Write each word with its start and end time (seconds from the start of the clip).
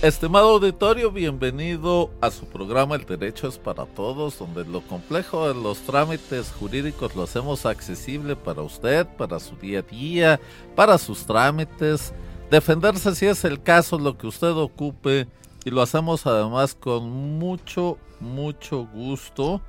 Estimado 0.00 0.50
auditorio, 0.50 1.10
bienvenido 1.10 2.12
a 2.20 2.30
su 2.30 2.46
programa 2.46 2.94
El 2.94 3.04
Derecho 3.04 3.48
es 3.48 3.58
para 3.58 3.84
Todos, 3.84 4.38
donde 4.38 4.64
lo 4.64 4.80
complejo 4.82 5.48
de 5.48 5.60
los 5.60 5.80
trámites 5.80 6.52
jurídicos 6.52 7.16
lo 7.16 7.24
hacemos 7.24 7.66
accesible 7.66 8.36
para 8.36 8.62
usted, 8.62 9.08
para 9.16 9.40
su 9.40 9.56
día 9.56 9.80
a 9.80 9.82
día, 9.82 10.40
para 10.76 10.98
sus 10.98 11.26
trámites, 11.26 12.12
defenderse 12.48 13.12
si 13.16 13.26
es 13.26 13.44
el 13.44 13.60
caso, 13.60 13.98
lo 13.98 14.16
que 14.16 14.28
usted 14.28 14.52
ocupe, 14.52 15.26
y 15.64 15.70
lo 15.70 15.82
hacemos 15.82 16.24
además 16.28 16.76
con 16.76 17.10
mucho, 17.10 17.98
mucho 18.20 18.86
gusto. 18.94 19.60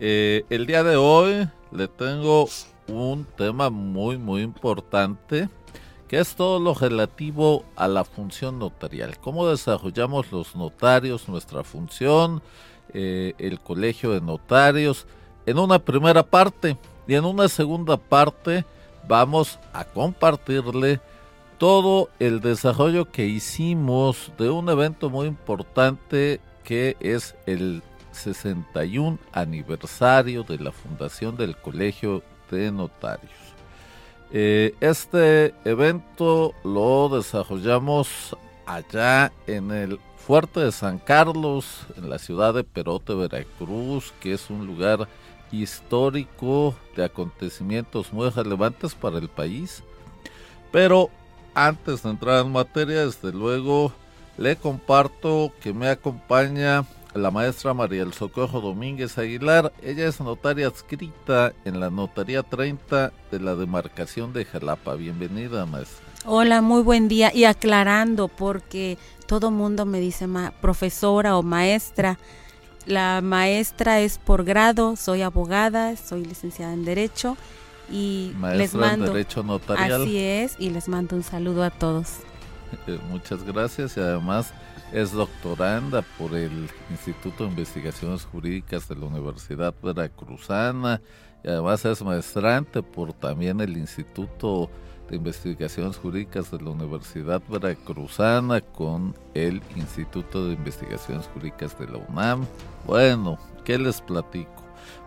Eh, 0.00 0.44
el 0.50 0.66
día 0.66 0.82
de 0.82 0.96
hoy 0.96 1.48
le 1.70 1.86
tengo 1.86 2.48
un 2.88 3.24
tema 3.36 3.70
muy, 3.70 4.18
muy 4.18 4.42
importante 4.42 5.48
que 6.10 6.18
es 6.18 6.34
todo 6.34 6.58
lo 6.58 6.74
relativo 6.74 7.64
a 7.76 7.86
la 7.86 8.02
función 8.02 8.58
notarial. 8.58 9.16
Cómo 9.20 9.46
desarrollamos 9.46 10.32
los 10.32 10.56
notarios 10.56 11.28
nuestra 11.28 11.62
función, 11.62 12.42
eh, 12.92 13.34
el 13.38 13.60
colegio 13.60 14.10
de 14.10 14.20
notarios, 14.20 15.06
en 15.46 15.60
una 15.60 15.78
primera 15.78 16.24
parte. 16.24 16.76
Y 17.06 17.14
en 17.14 17.24
una 17.24 17.46
segunda 17.46 17.96
parte 17.96 18.64
vamos 19.06 19.60
a 19.72 19.84
compartirle 19.84 21.00
todo 21.58 22.08
el 22.18 22.40
desarrollo 22.40 23.08
que 23.08 23.26
hicimos 23.26 24.32
de 24.36 24.50
un 24.50 24.68
evento 24.68 25.10
muy 25.10 25.28
importante 25.28 26.40
que 26.64 26.96
es 26.98 27.36
el 27.46 27.84
61 28.10 29.16
aniversario 29.30 30.42
de 30.42 30.58
la 30.58 30.72
fundación 30.72 31.36
del 31.36 31.56
Colegio 31.56 32.24
de 32.50 32.72
Notarios. 32.72 33.39
Eh, 34.32 34.74
este 34.80 35.54
evento 35.64 36.54
lo 36.62 37.08
desarrollamos 37.08 38.36
allá 38.64 39.32
en 39.48 39.72
el 39.72 39.98
Fuerte 40.24 40.60
de 40.60 40.70
San 40.70 40.98
Carlos, 40.98 41.86
en 41.96 42.08
la 42.08 42.18
ciudad 42.18 42.54
de 42.54 42.62
Perote, 42.62 43.14
Veracruz, 43.14 44.12
que 44.20 44.34
es 44.34 44.48
un 44.48 44.66
lugar 44.66 45.08
histórico 45.50 46.76
de 46.94 47.04
acontecimientos 47.04 48.12
muy 48.12 48.28
relevantes 48.28 48.94
para 48.94 49.18
el 49.18 49.28
país. 49.28 49.82
Pero 50.70 51.10
antes 51.54 52.04
de 52.04 52.10
entrar 52.10 52.44
en 52.44 52.52
materia, 52.52 53.06
desde 53.06 53.32
luego 53.32 53.92
le 54.38 54.54
comparto 54.54 55.52
que 55.60 55.72
me 55.72 55.88
acompaña 55.88 56.84
la 57.14 57.30
maestra 57.30 57.74
María 57.74 58.04
del 58.04 58.12
Socorro 58.12 58.60
Domínguez 58.60 59.18
Aguilar. 59.18 59.72
Ella 59.82 60.06
es 60.06 60.20
notaria 60.20 60.68
adscrita 60.68 61.52
en 61.64 61.80
la 61.80 61.90
Notaría 61.90 62.42
30 62.42 63.12
de 63.30 63.40
la 63.40 63.56
demarcación 63.56 64.32
de 64.32 64.44
Jalapa. 64.44 64.94
Bienvenida, 64.94 65.66
maestra. 65.66 66.06
Hola, 66.24 66.60
muy 66.62 66.82
buen 66.82 67.08
día. 67.08 67.34
Y 67.34 67.44
aclarando, 67.44 68.28
porque 68.28 68.98
todo 69.26 69.50
mundo 69.50 69.86
me 69.86 70.00
dice 70.00 70.28
profesora 70.60 71.36
o 71.36 71.42
maestra. 71.42 72.18
La 72.86 73.20
maestra 73.22 74.00
es 74.00 74.18
por 74.18 74.44
grado, 74.44 74.96
soy 74.96 75.22
abogada, 75.22 75.96
soy 75.96 76.24
licenciada 76.24 76.72
en 76.72 76.84
Derecho 76.84 77.36
y 77.90 78.32
les 78.54 78.74
mando. 78.74 79.06
En 79.06 79.12
derecho 79.12 79.42
notarial. 79.42 80.02
Así 80.02 80.18
es, 80.18 80.56
y 80.58 80.70
les 80.70 80.88
mando 80.88 81.16
un 81.16 81.22
saludo 81.22 81.62
a 81.64 81.70
todos. 81.70 82.18
Eh, 82.86 82.98
muchas 83.10 83.42
gracias 83.44 83.96
y 83.96 84.00
además 84.00 84.52
es 84.92 85.12
doctoranda 85.12 86.02
por 86.18 86.34
el 86.34 86.68
Instituto 86.90 87.44
de 87.44 87.50
Investigaciones 87.50 88.24
Jurídicas 88.24 88.88
de 88.88 88.96
la 88.96 89.06
Universidad 89.06 89.74
Veracruzana 89.82 91.00
y 91.44 91.48
además 91.48 91.84
es 91.84 92.02
maestrante 92.02 92.82
por 92.82 93.12
también 93.12 93.60
el 93.60 93.76
Instituto 93.76 94.70
de 95.08 95.16
Investigaciones 95.16 95.96
Jurídicas 95.96 96.50
de 96.50 96.60
la 96.60 96.70
Universidad 96.70 97.42
Veracruzana 97.48 98.60
con 98.60 99.14
el 99.34 99.62
Instituto 99.76 100.46
de 100.46 100.54
Investigaciones 100.54 101.28
Jurídicas 101.32 101.78
de 101.78 101.86
la 101.86 101.98
UNAM. 101.98 102.46
Bueno, 102.86 103.38
¿qué 103.64 103.78
les 103.78 104.00
platico? 104.00 104.59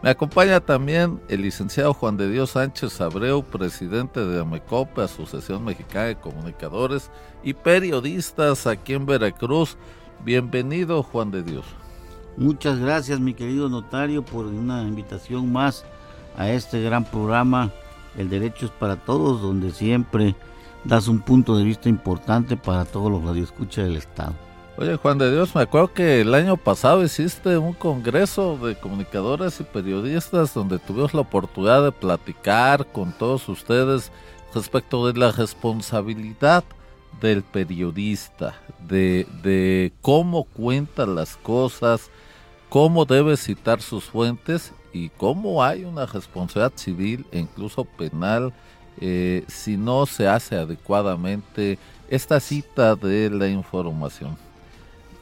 Me 0.04 0.10
acompaña 0.10 0.60
también 0.60 1.22
el 1.30 1.44
licenciado 1.44 1.94
Juan 1.94 2.18
de 2.18 2.30
Dios 2.30 2.50
Sánchez 2.50 3.00
Abreu, 3.00 3.42
presidente 3.42 4.20
de 4.20 4.42
AMECOPE, 4.42 5.04
Asociación 5.04 5.64
Mexicana 5.64 6.08
de 6.08 6.18
Comunicadores 6.18 7.10
y 7.42 7.54
Periodistas 7.54 8.68
aquí 8.68 8.96
en 8.96 9.06
Veracruz. 9.06 9.78
Bienvenido, 10.26 11.04
Juan 11.04 11.32
de 11.32 11.42
Dios. 11.42 11.64
Muchas 12.36 12.80
gracias, 12.80 13.22
mi 13.22 13.34
querido 13.34 13.70
notario, 13.70 14.26
por 14.26 14.46
una 14.46 14.82
invitación 14.82 15.50
más 15.50 15.86
a 16.36 16.50
este 16.50 16.82
gran 16.82 17.06
programa, 17.06 17.72
El 18.18 18.30
Derecho 18.30 18.66
es 18.66 18.72
para 18.74 18.98
Todos, 18.98 19.42
donde 19.42 19.72
siempre 19.72 20.36
das 20.84 21.08
un 21.08 21.22
punto 21.22 21.56
de 21.56 21.64
vista 21.64 21.88
importante 21.88 22.58
para 22.58 22.84
todos 22.84 23.10
los 23.10 23.24
radioescuchas 23.24 23.86
del 23.86 23.96
Estado. 23.96 24.34
Oye, 24.76 24.98
Juan 24.98 25.20
de 25.20 25.32
Dios, 25.32 25.54
me 25.54 25.62
acuerdo 25.62 25.94
que 25.94 26.22
el 26.22 26.34
año 26.34 26.58
pasado 26.58 27.04
hiciste 27.04 27.60
un 27.60 27.74
congreso 27.74 28.58
de 28.58 28.76
comunicadores 28.76 29.60
y 29.60 29.64
periodistas 29.64 30.52
donde 30.56 30.80
tuvimos 30.80 31.14
la 31.14 31.22
oportunidad 31.22 31.84
de 31.84 31.92
platicar 31.92 32.88
con 32.88 33.14
todos 33.14 33.48
ustedes 33.50 34.12
respecto 34.52 35.06
de 35.06 35.20
la 35.20 35.32
responsabilidad 35.32 36.64
del 37.22 37.44
periodista, 37.44 38.56
de, 38.80 39.94
cómo 40.02 40.46
cuenta 40.46 41.06
las 41.06 41.38
cosas, 41.38 42.10
cómo 42.68 43.06
debe 43.06 43.38
citar 43.38 43.80
sus 43.80 44.06
fuentes 44.06 44.74
y 44.92 45.10
cómo 45.10 45.64
hay 45.64 45.86
una 45.86 46.08
responsabilidad 46.08 46.74
civil 46.78 47.28
e 47.32 47.38
incluso 47.38 47.86
penal 47.86 48.52
eh, 49.00 49.44
si 49.48 49.78
no 49.78 50.08
se 50.08 50.28
hace 50.28 50.56
adecuadamente 50.56 51.78
esta 52.10 52.40
cita 52.40 52.96
de 52.96 53.30
la 53.30 53.48
información. 53.48 54.36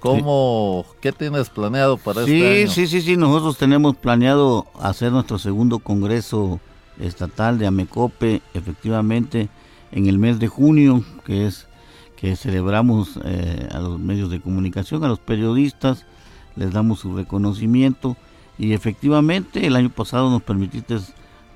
¿Cómo, 0.02 0.86
qué 1.00 1.12
tienes 1.12 1.50
planeado 1.50 1.96
para 1.96 2.22
este 2.22 2.62
año? 2.62 2.72
Sí, 2.72 2.88
sí, 2.88 3.02
sí, 3.02 3.18
nosotros 3.18 3.58
tenemos 3.58 3.96
planeado 3.96 4.66
hacer 4.80 5.12
nuestro 5.12 5.38
segundo 5.38 5.78
congreso 5.78 6.60
estatal 7.00 7.60
de 7.60 7.68
Amecope, 7.68 8.42
efectivamente, 8.56 9.50
en 9.92 10.08
el 10.08 10.18
mes 10.18 10.40
de 10.40 10.48
junio, 10.48 11.04
que 11.24 11.46
es 11.46 11.68
que 12.16 12.36
celebramos 12.36 13.20
eh, 13.24 13.68
a 13.72 13.80
los 13.80 14.00
medios 14.00 14.32
de 14.32 14.42
comunicación, 14.42 15.04
a 15.04 15.08
los 15.08 15.20
periodistas, 15.20 16.06
les 16.56 16.72
damos 16.72 17.00
su 17.00 17.16
reconocimiento 17.16 18.18
y 18.58 18.74
efectivamente 18.74 19.66
el 19.66 19.76
año 19.76 19.90
pasado 19.90 20.30
nos 20.30 20.42
permitiste 20.42 20.98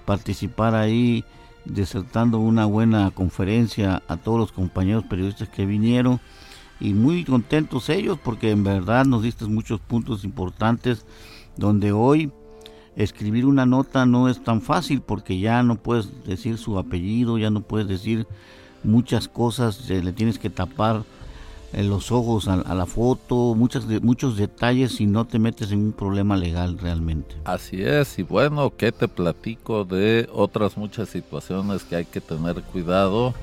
participar 0.06 0.76
ahí 0.76 1.24
desertando 1.66 2.40
una 2.40 2.66
buena 2.66 3.12
conferencia 3.12 4.04
a 4.08 4.18
todos 4.18 4.40
los 4.40 4.52
compañeros 4.52 5.04
periodistas 5.04 5.50
que 5.50 5.66
vinieron 5.66 6.20
y 6.80 6.94
muy 6.94 7.24
contentos 7.24 7.90
ellos 7.90 8.18
porque 8.24 8.52
en 8.52 8.64
verdad 8.64 9.06
nos 9.06 9.24
diste 9.24 9.46
muchos 9.46 9.80
puntos 9.80 10.24
importantes 10.24 11.06
donde 11.58 11.92
hoy 11.92 12.32
escribir 12.96 13.46
una 13.46 13.66
nota 13.66 14.06
no 14.06 14.30
es 14.30 14.44
tan 14.44 14.62
fácil 14.62 15.02
porque 15.02 15.40
ya 15.40 15.64
no 15.64 15.76
puedes 15.76 16.26
decir 16.26 16.58
su 16.58 16.78
apellido, 16.78 17.38
ya 17.38 17.50
no 17.50 17.62
puedes 17.62 17.88
decir 17.88 18.28
muchas 18.84 19.28
cosas, 19.28 19.90
le 19.90 20.14
tienes 20.14 20.40
que 20.40 20.50
tapar 20.50 21.04
eh, 21.74 21.84
los 21.84 22.12
ojos 22.12 22.48
a, 22.48 22.74
la 22.74 22.86
foto, 22.86 23.56
muchas, 23.56 23.86
muchos 24.02 24.38
detalles 24.38 24.94
si 24.94 25.08
no 25.08 25.26
te 25.26 25.40
metes 25.40 25.72
en 25.72 25.80
un 25.80 25.92
problema 25.92 26.38
legal 26.38 26.78
realmente. 26.78 27.36
Así 27.44 27.82
es, 27.82 28.18
y 28.20 28.24
bueno, 28.24 28.76
que 28.76 28.92
te 28.92 29.08
platico 29.08 29.84
de 29.84 30.30
otras 30.32 30.78
muchas 30.78 31.10
situaciones 31.10 31.84
que 31.84 31.98
hay 31.98 32.06
que 32.06 32.22
tener 32.22 32.62
cuidado 32.64 33.34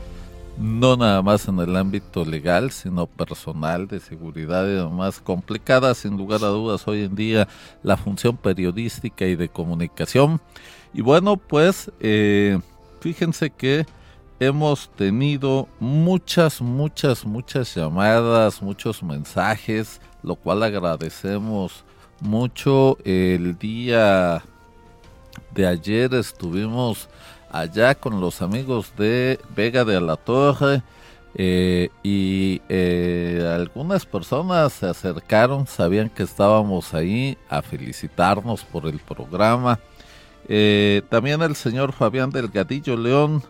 no 0.59 0.97
nada 0.97 1.23
más 1.23 1.49
en 1.49 1.59
el 1.59 1.77
ámbito 1.77 2.25
legal, 2.25 2.71
sino 2.71 3.07
personal, 3.07 3.89
de 3.89 4.01
seguridad 4.01 4.67
y 4.67 4.75
demás, 4.75 5.21
complicada 5.21 5.95
sin 5.95 6.17
lugar 6.17 6.45
a 6.45 6.49
dudas 6.49 6.87
hoy 6.87 7.05
en 7.05 7.15
día 7.15 7.49
la 7.83 7.97
función 7.97 8.37
periodística 8.37 9.27
y 9.27 9.37
de 9.37 9.49
comunicación. 9.49 10.41
Y 10.95 11.01
bueno, 11.01 11.37
pues 11.37 11.91
eh, 12.01 12.59
fíjense 13.01 13.51
que 13.51 13.87
hemos 14.41 14.91
tenido 14.91 15.69
muchas, 15.81 16.61
muchas, 16.61 17.25
muchas 17.25 17.75
llamadas, 17.75 18.61
muchos 18.61 19.03
mensajes, 19.03 20.01
lo 20.23 20.35
cual 20.35 20.63
agradecemos 20.63 21.85
mucho. 22.21 22.99
El 23.05 23.59
día 23.59 24.43
de 25.55 25.67
ayer 25.67 26.13
estuvimos 26.15 27.09
allá 27.53 27.95
con 27.95 28.21
los 28.21 28.43
amigos 28.43 28.93
de 28.97 29.39
Vega 29.55 29.85
de 29.85 30.01
la 30.01 30.17
Torre 30.17 30.83
eh, 31.35 31.91
y 32.03 32.61
eh, 32.69 33.49
algunas 33.55 34.05
personas 34.05 34.73
se 34.73 34.87
acercaron, 34.87 35.67
sabían 35.67 36.11
que 36.11 36.25
estábamos 36.25 36.93
ahí 36.93 37.39
a 37.49 37.63
felicitarnos 37.63 38.65
por 38.65 38.87
el 38.87 38.99
programa 38.99 39.79
Eh, 40.49 41.03
también 41.09 41.41
el 41.43 41.55
señor 41.55 41.93
Fabián 41.93 42.31
Delgadillo 42.31 42.97
León 42.97 43.43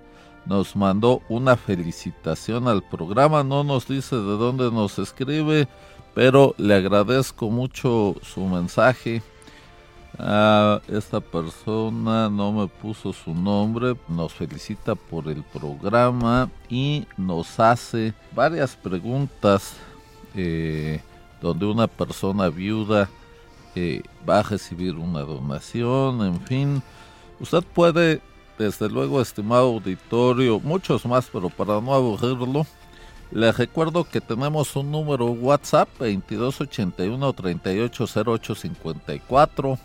nos 0.44 0.76
mandó 0.76 1.22
una 1.31 1.56
felicitación 1.56 2.69
al 2.69 2.82
programa, 2.82 3.43
no 3.43 3.64
nos 3.64 3.88
dice 3.88 4.16
de 4.16 4.37
dónde 4.37 4.70
nos 4.70 4.98
escribe, 4.98 5.69
pero 6.14 6.55
le 6.58 6.75
agradezco 6.75 7.50
mucho 7.50 8.16
su 8.22 8.44
mensaje. 8.44 9.22
Ah, 10.19 10.82
esta 10.88 11.20
persona 11.20 12.29
no 12.29 12.53
me 12.53 12.67
puso 12.69 13.14
su 13.14 13.35
nombre, 13.35 13.97
nos 14.09 14.35
felicita 14.35 14.94
por 14.94 15.29
el 15.29 15.43
programa 15.43 16.50
y 16.69 17.06
nos 17.17 17.59
hace 17.59 18.12
varias 18.35 18.76
preguntas 18.76 19.73
eh, 20.35 21.00
donde 21.41 21.64
una 21.64 21.87
persona 21.87 22.50
viuda 22.50 23.09
eh, 23.75 24.03
va 24.29 24.41
a 24.41 24.43
recibir 24.43 24.97
una 24.97 25.20
donación, 25.20 26.20
en 26.20 26.38
fin. 26.43 26.82
Usted 27.41 27.62
puede, 27.62 28.20
desde 28.58 28.91
luego, 28.91 29.19
estimado 29.20 29.69
auditorio, 29.69 30.61
muchos 30.61 31.06
más, 31.06 31.31
pero 31.32 31.49
para 31.49 31.81
no 31.81 31.94
aburrirlo, 31.94 32.67
les 33.31 33.56
recuerdo 33.56 34.05
que 34.05 34.20
tenemos 34.20 34.76
un 34.76 34.91
número 34.91 35.29
WhatsApp 35.29 35.88
2281 35.99 37.32
380854 37.32 39.79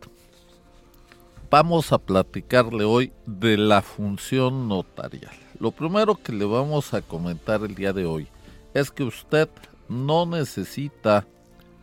vamos 1.50 1.92
a 1.92 1.98
platicarle 1.98 2.84
hoy 2.84 3.12
de 3.26 3.58
la 3.58 3.82
función 3.82 4.68
notarial. 4.68 5.34
Lo 5.60 5.72
primero 5.72 6.14
que 6.14 6.32
le 6.32 6.46
vamos 6.46 6.94
a 6.94 7.02
comentar 7.02 7.64
el 7.64 7.74
día 7.74 7.92
de 7.92 8.06
hoy 8.06 8.28
es 8.76 8.92
que 8.92 9.04
usted 9.04 9.50
no 9.90 10.28
necesita 10.28 11.26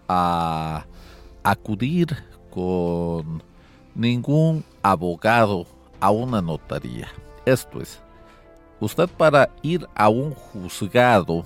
a 0.07 0.87
acudir 1.43 2.17
con 2.49 3.43
ningún 3.97 4.65
abogado 4.85 5.67
a 6.03 6.11
una 6.11 6.43
notaría. 6.43 7.07
Esto 7.47 7.81
es, 7.81 8.01
usted 8.81 9.09
para 9.09 9.49
ir 9.63 9.87
a 9.95 10.09
un 10.09 10.35
juzgado 10.35 11.45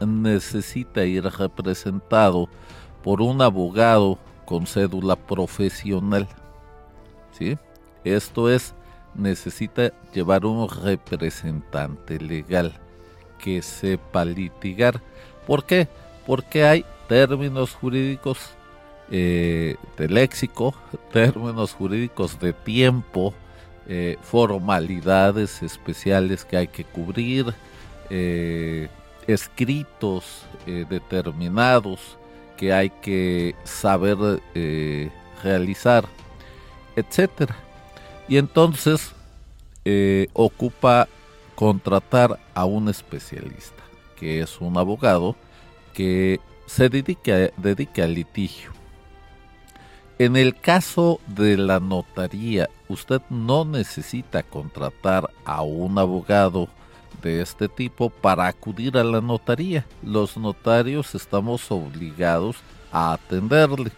necesita 0.00 1.04
ir 1.04 1.24
representado 1.24 2.48
por 3.02 3.20
un 3.20 3.42
abogado 3.42 4.16
con 4.44 4.64
cédula 4.64 5.16
profesional. 5.16 6.28
¿Sí? 7.32 7.58
Esto 8.04 8.48
es, 8.48 8.74
necesita 9.12 9.92
llevar 10.14 10.46
un 10.46 10.68
representante 10.68 12.20
legal 12.20 12.78
que 13.40 13.60
sepa 13.60 14.24
litigar. 14.24 15.02
¿Por 15.48 15.64
qué? 15.64 15.88
Porque 16.24 16.64
hay 16.64 16.84
términos 17.08 17.72
jurídicos 17.72 18.38
eh, 19.10 19.74
de 19.98 20.08
léxico, 20.08 20.74
términos 21.12 21.72
jurídicos 21.72 22.38
de 22.38 22.52
tiempo, 22.52 23.34
eh, 23.88 24.16
formalidades 24.22 25.62
especiales 25.62 26.44
que 26.44 26.56
hay 26.56 26.68
que 26.68 26.84
cubrir, 26.84 27.54
eh, 28.10 28.88
escritos 29.26 30.44
determinados 30.88 32.16
que 32.56 32.72
hay 32.72 32.90
que 32.90 33.54
saber 33.64 34.16
realizar, 35.42 36.04
etcétera. 36.96 37.56
Y 38.28 38.36
entonces 38.36 39.12
ocupa 40.32 41.08
contratar 41.56 42.38
a 42.54 42.64
un 42.64 42.88
especialista, 42.88 43.82
que 44.16 44.40
es 44.40 44.60
un 44.60 44.76
abogado 44.76 45.34
que 45.92 46.40
se 46.66 46.88
dedique, 46.88 47.52
dedique 47.56 48.02
al 48.02 48.14
litigio. 48.14 48.75
En 50.18 50.36
el 50.36 50.54
caso 50.54 51.20
de 51.26 51.58
la 51.58 51.78
notaría, 51.78 52.70
usted 52.88 53.20
no 53.28 53.66
necesita 53.66 54.42
contratar 54.42 55.30
a 55.44 55.60
un 55.60 55.98
abogado 55.98 56.68
de 57.22 57.42
este 57.42 57.68
tipo 57.68 58.08
para 58.08 58.46
acudir 58.46 58.96
a 58.96 59.04
la 59.04 59.20
notaría. 59.20 59.84
Los 60.02 60.38
notarios 60.38 61.14
estamos 61.14 61.70
obligados 61.70 62.56
a 62.90 63.12
atenderle. 63.12 63.92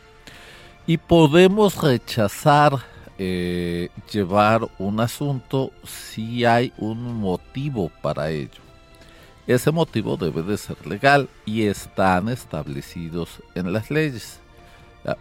Y 0.88 0.97
podemos 0.97 1.81
rechazar 1.81 2.79
eh, 3.17 3.91
llevar 4.12 4.69
un 4.79 4.99
asunto 4.99 5.71
si 5.85 6.44
hay 6.44 6.73
un 6.79 7.14
motivo 7.14 7.93
para 8.03 8.31
ello. 8.31 8.61
Ese 9.47 9.71
motivo 9.71 10.17
debe 10.17 10.43
de 10.43 10.59
ser 10.59 10.85
legal 10.85 11.29
y 11.47 11.62
están 11.62 12.29
establecidos 12.29 13.41
en 13.55 13.73
las 13.73 13.88
leyes. 13.91 14.41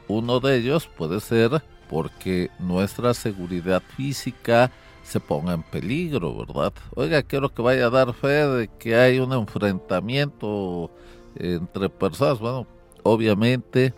Uno 0.07 0.39
de 0.39 0.57
ellos 0.57 0.87
puede 0.97 1.19
ser 1.19 1.61
porque 1.89 2.49
nuestra 2.59 3.13
seguridad 3.13 3.81
física 3.95 4.71
se 5.03 5.19
ponga 5.19 5.53
en 5.53 5.63
peligro, 5.63 6.35
¿verdad? 6.35 6.73
Oiga, 6.95 7.23
quiero 7.23 7.53
que 7.53 7.61
vaya 7.61 7.85
a 7.85 7.89
dar 7.89 8.13
fe 8.13 8.27
de 8.27 8.67
que 8.67 8.95
hay 8.95 9.19
un 9.19 9.31
enfrentamiento 9.31 10.91
entre 11.35 11.87
personas. 11.87 12.39
Bueno, 12.39 12.67
obviamente 13.03 13.93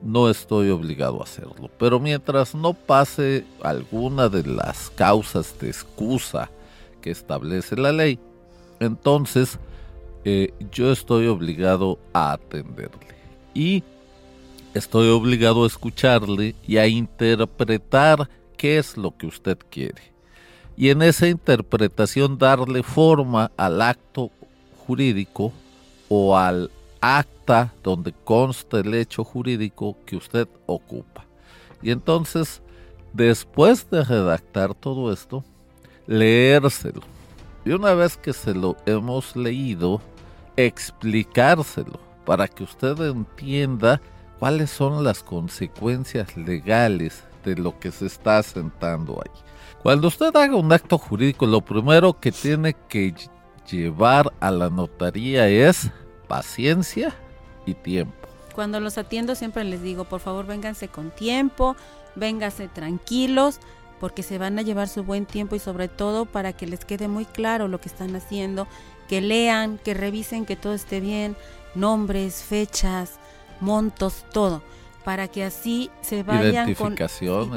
no 0.00 0.30
estoy 0.30 0.70
obligado 0.70 1.20
a 1.20 1.24
hacerlo, 1.24 1.70
pero 1.78 2.00
mientras 2.00 2.54
no 2.54 2.72
pase 2.72 3.44
alguna 3.62 4.28
de 4.28 4.44
las 4.44 4.90
causas 4.90 5.58
de 5.58 5.68
excusa 5.68 6.50
que 7.02 7.10
establece 7.10 7.76
la 7.76 7.92
ley, 7.92 8.18
entonces 8.80 9.58
eh, 10.24 10.52
yo 10.70 10.92
estoy 10.92 11.26
obligado 11.26 11.98
a 12.14 12.32
atenderle. 12.32 13.14
Y 13.54 13.84
estoy 14.74 15.08
obligado 15.08 15.64
a 15.64 15.66
escucharle 15.66 16.54
y 16.66 16.76
a 16.76 16.86
interpretar 16.86 18.28
qué 18.56 18.78
es 18.78 18.96
lo 18.96 19.16
que 19.16 19.26
usted 19.26 19.56
quiere. 19.70 20.02
Y 20.76 20.90
en 20.90 21.02
esa 21.02 21.28
interpretación 21.28 22.36
darle 22.36 22.82
forma 22.82 23.52
al 23.56 23.80
acto 23.80 24.30
jurídico 24.86 25.52
o 26.08 26.36
al 26.36 26.70
acta 27.00 27.72
donde 27.82 28.12
consta 28.24 28.80
el 28.80 28.92
hecho 28.94 29.22
jurídico 29.24 29.96
que 30.04 30.16
usted 30.16 30.48
ocupa. 30.66 31.24
Y 31.80 31.90
entonces, 31.90 32.60
después 33.12 33.88
de 33.90 34.02
redactar 34.02 34.74
todo 34.74 35.12
esto, 35.12 35.44
leérselo. 36.06 37.02
Y 37.64 37.70
una 37.70 37.94
vez 37.94 38.16
que 38.16 38.32
se 38.32 38.54
lo 38.54 38.76
hemos 38.86 39.36
leído, 39.36 40.00
explicárselo 40.56 42.00
para 42.24 42.48
que 42.48 42.64
usted 42.64 42.98
entienda 43.00 44.00
cuáles 44.38 44.70
son 44.70 45.04
las 45.04 45.22
consecuencias 45.22 46.36
legales 46.36 47.24
de 47.44 47.56
lo 47.56 47.78
que 47.78 47.90
se 47.90 48.06
está 48.06 48.42
sentando 48.42 49.20
ahí. 49.24 49.30
Cuando 49.82 50.08
usted 50.08 50.34
haga 50.34 50.56
un 50.56 50.72
acto 50.72 50.96
jurídico, 50.98 51.46
lo 51.46 51.60
primero 51.60 52.18
que 52.18 52.32
tiene 52.32 52.74
que 52.88 53.14
llevar 53.70 54.32
a 54.40 54.50
la 54.50 54.70
notaría 54.70 55.48
es 55.48 55.90
paciencia 56.26 57.14
y 57.66 57.74
tiempo. 57.74 58.14
Cuando 58.54 58.80
los 58.80 58.98
atiendo 58.98 59.34
siempre 59.34 59.64
les 59.64 59.82
digo, 59.82 60.04
por 60.04 60.20
favor, 60.20 60.46
vénganse 60.46 60.88
con 60.88 61.10
tiempo, 61.10 61.76
vénganse 62.14 62.68
tranquilos, 62.68 63.60
porque 64.00 64.22
se 64.22 64.38
van 64.38 64.58
a 64.58 64.62
llevar 64.62 64.88
su 64.88 65.02
buen 65.02 65.26
tiempo 65.26 65.56
y 65.56 65.58
sobre 65.58 65.88
todo 65.88 66.24
para 66.24 66.52
que 66.52 66.66
les 66.66 66.84
quede 66.84 67.08
muy 67.08 67.24
claro 67.24 67.68
lo 67.68 67.80
que 67.80 67.88
están 67.88 68.14
haciendo 68.16 68.66
que 69.08 69.20
lean, 69.20 69.78
que 69.78 69.94
revisen 69.94 70.46
que 70.46 70.56
todo 70.56 70.74
esté 70.74 71.00
bien, 71.00 71.36
nombres, 71.74 72.42
fechas, 72.42 73.18
montos, 73.60 74.24
todo, 74.32 74.62
para 75.04 75.28
que 75.28 75.44
así 75.44 75.90
se 76.00 76.22
vayan 76.22 76.74
con 76.74 76.96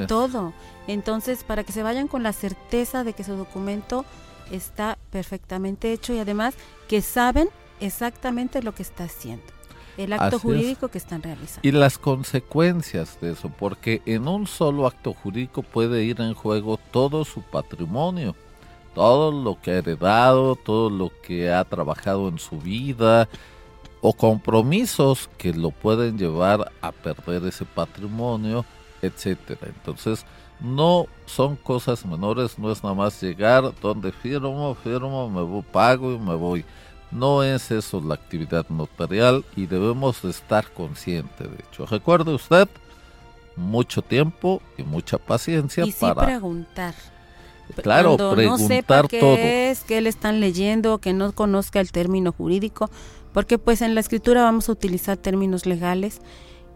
todo. 0.07 0.53
Entonces, 0.87 1.43
para 1.43 1.63
que 1.63 1.71
se 1.71 1.83
vayan 1.83 2.07
con 2.07 2.23
la 2.23 2.33
certeza 2.33 3.03
de 3.03 3.13
que 3.13 3.23
su 3.23 3.35
documento 3.35 4.05
está 4.51 4.97
perfectamente 5.11 5.91
hecho 5.91 6.13
y 6.13 6.19
además 6.19 6.55
que 6.87 7.01
saben 7.01 7.49
exactamente 7.79 8.63
lo 8.63 8.73
que 8.73 8.83
está 8.83 9.05
haciendo 9.05 9.43
el 9.97 10.13
acto 10.13 10.37
jurídico 10.37 10.89
que 10.89 10.99
están 10.99 11.23
realizando. 11.23 11.67
Y 11.67 11.71
las 11.71 11.97
consecuencias 11.97 13.19
de 13.19 13.31
eso, 13.31 13.49
porque 13.49 14.03
en 14.05 14.27
un 14.27 14.45
solo 14.45 14.85
acto 14.85 15.11
jurídico 15.11 15.63
puede 15.63 16.03
ir 16.03 16.21
en 16.21 16.35
juego 16.35 16.79
todo 16.91 17.25
su 17.25 17.41
patrimonio 17.41 18.35
todo 18.97 19.31
lo 19.31 19.61
que 19.61 19.69
ha 19.69 19.77
heredado, 19.77 20.55
todo 20.55 20.89
lo 20.89 21.11
que 21.21 21.51
ha 21.51 21.63
trabajado 21.65 22.29
en 22.29 22.39
su 22.39 22.57
vida 22.57 23.29
o 24.01 24.13
compromisos 24.13 25.29
que 25.37 25.53
lo 25.53 25.71
pueden 25.71 26.17
llevar 26.17 26.71
a 26.81 26.91
perder 26.91 27.45
ese 27.45 27.65
patrimonio, 27.65 28.65
etcétera. 29.01 29.61
Entonces, 29.65 30.25
no 30.59 31.07
son 31.25 31.55
cosas 31.55 32.05
menores, 32.05 32.57
no 32.57 32.71
es 32.71 32.83
nada 32.83 32.95
más 32.95 33.21
llegar 33.21 33.73
donde 33.81 34.11
firmo, 34.11 34.75
firmo, 34.75 35.29
me 35.29 35.41
voy, 35.41 35.63
pago 35.71 36.13
y 36.13 36.19
me 36.19 36.35
voy. 36.35 36.65
No 37.11 37.43
es 37.43 37.71
eso 37.71 38.01
la 38.01 38.15
actividad 38.15 38.67
notarial 38.69 39.45
y 39.55 39.65
debemos 39.65 40.23
estar 40.25 40.71
conscientes 40.73 41.49
de 41.49 41.57
hecho. 41.57 41.85
Recuerde 41.85 42.33
usted, 42.33 42.67
mucho 43.55 44.01
tiempo 44.01 44.61
y 44.77 44.83
mucha 44.83 45.17
paciencia 45.17 45.85
y 45.85 45.91
para 45.91 46.25
preguntar. 46.25 46.93
Claro, 47.81 48.15
preguntar 48.15 48.45
no 48.45 48.57
sepa 48.57 49.07
qué 49.07 49.69
es, 49.69 49.83
que 49.83 49.99
le 49.99 50.09
están 50.09 50.39
leyendo, 50.39 50.99
que 50.99 51.13
no 51.13 51.33
conozca 51.33 51.81
el 51.81 51.91
término 51.91 52.31
jurídico, 52.31 52.89
porque 53.33 53.57
pues 53.57 53.81
en 53.81 53.95
la 53.95 54.01
escritura 54.01 54.43
vamos 54.43 54.69
a 54.69 54.71
utilizar 54.71 55.17
términos 55.17 55.65
legales 55.65 56.21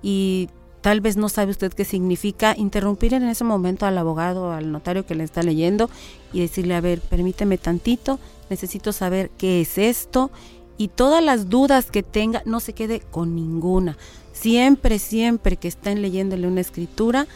y 0.02 0.50
tal 0.82 1.02
vez 1.02 1.16
no 1.16 1.30
sabe 1.30 1.52
usted 1.52 1.72
qué 1.74 1.86
significa 1.86 2.56
interrumpir 2.58 3.14
en 3.14 3.24
ese 3.24 3.44
momento 3.44 3.86
al 3.86 3.98
abogado 3.98 4.46
o 4.46 4.52
al 4.52 4.72
notario 4.72 5.06
que 5.06 5.16
le 5.16 5.24
está 5.24 5.44
leyendo 5.44 5.90
y 6.34 6.42
decirle, 6.42 6.76
a 6.76 6.82
ver, 6.82 7.02
permíteme 7.02 7.58
tantito, 7.58 8.20
necesito 8.50 8.92
saber 8.92 9.30
qué 9.38 9.62
es 9.62 9.78
esto 9.78 10.32
y 10.78 10.88
todas 10.88 11.24
las 11.24 11.50
dudas 11.50 11.92
que 11.92 12.02
tenga, 12.02 12.42
no 12.46 12.60
se 12.60 12.74
quede 12.74 13.02
con 13.02 13.36
ninguna. 13.36 13.98
Siempre, 14.34 14.98
siempre 14.98 15.58
que 15.58 15.68
estén 15.68 16.02
leyéndole 16.02 16.48
una 16.48 16.62
escritura, 16.62 17.28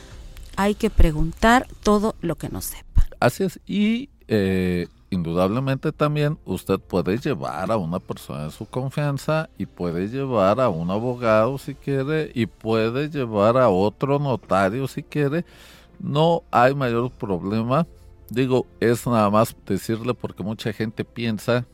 hay 0.55 0.73
que 0.73 0.89
preguntar 0.89 1.67
todo 1.83 2.15
lo 2.21 2.35
que 2.35 2.49
no 2.49 2.61
sepa. 2.61 3.07
Así 3.19 3.43
es, 3.43 3.59
y 3.67 4.09
eh, 4.27 4.87
indudablemente 5.15 5.91
también 5.91 6.37
usted 6.45 6.79
puede 6.79 7.17
llevar 7.17 7.71
a 7.71 7.77
una 7.77 7.99
persona 7.99 8.45
de 8.45 8.51
su 8.51 8.65
confianza 8.65 9.49
y 9.57 9.65
puede 9.65 10.07
llevar 10.07 10.59
a 10.59 10.69
un 10.69 10.91
abogado 10.91 11.57
si 11.57 11.73
quiere 11.73 12.31
y 12.35 12.45
puede 12.45 13.09
llevar 13.09 13.57
a 13.57 13.69
otro 13.69 14.19
notario 14.19 14.87
si 14.87 15.01
quiere. 15.01 15.45
No 15.99 16.43
hay 16.51 16.75
mayor 16.75 17.09
problema. 17.11 17.87
Digo, 18.29 18.65
es 18.79 19.05
nada 19.07 19.29
más 19.29 19.55
decirle 19.65 20.13
porque 20.13 20.43
mucha 20.43 20.71
gente 20.73 21.03
piensa 21.03 21.65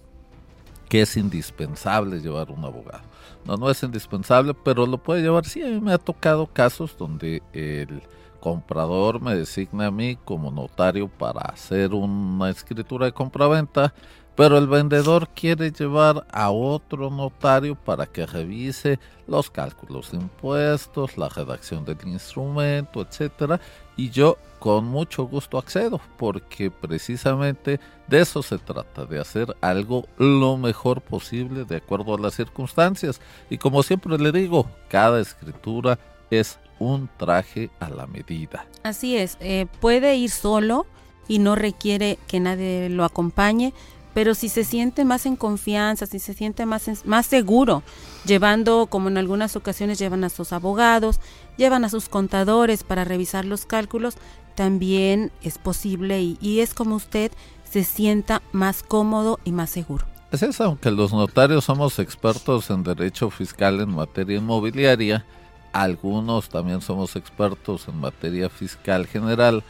que 0.87 1.01
es 1.01 1.17
indispensable 1.17 2.19
llevar 2.19 2.51
un 2.51 2.63
abogado. 2.63 3.03
No, 3.45 3.57
no 3.57 3.69
es 3.69 3.81
indispensable, 3.81 4.53
pero 4.53 4.85
lo 4.85 4.97
puede 4.97 5.21
llevar. 5.21 5.45
Sí, 5.45 5.61
a 5.63 5.67
mí 5.67 5.79
me 5.81 5.93
ha 5.93 5.97
tocado 5.97 6.47
casos 6.47 6.95
donde 6.97 7.41
el 7.53 8.01
comprador 8.41 9.21
me 9.21 9.35
designa 9.35 9.85
a 9.85 9.91
mí 9.91 10.17
como 10.25 10.51
notario 10.51 11.07
para 11.07 11.41
hacer 11.41 11.93
una 11.93 12.49
escritura 12.49 13.05
de 13.05 13.13
compraventa, 13.13 13.93
pero 14.35 14.57
el 14.57 14.67
vendedor 14.67 15.29
quiere 15.29 15.71
llevar 15.71 16.25
a 16.31 16.51
otro 16.51 17.09
notario 17.09 17.75
para 17.75 18.07
que 18.07 18.25
revise 18.25 18.99
los 19.27 19.49
cálculos 19.49 20.11
de 20.11 20.17
impuestos, 20.17 21.17
la 21.17 21.29
redacción 21.29 21.85
del 21.85 21.97
instrumento, 22.05 23.01
etcétera, 23.01 23.61
y 23.95 24.09
yo 24.09 24.37
con 24.59 24.85
mucho 24.85 25.25
gusto 25.25 25.57
accedo, 25.57 26.01
porque 26.17 26.71
precisamente 26.71 27.79
de 28.07 28.19
eso 28.19 28.41
se 28.41 28.57
trata, 28.57 29.05
de 29.05 29.19
hacer 29.19 29.55
algo 29.61 30.05
lo 30.17 30.57
mejor 30.57 31.01
posible 31.01 31.63
de 31.65 31.77
acuerdo 31.77 32.15
a 32.15 32.19
las 32.19 32.35
circunstancias. 32.35 33.21
Y 33.49 33.57
como 33.57 33.83
siempre 33.83 34.17
le 34.17 34.31
digo, 34.31 34.67
cada 34.89 35.19
escritura 35.19 35.99
es 36.29 36.59
un 36.81 37.09
traje 37.17 37.69
a 37.79 37.89
la 37.89 38.07
medida. 38.07 38.65
Así 38.83 39.15
es, 39.15 39.37
eh, 39.39 39.67
puede 39.79 40.15
ir 40.15 40.31
solo 40.31 40.85
y 41.27 41.39
no 41.39 41.55
requiere 41.55 42.17
que 42.27 42.39
nadie 42.39 42.89
lo 42.89 43.05
acompañe, 43.05 43.73
pero 44.13 44.35
si 44.35 44.49
se 44.49 44.63
siente 44.63 45.05
más 45.05 45.25
en 45.25 45.35
confianza, 45.35 46.05
si 46.05 46.19
se 46.19 46.33
siente 46.33 46.65
más, 46.65 47.05
más 47.05 47.25
seguro, 47.27 47.83
llevando, 48.25 48.87
como 48.87 49.07
en 49.07 49.17
algunas 49.17 49.55
ocasiones 49.55 49.99
llevan 49.99 50.23
a 50.23 50.29
sus 50.29 50.51
abogados, 50.51 51.19
llevan 51.55 51.85
a 51.85 51.89
sus 51.89 52.09
contadores 52.09 52.83
para 52.83 53.05
revisar 53.05 53.45
los 53.45 53.65
cálculos, 53.65 54.15
también 54.55 55.31
es 55.41 55.57
posible 55.57 56.21
y, 56.21 56.37
y 56.41 56.59
es 56.59 56.73
como 56.73 56.95
usted 56.95 57.31
se 57.63 57.83
sienta 57.85 58.41
más 58.51 58.83
cómodo 58.83 59.39
y 59.45 59.53
más 59.53 59.69
seguro. 59.69 60.05
Es 60.31 60.43
eso, 60.43 60.63
aunque 60.63 60.91
los 60.91 61.13
notarios 61.13 61.65
somos 61.65 61.99
expertos 61.99 62.69
en 62.69 62.83
derecho 62.83 63.29
fiscal 63.29 63.79
en 63.81 63.93
materia 63.93 64.37
inmobiliaria, 64.37 65.25
algunos 65.73 66.49
también 66.49 66.81
somos 66.81 67.15
expertos 67.15 67.87
en 67.87 67.97
materia 67.97 68.49
fiscal 68.49 69.07
general, 69.07 69.63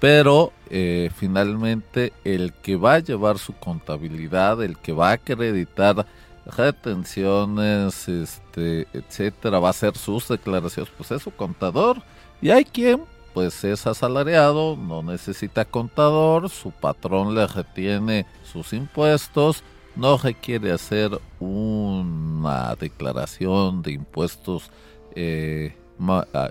pero 0.00 0.52
eh, 0.70 1.10
finalmente 1.16 2.12
el 2.24 2.52
que 2.52 2.76
va 2.76 2.94
a 2.94 2.98
llevar 3.00 3.38
su 3.38 3.52
contabilidad, 3.54 4.62
el 4.62 4.78
que 4.78 4.92
va 4.92 5.10
a 5.10 5.12
acreditar 5.14 6.06
retenciones, 6.56 8.08
este, 8.08 8.86
etcétera, 8.92 9.58
va 9.58 9.68
a 9.68 9.70
hacer 9.70 9.96
sus 9.96 10.28
declaraciones, 10.28 10.92
pues 10.96 11.10
es 11.10 11.22
su 11.22 11.30
contador. 11.30 12.02
Y 12.40 12.50
hay 12.50 12.64
quien, 12.64 13.02
pues 13.34 13.64
es 13.64 13.86
asalariado, 13.86 14.76
no 14.76 15.02
necesita 15.02 15.64
contador, 15.64 16.48
su 16.48 16.70
patrón 16.70 17.34
le 17.34 17.46
retiene 17.46 18.26
sus 18.50 18.72
impuestos, 18.72 19.62
no 19.96 20.16
requiere 20.16 20.70
hacer 20.70 21.20
una 21.40 22.74
declaración 22.76 23.82
de 23.82 23.92
impuestos 23.92 24.70
eh, 25.20 25.74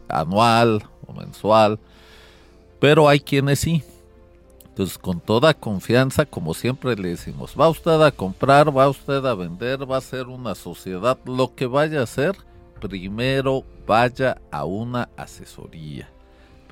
anual 0.10 0.84
o 1.08 1.14
mensual, 1.14 1.80
pero 2.80 3.08
hay 3.08 3.22
quienes 3.22 3.60
sí. 3.60 3.82
Entonces, 4.68 4.98
con 4.98 5.22
toda 5.22 5.54
confianza, 5.54 6.26
como 6.26 6.54
siempre 6.54 6.96
le 6.96 7.10
decimos, 7.10 7.56
va 7.60 7.70
usted 7.70 8.02
a 8.02 8.12
comprar, 8.12 8.76
va 8.76 8.90
usted 8.90 9.26
a 9.26 9.34
vender, 9.34 9.90
va 9.90 9.98
a 9.98 10.02
ser 10.02 10.28
una 10.28 10.54
sociedad, 10.54 11.18
lo 11.26 11.56
que 11.56 11.66
vaya 11.66 12.02
a 12.02 12.04
hacer, 12.04 12.36
primero 12.82 13.64
vaya 13.88 14.40
a 14.52 14.66
una 14.66 15.10
asesoría. 15.16 16.10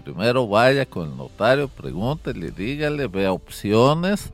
Primero 0.03 0.47
vaya 0.47 0.85
con 0.85 1.09
el 1.09 1.17
notario, 1.17 1.69
pregúntele, 1.69 2.51
dígale, 2.51 3.07
vea 3.07 3.31
opciones 3.31 4.33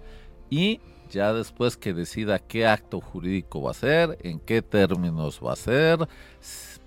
y 0.49 0.81
ya 1.11 1.31
después 1.31 1.77
que 1.77 1.93
decida 1.93 2.39
qué 2.39 2.65
acto 2.65 2.99
jurídico 2.99 3.61
va 3.61 3.69
a 3.69 3.71
hacer, 3.71 4.17
en 4.23 4.39
qué 4.39 4.61
términos 4.61 5.39
va 5.45 5.53
a 5.53 5.55
ser, 5.55 6.07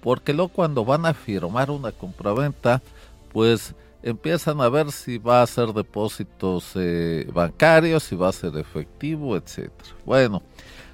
porque 0.04 0.34
luego 0.34 0.50
cuando 0.50 0.84
van 0.84 1.06
a 1.06 1.14
firmar 1.14 1.70
una 1.70 1.90
compraventa, 1.90 2.82
pues 3.32 3.74
empiezan 4.02 4.60
a 4.60 4.68
ver 4.68 4.92
si 4.92 5.16
va 5.16 5.40
a 5.40 5.46
ser 5.46 5.72
depósitos 5.72 6.72
eh, 6.74 7.26
bancarios, 7.32 8.02
si 8.02 8.14
va 8.14 8.28
a 8.28 8.32
ser 8.32 8.54
efectivo, 8.58 9.34
etcétera. 9.34 9.96
Bueno, 10.04 10.42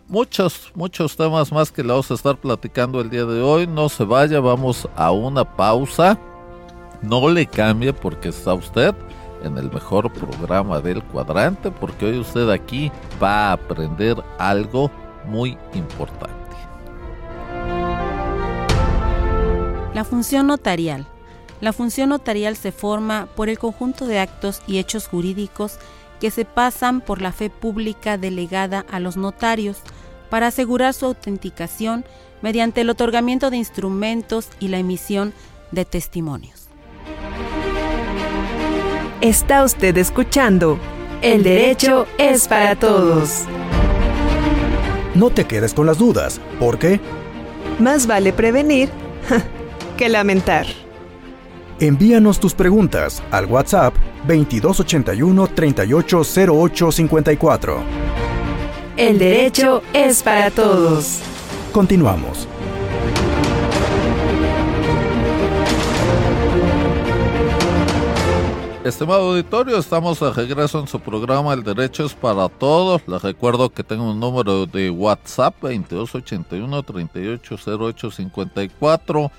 muchos, 0.07 0.71
muchos 0.77 1.17
temas 1.17 1.51
más 1.51 1.73
que 1.73 1.83
le 1.83 1.89
vamos 1.89 2.09
a 2.13 2.15
estar 2.15 2.37
platicando 2.37 3.01
el 3.01 3.11
día 3.11 3.25
de 3.25 3.43
hoy. 3.43 3.67
No 3.67 3.89
se 3.89 4.05
vaya, 4.05 4.39
vamos 4.39 4.89
a 4.95 5.11
una 5.11 5.57
pausa. 5.57 6.17
No 7.03 7.29
le 7.29 7.47
cambie 7.47 7.93
porque 7.93 8.29
está 8.29 8.55
usted 8.55 8.95
en 9.43 9.59
el 9.59 9.73
mejor 9.73 10.13
programa 10.13 10.81
del 10.81 11.03
cuadrante, 11.03 11.73
porque 11.73 12.07
hoy 12.07 12.19
usted 12.21 12.49
aquí 12.49 12.93
va 13.21 13.49
a 13.49 13.53
aprender 13.55 14.23
algo 14.39 14.89
muy 15.27 15.59
importante. 15.75 16.40
La 20.01 20.05
función 20.05 20.47
notarial. 20.47 21.07
La 21.61 21.75
función 21.75 22.09
notarial 22.09 22.57
se 22.57 22.73
forma 22.73 23.29
por 23.37 23.51
el 23.51 23.59
conjunto 23.59 24.07
de 24.07 24.19
actos 24.19 24.63
y 24.67 24.79
hechos 24.79 25.07
jurídicos 25.07 25.77
que 26.21 26.31
se 26.31 26.47
pasan 26.47 27.03
por 27.03 27.21
la 27.21 27.33
fe 27.33 27.51
pública 27.51 28.17
delegada 28.17 28.87
a 28.91 28.99
los 28.99 29.19
notarios 29.19 29.77
para 30.31 30.47
asegurar 30.47 30.95
su 30.95 31.05
autenticación 31.05 32.07
mediante 32.41 32.81
el 32.81 32.89
otorgamiento 32.89 33.51
de 33.51 33.59
instrumentos 33.59 34.49
y 34.59 34.69
la 34.69 34.79
emisión 34.79 35.35
de 35.71 35.85
testimonios. 35.85 36.69
Está 39.21 39.65
usted 39.65 39.99
escuchando 39.99 40.79
El 41.21 41.43
derecho 41.43 42.07
es 42.17 42.49
para 42.49 42.75
todos. 42.75 43.43
No 45.15 45.29
te 45.29 45.45
quedes 45.45 45.75
con 45.75 45.85
las 45.85 45.99
dudas, 45.99 46.41
porque 46.59 47.01
más 47.79 48.07
vale 48.07 48.33
prevenir 48.33 48.89
que 50.01 50.09
lamentar. 50.09 50.67
Envíanos 51.79 52.41
tus 52.41 52.55
preguntas 52.55 53.23
al 53.31 53.45
WhatsApp 53.45 53.95
2281 54.27 55.47
380854. 55.49 57.83
El 58.97 59.19
derecho 59.19 59.83
es 59.93 60.23
para 60.23 60.51
todos. 60.51 61.19
Continuamos. 61.73 62.49
Estimado 68.83 69.33
auditorio, 69.33 69.77
estamos 69.77 70.19
de 70.19 70.33
regreso 70.33 70.81
en 70.81 70.87
su 70.87 70.99
programa 70.99 71.53
El 71.53 71.63
Derecho 71.63 72.07
es 72.07 72.15
para 72.15 72.49
Todos. 72.49 73.03
Les 73.07 73.21
recuerdo 73.21 73.69
que 73.69 73.85
tengo 73.85 74.11
un 74.11 74.19
número 74.19 74.65
de 74.65 74.89
WhatsApp 74.89 75.57
2281 75.61 76.83
380854 76.85 79.31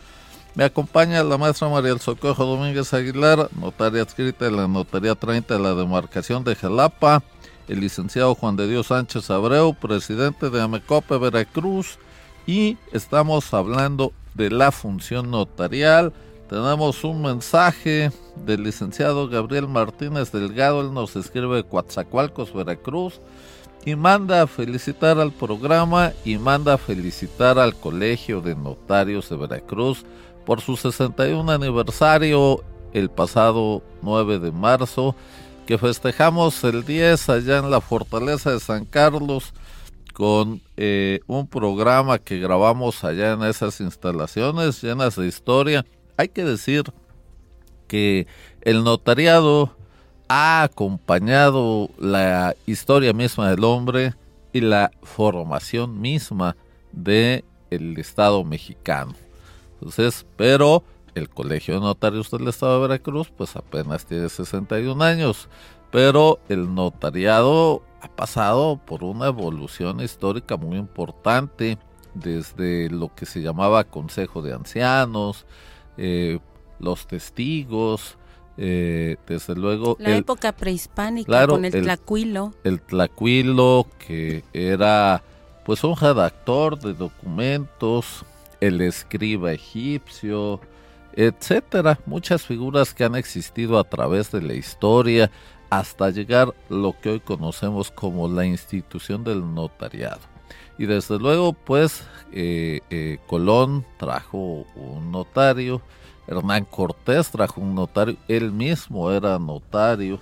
me 0.54 0.66
acompaña 0.66 1.24
la 1.24 1.38
maestra 1.38 1.70
María 1.70 1.92
del 1.92 2.02
Socorro 2.02 2.46
Domínguez 2.46 2.94
Aguilar, 2.94 3.50
notaria 3.58 4.02
adscrita 4.02 4.46
de 4.46 4.52
la 4.52 4.68
Notaría 4.68 5.16
30 5.16 5.54
de 5.54 5.60
la 5.60 5.74
demarcación 5.74 6.44
de 6.44 6.56
Jalapa. 6.56 7.24
el 7.70 7.80
licenciado 7.80 8.36
Juan 8.36 8.58
de 8.58 8.68
Dios 8.68 8.88
Sánchez 8.88 9.30
Abreu, 9.30 9.74
presidente 9.74 10.50
de 10.50 10.62
Amecope 10.62 11.18
Veracruz, 11.18 11.98
y 12.46 12.78
estamos 12.92 13.54
hablando 13.54 14.12
de 14.34 14.50
la 14.50 14.74
función 14.74 15.32
notarial. 15.32 16.12
Tenemos 16.50 17.06
un 17.06 17.22
mensaje 17.22 18.12
del 18.46 18.64
licenciado 18.64 19.30
Gabriel 19.30 19.70
Martínez 19.70 20.34
Delgado, 20.34 20.82
él 20.82 20.94
nos 20.94 21.16
escribe 21.16 21.64
Coatzacoalcos, 21.64 22.54
Veracruz, 22.54 23.22
y 23.86 23.96
manda 23.96 24.42
a 24.42 24.48
felicitar 24.48 25.18
al 25.18 25.32
programa 25.32 26.12
y 26.26 26.38
manda 26.38 26.74
a 26.74 26.78
felicitar 26.78 27.58
al 27.58 27.74
Colegio 27.74 28.42
de 28.42 28.54
Notarios 28.56 29.30
de 29.30 29.38
Veracruz 29.38 30.06
por 30.46 30.62
su 30.62 30.78
61 30.78 31.52
aniversario 31.52 32.64
el 32.94 33.10
pasado 33.10 33.84
9 34.02 34.40
de 34.40 34.52
marzo 34.52 35.16
que 35.66 35.78
festejamos 35.78 36.64
el 36.64 36.84
10 36.84 37.30
allá 37.30 37.60
en 37.60 37.72
la 37.72 37.82
fortaleza 37.82 38.52
de 38.52 38.60
San 38.60 38.86
Carlos 38.86 39.54
con 40.14 40.62
eh, 40.78 41.22
un 41.28 41.48
programa 41.48 42.20
que 42.20 42.40
grabamos 42.40 43.04
allá 43.04 43.34
en 43.34 43.44
esas 43.44 43.80
instalaciones 43.80 44.82
llenas 44.82 45.16
de 45.16 45.28
historia. 45.28 45.86
Hay 46.18 46.28
que 46.28 46.44
decir 46.44 46.84
que 47.88 48.28
el 48.62 48.84
notariado 48.84 49.76
ha 50.28 50.64
acompañado 50.64 51.90
la 51.98 52.56
historia 52.66 53.14
misma 53.14 53.50
del 53.50 53.64
hombre 53.64 54.14
y 54.54 54.62
la 54.62 54.92
formación 55.02 56.00
misma 56.00 56.56
del 56.92 57.44
el 57.70 57.98
Estado 57.98 58.44
mexicano. 58.44 59.14
Entonces, 59.82 60.28
pero 60.38 60.84
el 61.16 61.28
Colegio 61.28 61.74
de 61.74 61.80
Notarios 61.80 62.30
del 62.30 62.48
Estado 62.48 62.76
de 62.76 62.88
Veracruz, 62.88 63.32
pues 63.36 63.56
apenas 63.56 64.06
tiene 64.06 64.30
61 64.30 65.04
años, 65.04 65.50
pero 65.92 66.40
el 66.50 66.74
notariado 66.74 67.84
ha 68.02 68.08
pasado 68.08 68.80
por 68.86 69.04
una 69.04 69.28
evolución 69.28 70.00
histórica 70.00 70.56
muy 70.56 70.78
importante, 70.78 71.80
desde 72.14 72.90
lo 72.90 73.14
que 73.16 73.26
se 73.26 73.42
llamaba 73.42 73.86
Consejo 73.86 74.42
de 74.42 74.54
Ancianos, 74.54 75.46
eh, 75.98 76.40
los 76.80 77.08
testigos, 77.08 78.18
eh, 78.58 79.18
desde 79.28 79.56
luego... 79.56 79.98
La 80.00 80.16
época 80.16 80.52
prehispánica 80.52 81.48
con 81.48 81.66
el, 81.66 81.72
tlacuilo. 81.72 82.54
El 82.64 82.82
tlacuilo, 82.82 83.88
que 84.06 84.44
era 84.54 85.24
pues 85.66 85.84
un 85.84 85.96
redactor 85.96 86.78
de 86.80 86.94
documentos, 86.94 88.26
el 88.62 88.80
escriba 88.82 89.52
egipcio, 89.52 90.62
etcétera, 91.14 92.00
muchas 92.06 92.44
figuras 92.44 92.94
que 92.94 93.04
han 93.04 93.16
existido 93.16 93.78
a 93.78 93.84
través 93.84 94.32
de 94.32 94.42
la 94.42 94.54
historia 94.54 95.30
hasta 95.70 96.10
llegar 96.10 96.54
lo 96.70 96.96
que 97.00 97.10
hoy 97.10 97.20
conocemos 97.20 97.92
como 97.92 98.28
la 98.28 98.46
institución 98.46 99.24
del 99.24 99.54
notariado. 99.54 100.22
Y 100.78 100.86
desde 100.86 101.20
luego, 101.20 101.54
pues, 101.54 102.04
eh, 102.32 102.82
eh, 102.90 103.20
Colón 103.28 103.86
trajo 103.98 104.66
un 104.76 105.12
notario, 105.12 105.82
Hernán 106.28 106.66
Cortés 106.66 107.30
trajo 107.30 107.62
un 107.62 107.76
notario, 107.76 108.16
él 108.28 108.52
mismo 108.52 109.12
era 109.12 109.38
notario 109.38 110.20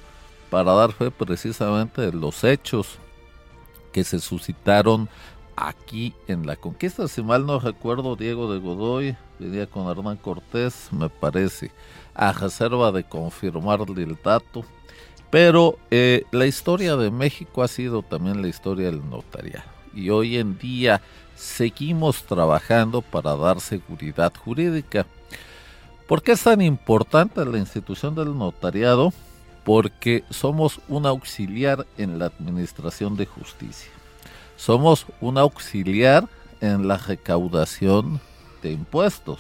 para 0.49 0.73
dar 0.73 0.91
fe 0.91 1.11
precisamente 1.11 2.01
de 2.01 2.13
los 2.13 2.43
hechos 2.43 2.97
que 3.91 4.03
se 4.03 4.19
suscitaron 4.19 5.09
aquí 5.67 6.13
en 6.27 6.45
la 6.47 6.55
conquista. 6.55 7.07
Si 7.07 7.21
mal 7.21 7.45
no 7.45 7.59
recuerdo, 7.59 8.15
Diego 8.15 8.51
de 8.51 8.59
Godoy 8.59 9.15
venía 9.39 9.67
con 9.67 9.87
Hernán 9.89 10.17
Cortés, 10.17 10.89
me 10.91 11.09
parece, 11.09 11.71
a 12.13 12.31
reserva 12.31 12.91
de 12.91 13.03
confirmarle 13.03 14.03
el 14.03 14.17
dato. 14.23 14.63
Pero 15.29 15.77
eh, 15.91 16.23
la 16.31 16.47
historia 16.47 16.95
de 16.95 17.11
México 17.11 17.61
ha 17.61 17.67
sido 17.67 18.01
también 18.01 18.41
la 18.41 18.47
historia 18.47 18.87
del 18.87 19.07
notariado. 19.09 19.69
Y 19.93 20.09
hoy 20.09 20.37
en 20.37 20.57
día 20.57 21.01
seguimos 21.35 22.23
trabajando 22.23 23.01
para 23.01 23.35
dar 23.35 23.59
seguridad 23.59 24.33
jurídica. 24.35 25.05
¿Por 26.07 26.23
qué 26.23 26.31
es 26.31 26.43
tan 26.43 26.61
importante 26.61 27.45
la 27.45 27.59
institución 27.59 28.15
del 28.15 28.35
notariado? 28.35 29.13
Porque 29.63 30.23
somos 30.31 30.79
un 30.87 31.05
auxiliar 31.05 31.85
en 31.97 32.17
la 32.17 32.25
administración 32.25 33.15
de 33.15 33.27
justicia. 33.27 33.98
Somos 34.59 35.05
un 35.21 35.37
auxiliar 35.37 36.27
en 36.59 36.89
la 36.89 36.97
recaudación 36.97 38.19
de 38.61 38.73
impuestos. 38.73 39.39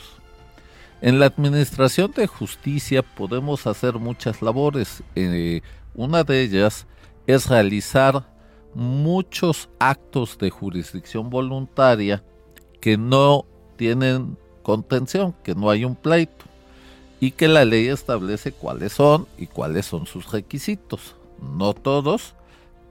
En 1.01 1.19
la 1.19 1.25
administración 1.25 2.13
de 2.13 2.25
justicia 2.25 3.03
podemos 3.03 3.67
hacer 3.67 3.95
muchas 3.95 4.41
labores. 4.41 5.03
Eh, 5.15 5.59
una 5.93 6.23
de 6.23 6.41
ellas 6.41 6.87
es 7.27 7.47
realizar 7.49 8.33
muchos 8.73 9.67
actos 9.77 10.37
de 10.37 10.51
jurisdicción 10.51 11.29
voluntaria 11.29 12.23
que 12.79 12.95
no 12.97 13.43
tienen 13.75 14.37
contención, 14.63 15.35
que 15.43 15.53
no 15.53 15.69
hay 15.69 15.83
un 15.83 15.97
pleito 15.97 16.45
y 17.19 17.31
que 17.31 17.49
la 17.49 17.65
ley 17.65 17.89
establece 17.89 18.53
cuáles 18.53 18.93
son 18.93 19.27
y 19.37 19.47
cuáles 19.47 19.85
son 19.85 20.05
sus 20.05 20.31
requisitos. 20.31 21.17
No 21.41 21.73
todos, 21.73 22.35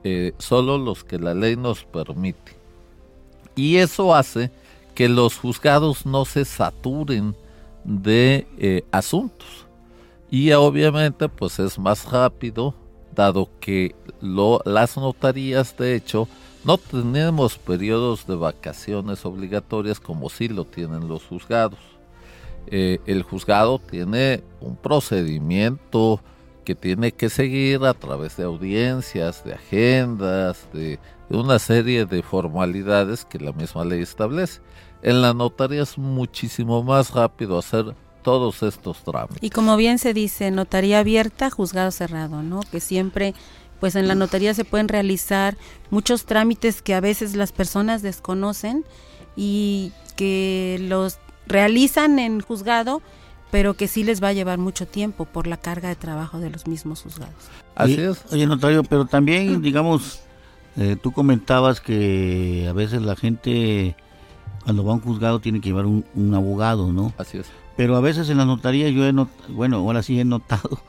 eh, 0.05 0.33
solo 0.39 0.79
los 0.79 1.05
que 1.05 1.19
la 1.19 1.35
ley 1.35 1.57
nos 1.57 1.85
permite. 1.85 2.57
Y 3.57 3.77
eso 3.77 4.15
hace 4.15 4.51
que 4.95 5.09
los 5.09 5.37
juzgados 5.37 6.07
no 6.07 6.25
se 6.25 6.45
saturen 6.45 7.35
de 7.85 8.47
eh, 8.59 8.85
asuntos. 8.91 9.67
Y 10.31 10.53
obviamente 10.53 11.29
pues 11.29 11.59
es 11.59 11.79
más 11.79 12.05
rápido, 12.11 12.75
dado 13.15 13.49
que 13.61 13.95
las 14.21 14.97
notarías 14.97 15.77
de 15.77 15.97
hecho 15.97 16.29
no 16.65 16.79
tenemos 16.79 17.57
periodos 17.59 18.27
de 18.27 18.37
vacaciones 18.37 19.25
obligatorias 19.25 19.99
como 20.01 20.29
si 20.29 20.49
lo 20.49 20.65
tienen 20.65 21.09
los 21.09 21.25
juzgados. 21.25 21.81
Eh, 22.67 22.99
el 23.07 23.23
juzgado 23.23 23.79
tiene 23.79 24.43
un 24.61 24.77
procedimiento 24.77 26.21
que 26.69 26.75
tiene 26.75 27.13
que 27.13 27.31
seguir 27.31 27.83
a 27.87 27.95
través 27.95 28.37
de 28.37 28.45
audiencias, 28.45 29.43
de 29.43 29.55
agendas, 29.55 30.69
de, 30.75 30.99
una 31.31 31.59
serie 31.59 32.05
de 32.05 32.23
formalidades 32.23 33.25
que 33.25 33.39
la 33.39 33.53
misma 33.53 33.87
ley 33.87 34.03
establece. 34.03 34.61
En 35.01 35.23
la 35.23 35.33
notaría 35.33 35.83
es 35.83 35.97
muchísimo 35.97 36.83
más 36.83 37.13
rápido 37.13 37.57
hacer 37.57 37.95
todos 38.23 38.63
estos 38.63 39.03
trámites. 39.03 39.39
Y 39.41 39.49
como 39.49 39.79
bien 39.79 39.99
se 39.99 40.13
dice, 40.13 40.51
notaría 40.51 40.99
abierta, 40.99 41.49
juzgado 41.49 41.91
cerrado, 41.91 42.43
¿no? 42.43 42.61
Que 42.71 42.81
siempre, 42.81 43.33
pues 43.81 43.97
en 43.97 44.07
la 44.07 44.15
notaría 44.15 44.53
se 44.53 44.67
pueden 44.67 44.89
realizar 44.89 45.57
muchos 45.89 46.27
trámites 46.27 46.83
que 46.83 46.93
a 46.93 47.01
veces 47.01 47.35
las 47.35 47.51
personas 47.51 48.03
desconocen 48.03 48.85
y 49.37 49.93
que 50.17 50.77
los 50.83 51.17
realizan 51.47 52.19
en 52.19 52.43
juzgado 52.43 53.01
pero 53.51 53.75
que 53.75 53.89
sí 53.89 54.05
les 54.05 54.23
va 54.23 54.29
a 54.29 54.33
llevar 54.33 54.59
mucho 54.59 54.87
tiempo 54.87 55.25
por 55.25 55.47
la 55.47 55.57
carga 55.57 55.89
de 55.89 55.97
trabajo 55.97 56.39
de 56.39 56.51
los 56.51 56.67
mismos 56.67 57.03
juzgados. 57.03 57.35
Así 57.75 58.01
es. 58.01 58.23
Oye, 58.33 58.47
notario, 58.47 58.85
pero 58.85 59.07
también, 59.07 59.63
digamos, 59.63 60.21
eh, 60.77 60.97
tú 61.01 61.13
comentabas 61.13 61.81
que 61.81 62.67
a 62.69 62.73
veces 62.73 63.03
la 63.03 63.17
gente, 63.17 63.97
cuando 64.65 64.85
va 64.85 64.93
a 64.93 64.97
un 64.97 65.01
juzgado, 65.01 65.41
tiene 65.41 65.61
que 65.61 65.71
llevar 65.71 65.87
un, 65.87 66.35
abogado, 66.35 66.93
¿no? 66.93 67.13
Así 67.19 67.39
es. 67.39 67.47
Pero 67.77 67.97
a 67.97 68.01
veces 68.01 68.29
en 68.29 68.39
la 68.39 68.45
notaría 68.45 68.89
yo 68.91 69.07
he 69.07 69.13
notado, 69.13 69.55
bueno, 69.55 69.77
ahora 69.77 70.03
sí 70.03 70.21
he 70.21 70.25
notado 70.25 70.81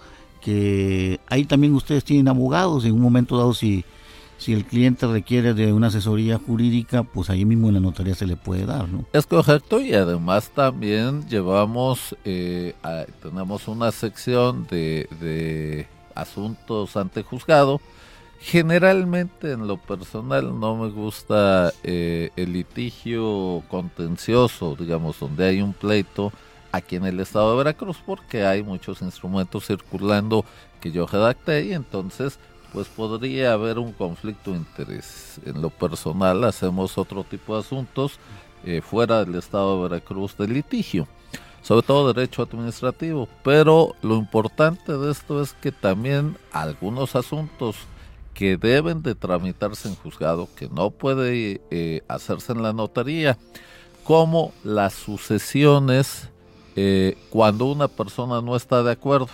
que 0.41 1.19
ahí 1.27 1.45
también 1.45 1.75
ustedes 1.75 2.03
tienen 2.03 2.27
abogados 2.27 2.85
en 2.85 2.93
un 2.93 3.01
momento 3.01 3.37
dado 3.37 3.53
si 3.53 3.85
si 4.39 4.53
el 4.53 4.65
cliente 4.65 5.05
requiere 5.05 5.53
de 5.53 5.73
una 5.73 5.87
asesoría 5.87 6.39
jurídica, 6.39 7.03
pues 7.03 7.29
ahí 7.29 7.43
mismo 7.43 7.67
en 7.67 7.75
la 7.75 7.79
notaría 7.81 8.15
se 8.15 8.25
le 8.25 8.37
puede 8.37 8.65
dar, 8.65 8.87
¿no? 8.87 9.03
Es 9.11 9.25
correcto 9.25 9.81
y 9.81 9.93
además 9.93 10.49
también 10.49 11.27
llevamos, 11.27 12.15
eh, 12.23 12.73
tenemos 13.21 13.67
una 13.67 13.91
sección 13.91 14.65
de, 14.67 15.87
asuntos 16.15 16.95
ante 16.95 17.21
juzgado. 17.23 17.81
Generalmente 18.39 19.51
en 19.51 19.67
lo 19.67 19.75
personal 19.75 20.57
no 20.57 20.77
me 20.77 20.89
gusta 20.89 21.73
eh, 21.83 22.29
el 22.37 22.53
litigio 22.53 23.61
contencioso, 23.67 24.77
digamos, 24.79 25.19
donde 25.19 25.45
hay 25.45 25.61
un 25.61 25.73
pleito 25.73 26.31
aquí 26.71 26.95
en 26.95 27.05
el 27.05 27.19
estado 27.19 27.51
de 27.51 27.57
Veracruz, 27.57 27.97
porque 28.05 28.45
hay 28.45 28.63
muchos 28.63 29.01
instrumentos 29.01 29.67
circulando 29.67 30.45
que 30.79 30.91
yo 30.91 31.05
redacté 31.05 31.65
y 31.65 31.73
entonces 31.73 32.39
pues 32.73 32.87
podría 32.87 33.53
haber 33.53 33.79
un 33.79 33.91
conflicto 33.93 34.51
de 34.51 34.57
interés. 34.57 35.39
En 35.45 35.61
lo 35.61 35.69
personal 35.69 36.43
hacemos 36.43 36.97
otro 36.97 37.23
tipo 37.23 37.53
de 37.53 37.61
asuntos 37.61 38.19
eh, 38.65 38.81
fuera 38.81 39.23
del 39.23 39.35
estado 39.35 39.75
de 39.77 39.89
Veracruz 39.89 40.35
de 40.37 40.47
litigio, 40.47 41.07
sobre 41.61 41.85
todo 41.85 42.13
derecho 42.13 42.43
administrativo, 42.43 43.27
pero 43.43 43.95
lo 44.01 44.15
importante 44.15 44.97
de 44.97 45.11
esto 45.11 45.41
es 45.41 45.53
que 45.53 45.71
también 45.71 46.37
algunos 46.51 47.15
asuntos 47.15 47.77
que 48.33 48.57
deben 48.57 49.01
de 49.01 49.15
tramitarse 49.15 49.89
en 49.89 49.95
juzgado, 49.95 50.47
que 50.55 50.69
no 50.69 50.91
puede 50.91 51.61
eh, 51.71 52.03
hacerse 52.07 52.53
en 52.53 52.63
la 52.63 52.73
notaría, 52.73 53.37
como 54.03 54.53
las 54.63 54.93
sucesiones 54.93 56.29
eh, 56.75 57.17
cuando 57.29 57.65
una 57.65 57.87
persona 57.87 58.41
no 58.41 58.55
está 58.55 58.81
de 58.81 58.91
acuerdo, 58.91 59.27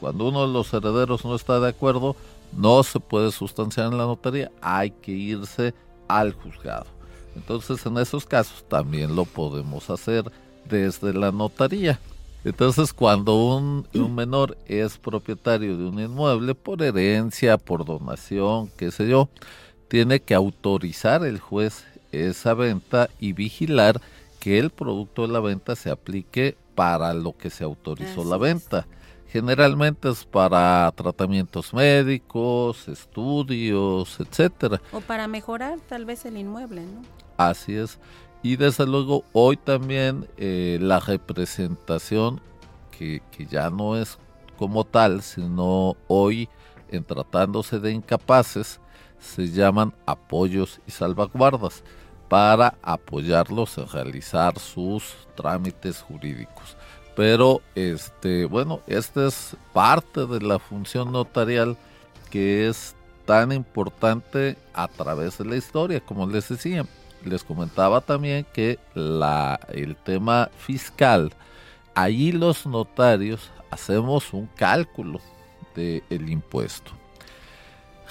cuando 0.00 0.28
uno 0.28 0.46
de 0.46 0.52
los 0.52 0.72
herederos 0.72 1.24
no 1.24 1.34
está 1.34 1.60
de 1.60 1.68
acuerdo, 1.68 2.16
no 2.52 2.82
se 2.82 3.00
puede 3.00 3.32
sustanciar 3.32 3.86
en 3.86 3.98
la 3.98 4.04
notaría, 4.04 4.50
hay 4.60 4.90
que 4.90 5.12
irse 5.12 5.74
al 6.08 6.32
juzgado. 6.32 6.86
Entonces 7.34 7.84
en 7.86 7.98
esos 7.98 8.26
casos 8.26 8.64
también 8.68 9.16
lo 9.16 9.24
podemos 9.24 9.88
hacer 9.90 10.30
desde 10.68 11.12
la 11.12 11.32
notaría. 11.32 11.98
Entonces 12.44 12.92
cuando 12.92 13.36
un, 13.36 13.86
un, 13.94 14.14
menor 14.14 14.58
es 14.66 14.98
propietario 14.98 15.76
de 15.76 15.84
un 15.84 16.00
inmueble 16.00 16.54
por 16.54 16.82
herencia, 16.82 17.56
por 17.56 17.84
donación, 17.84 18.68
qué 18.76 18.90
sé 18.90 19.08
yo, 19.08 19.28
tiene 19.88 20.20
que 20.20 20.34
autorizar 20.34 21.24
el 21.24 21.38
juez 21.38 21.84
esa 22.10 22.54
venta 22.54 23.08
y 23.20 23.32
vigilar 23.32 24.00
que 24.40 24.58
el 24.58 24.70
producto 24.70 25.22
de 25.22 25.32
la 25.32 25.40
venta 25.40 25.76
se 25.76 25.90
aplique 25.90 26.56
para 26.74 27.14
lo 27.14 27.36
que 27.36 27.50
se 27.50 27.64
autorizó 27.64 28.24
la 28.24 28.36
venta. 28.38 28.86
Generalmente 29.32 30.10
es 30.10 30.26
para 30.26 30.92
tratamientos 30.94 31.72
médicos, 31.72 32.86
estudios, 32.86 34.20
etcétera. 34.20 34.78
O 34.92 35.00
para 35.00 35.26
mejorar 35.26 35.80
tal 35.88 36.04
vez 36.04 36.26
el 36.26 36.36
inmueble, 36.36 36.82
¿no? 36.82 37.00
Así 37.38 37.74
es. 37.74 37.98
Y 38.42 38.56
desde 38.56 38.84
luego 38.84 39.24
hoy 39.32 39.56
también 39.56 40.28
eh, 40.36 40.76
la 40.82 41.00
representación, 41.00 42.42
que, 42.90 43.22
que 43.30 43.46
ya 43.46 43.70
no 43.70 43.96
es 43.96 44.18
como 44.58 44.84
tal, 44.84 45.22
sino 45.22 45.96
hoy 46.08 46.50
en 46.90 47.02
tratándose 47.02 47.80
de 47.80 47.90
incapaces, 47.90 48.80
se 49.18 49.48
llaman 49.48 49.94
apoyos 50.04 50.78
y 50.86 50.90
salvaguardas 50.90 51.82
para 52.28 52.74
apoyarlos 52.82 53.78
en 53.78 53.88
realizar 53.88 54.58
sus 54.58 55.26
trámites 55.34 56.02
jurídicos. 56.02 56.76
Pero 57.14 57.60
este, 57.74 58.46
bueno, 58.46 58.80
esta 58.86 59.26
es 59.26 59.56
parte 59.72 60.26
de 60.26 60.40
la 60.40 60.58
función 60.58 61.12
notarial 61.12 61.76
que 62.30 62.68
es 62.68 62.94
tan 63.26 63.52
importante 63.52 64.56
a 64.72 64.88
través 64.88 65.38
de 65.38 65.44
la 65.44 65.56
historia, 65.56 66.00
como 66.00 66.26
les 66.26 66.48
decía. 66.48 66.86
Les 67.24 67.44
comentaba 67.44 68.00
también 68.00 68.46
que 68.52 68.78
el 68.94 69.96
tema 70.04 70.50
fiscal, 70.56 71.32
ahí 71.94 72.32
los 72.32 72.66
notarios 72.66 73.50
hacemos 73.70 74.32
un 74.32 74.46
cálculo 74.56 75.20
del 75.74 76.28
impuesto. 76.28 76.92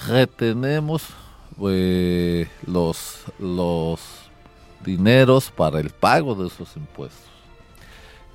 Retenemos 0.06 1.08
eh, 1.68 2.48
los, 2.66 3.24
los 3.38 4.00
dineros 4.84 5.50
para 5.50 5.78
el 5.80 5.90
pago 5.90 6.34
de 6.34 6.46
esos 6.48 6.74
impuestos. 6.76 7.31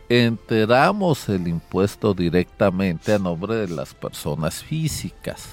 Enteramos 0.10 1.28
el 1.28 1.50
impuesto 1.50 2.14
directamente 2.14 3.14
a 3.14 3.20
nombre 3.20 3.56
de 3.56 3.68
las 3.68 3.94
personas 3.94 4.64
físicas. 4.64 5.50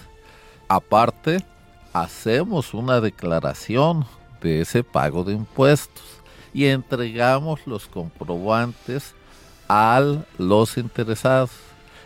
Aparte, 0.68 1.44
hacemos 1.92 2.72
una 2.72 3.00
declaración 3.00 4.06
de 4.40 4.60
ese 4.60 4.84
pago 4.84 5.24
de 5.24 5.32
impuestos 5.32 6.04
y 6.52 6.66
entregamos 6.66 7.66
los 7.66 7.86
comprobantes 7.86 9.14
a 9.68 10.00
los 10.38 10.78
interesados 10.78 11.50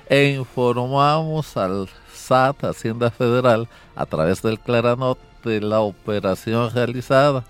e 0.08 0.30
informamos 0.30 1.54
al 1.58 1.88
SAT, 2.14 2.64
Hacienda 2.64 3.10
Federal, 3.10 3.68
a 3.94 4.06
través 4.06 4.40
del 4.40 4.58
Claranot 4.58 5.18
de 5.44 5.60
la 5.60 5.80
operación 5.80 6.70
realizada. 6.72 7.44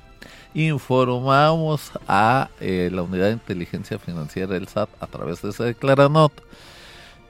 Informamos 0.55 1.93
a 2.07 2.49
eh, 2.61 2.91
la 2.93 3.03
Unidad 3.03 3.27
de 3.27 3.33
Inteligencia 3.33 3.99
Financiera 3.99 4.55
del 4.55 4.69
SAT 4.69 4.89
a 5.01 5.07
través 5.07 5.43
de 5.43 5.51
ese 5.51 5.65
declaranot 5.65 6.33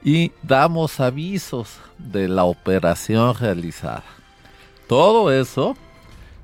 y 0.03 0.31
damos 0.41 0.99
avisos 0.99 1.77
de 1.97 2.27
la 2.27 2.45
operación 2.45 3.35
realizada. 3.35 4.03
Todo 4.87 5.31
eso 5.31 5.75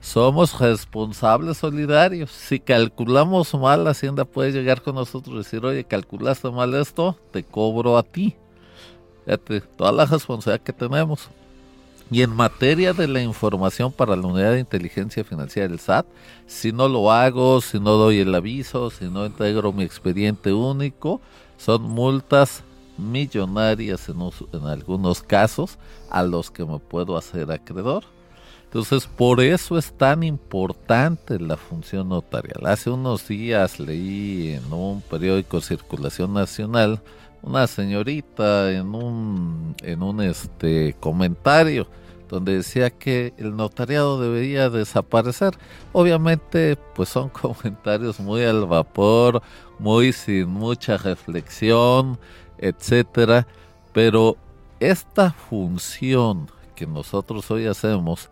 somos 0.01 0.59
responsables 0.59 1.57
solidarios. 1.57 2.29
Si 2.29 2.59
calculamos 2.59 3.53
mal, 3.55 3.83
la 3.83 3.91
Hacienda 3.91 4.25
puede 4.25 4.51
llegar 4.51 4.81
con 4.81 4.95
nosotros 4.95 5.33
y 5.33 5.37
decir, 5.39 5.65
oye, 5.65 5.83
calculaste 5.83 6.51
mal 6.51 6.75
esto, 6.75 7.17
te 7.31 7.43
cobro 7.43 7.97
a 7.97 8.03
ti. 8.03 8.35
Toda 9.77 9.91
la 9.91 10.05
responsabilidad 10.05 10.63
que 10.63 10.73
tenemos. 10.73 11.29
Y 12.11 12.21
en 12.21 12.35
materia 12.35 12.93
de 12.93 13.07
la 13.07 13.21
información 13.21 13.91
para 13.91 14.15
la 14.15 14.27
unidad 14.27 14.51
de 14.51 14.59
inteligencia 14.59 15.23
financiera 15.23 15.67
del 15.67 15.79
SAT, 15.79 16.05
si 16.45 16.71
no 16.71 16.87
lo 16.87 17.11
hago, 17.11 17.61
si 17.61 17.79
no 17.79 17.91
doy 17.93 18.19
el 18.19 18.35
aviso, 18.35 18.91
si 18.91 19.05
no 19.05 19.25
integro 19.25 19.73
mi 19.73 19.83
expediente 19.83 20.53
único, 20.53 21.19
son 21.57 21.81
multas 21.83 22.63
millonarias 22.97 24.07
en, 24.09 24.67
algunos 24.67 25.21
casos 25.21 25.77
a 26.09 26.23
los 26.23 26.51
que 26.51 26.63
me 26.63 26.79
puedo 26.79 27.17
hacer 27.17 27.51
acreedor. 27.51 28.03
Entonces, 28.65 29.07
por 29.07 29.41
eso 29.41 29.77
es 29.77 29.91
tan 29.91 30.21
importante 30.21 31.39
la 31.39 31.55
función 31.55 32.09
notarial. 32.09 32.65
Hace 32.65 32.89
unos 32.89 33.27
días 33.27 33.79
leí 33.79 34.51
en 34.51 34.71
un 34.71 35.01
periódico 35.01 35.61
Circulación 35.61 36.33
Nacional 36.33 37.01
una 37.45 37.67
señorita 37.67 38.71
en 38.71 38.95
un, 38.95 39.75
en 39.83 40.01
un 40.01 40.21
este, 40.21 40.95
comentario 40.99 41.87
donde 42.27 42.57
decía 42.57 42.89
que 42.89 43.33
el 43.37 43.55
notariado 43.55 44.19
debería 44.19 44.71
desaparecer. 44.71 45.53
Obviamente, 45.93 46.75
pues 46.95 47.09
son 47.09 47.29
comentarios 47.41 48.19
muy 48.19 48.43
al 48.43 48.65
vapor, 48.65 49.43
muy 49.77 50.11
sin 50.11 50.49
mucha 50.49 50.97
reflexión, 50.97 52.17
etcétera, 52.57 53.47
pero 53.93 54.37
esta 54.79 55.31
función 55.31 56.49
que 56.75 56.87
nosotros 56.87 57.49
hoy 57.51 57.67
hacemos 57.67 58.29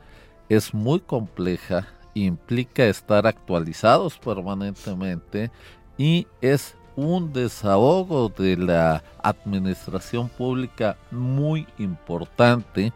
es 0.49 0.73
muy 0.73 0.99
compleja, 0.99 1.88
implica 2.15 2.86
estar 2.86 3.28
actualizados 3.28 4.17
permanentemente 4.17 5.52
y 5.97 6.28
es 6.41 6.76
un 6.96 7.34
desahogo 7.34 8.30
de 8.30 8.58
la 8.58 9.04
administración 9.22 10.30
pública 10.30 10.98
muy 11.12 11.68
importante 11.78 12.94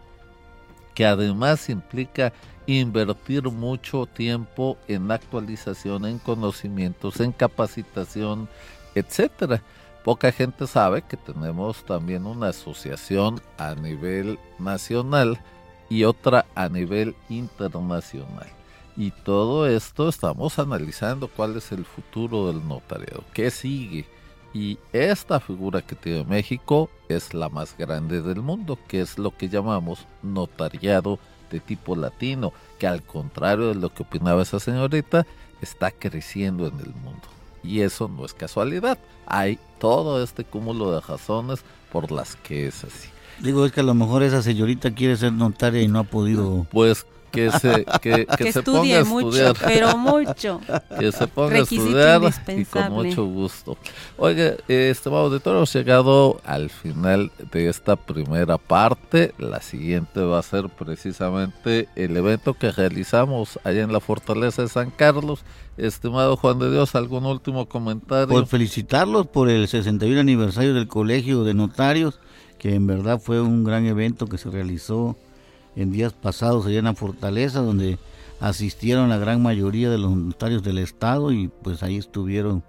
que 0.94 1.06
además 1.06 1.70
implica 1.70 2.34
invertir 2.66 3.44
mucho 3.44 4.06
tiempo 4.06 4.78
en 4.88 5.10
actualización, 5.12 6.06
en 6.06 6.20
conocimientos, 6.20 7.20
en 7.20 7.32
capacitación, 7.32 8.50
etcétera. 8.96 9.62
Poca 10.04 10.32
gente 10.32 10.68
sabe 10.68 11.02
que 11.02 11.18
tenemos 11.18 11.84
también 11.86 12.26
una 12.26 12.50
asociación 12.50 13.42
a 13.58 13.76
nivel 13.76 14.40
nacional 14.58 15.40
y 15.90 16.04
otra 16.04 16.46
a 16.56 16.68
nivel 16.68 17.16
internacional. 17.30 18.57
Y 18.98 19.12
todo 19.12 19.68
esto 19.68 20.10
estamos 20.10 20.58
analizando 20.58 21.28
cuál 21.28 21.56
es 21.56 21.72
el 21.72 21.86
futuro 21.86 22.48
del 22.48 22.68
notariado, 22.68 23.24
qué 23.32 23.52
sigue. 23.52 24.08
Y 24.56 24.80
esta 24.92 25.40
figura 25.40 25.84
que 25.84 25.96
tiene 25.96 26.24
México 26.24 26.90
es 27.08 27.36
la 27.36 27.48
más 27.48 27.78
grande 27.78 28.24
del 28.24 28.42
mundo, 28.42 28.80
que 28.88 29.02
es 29.02 29.20
lo 29.20 29.38
que 29.38 29.50
llamamos 29.50 30.08
notariado 30.24 31.20
de 31.52 31.60
tipo 31.60 31.96
latino, 31.96 32.54
que 32.80 32.88
al 32.88 33.04
contrario 33.04 33.68
de 33.68 33.76
lo 33.76 33.94
que 33.94 34.02
opinaba 34.02 34.42
esa 34.42 34.60
señorita, 34.60 35.28
está 35.62 35.92
creciendo 35.92 36.66
en 36.66 36.80
el 36.80 36.94
mundo. 36.96 37.28
Y 37.64 37.82
eso 37.82 38.08
no 38.08 38.26
es 38.26 38.34
casualidad, 38.34 38.98
hay 39.28 39.60
todo 39.80 40.24
este 40.24 40.44
cúmulo 40.44 40.92
de 40.92 41.02
razones 41.02 41.60
por 41.92 42.12
las 42.12 42.36
que 42.36 42.68
es 42.68 42.84
así. 42.84 43.10
Digo, 43.44 43.64
es 43.64 43.72
que 43.72 43.82
a 43.82 43.84
lo 43.84 43.94
mejor 43.94 44.24
esa 44.24 44.42
señorita 44.42 44.90
quiere 44.96 45.16
ser 45.18 45.34
notaria 45.34 45.84
y 45.84 45.88
no 45.88 46.00
ha 46.00 46.04
podido... 46.04 46.66
Pues 46.72 47.06
que 47.38 47.52
se, 47.52 47.86
que, 48.02 48.26
que, 48.38 48.52
se 48.52 48.64
ponga 48.64 48.98
a 48.98 49.02
estudiar. 49.02 49.56
pero 49.64 49.98
mucho. 49.98 50.60
Que 51.00 51.12
se 51.12 51.28
ponga 51.28 51.58
a 51.58 51.60
estudiar 51.60 52.22
y 52.48 52.66
con 52.66 52.92
mucho 52.92 53.26
gusto. 53.26 53.78
Oiga, 54.18 54.56
estimado 54.68 55.26
auditor, 55.26 55.58
hemos 55.58 55.74
llegado 55.74 56.42
al 56.44 56.70
final 56.70 57.32
de 57.52 57.70
esta 57.70 57.96
primera 57.96 58.58
parte. 58.58 59.34
La 59.38 59.62
siguiente 59.62 60.22
va 60.22 60.40
a 60.40 60.44
ser 60.44 60.70
precisamente 60.70 61.88
el 61.96 62.18
evento 62.18 62.56
que 62.56 62.72
realizamos 62.72 63.60
allá 63.64 63.84
en 63.84 63.94
la 63.94 64.00
Fortaleza 64.00 64.64
de 64.64 64.70
San 64.70 64.90
Carlos. 64.90 65.44
Estimado 65.78 66.38
Juan 66.38 66.58
de 66.58 66.72
Dios, 66.72 66.96
¿algún 66.96 67.28
último 67.28 67.70
comentario? 67.70 68.28
Por 68.28 68.48
felicitarlos 68.48 69.28
por 69.28 69.48
el 69.48 69.68
61 69.68 70.20
aniversario 70.20 70.74
del 70.74 70.88
Colegio 70.88 71.44
de 71.44 71.54
Notarios, 71.54 72.20
que 72.58 72.74
en 72.74 72.88
verdad 72.88 73.22
fue 73.22 73.42
un 73.42 73.64
gran 73.64 73.86
evento 73.86 74.26
que 74.26 74.40
se 74.40 74.50
realizó 74.50 75.16
en 75.78 75.92
días 75.92 76.12
pasados 76.12 76.66
allá 76.66 76.80
en 76.80 76.86
la 76.86 76.96
fortaleza 76.96 77.62
donde 77.62 78.00
asistieron 78.40 79.10
la 79.10 79.18
gran 79.18 79.42
mayoría 79.42 79.90
de 79.90 80.00
los 80.00 80.12
notarios 80.12 80.64
del 80.64 80.80
estado 80.80 81.32
y 81.32 81.48
pues 81.48 81.84
ahí 81.84 81.98
estuvieron 81.98 82.64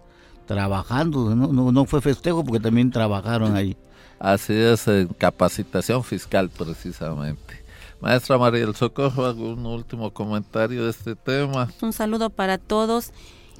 trabajando, 0.46 1.34
no, 1.34 1.72
no, 1.72 1.84
fue 1.84 2.00
festejo 2.00 2.44
porque 2.44 2.60
también 2.60 2.90
trabajaron 2.90 3.56
ahí. 3.56 3.76
Así 4.18 4.54
es, 4.54 4.88
en 4.88 5.08
capacitación 5.08 6.02
fiscal 6.02 6.50
precisamente. 6.50 7.62
Maestra 8.00 8.38
María 8.38 8.60
del 8.60 8.74
Socorro, 8.74 9.26
¿algún 9.26 9.64
último 9.66 10.12
comentario 10.12 10.84
de 10.84 10.90
este 10.90 11.16
tema? 11.16 11.68
Un 11.82 11.92
saludo 11.92 12.30
para 12.30 12.58
todos 12.58 13.12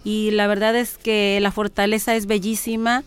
y 0.05 0.31
la 0.31 0.47
verdad 0.47 0.77
es 0.77 0.97
que 0.97 1.39
la 1.41 1.53
fortaleza 1.53 2.15
es 2.15 2.27
bellísima 2.27 3.03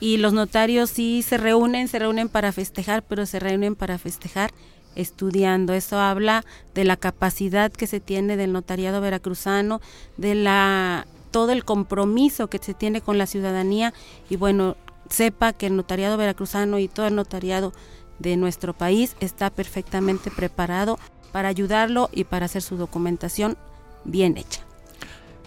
y 0.00 0.18
los 0.18 0.32
notarios 0.32 0.90
sí 0.90 1.22
se 1.22 1.36
reúnen, 1.36 1.88
se 1.88 1.98
reúnen 1.98 2.28
para 2.28 2.52
festejar, 2.52 3.02
pero 3.02 3.26
se 3.26 3.40
reúnen 3.40 3.74
para 3.74 3.98
festejar 3.98 4.50
estudiando. 4.96 5.72
Eso 5.72 5.98
habla 5.98 6.44
de 6.74 6.84
la 6.84 6.96
capacidad 6.96 7.72
que 7.72 7.86
se 7.86 8.00
tiene 8.00 8.36
del 8.36 8.52
notariado 8.52 9.00
veracruzano, 9.00 9.80
de 10.16 10.34
la 10.34 11.06
todo 11.30 11.50
el 11.50 11.64
compromiso 11.64 12.46
que 12.46 12.58
se 12.58 12.74
tiene 12.74 13.00
con 13.00 13.18
la 13.18 13.26
ciudadanía 13.26 13.92
y 14.30 14.36
bueno, 14.36 14.76
sepa 15.10 15.52
que 15.52 15.66
el 15.66 15.74
notariado 15.74 16.16
veracruzano 16.16 16.78
y 16.78 16.86
todo 16.86 17.08
el 17.08 17.16
notariado 17.16 17.72
de 18.20 18.36
nuestro 18.36 18.72
país 18.72 19.16
está 19.18 19.50
perfectamente 19.50 20.30
preparado 20.30 20.96
para 21.32 21.48
ayudarlo 21.48 22.08
y 22.12 22.22
para 22.22 22.46
hacer 22.46 22.62
su 22.62 22.76
documentación 22.76 23.56
bien 24.04 24.36
hecha. 24.36 24.60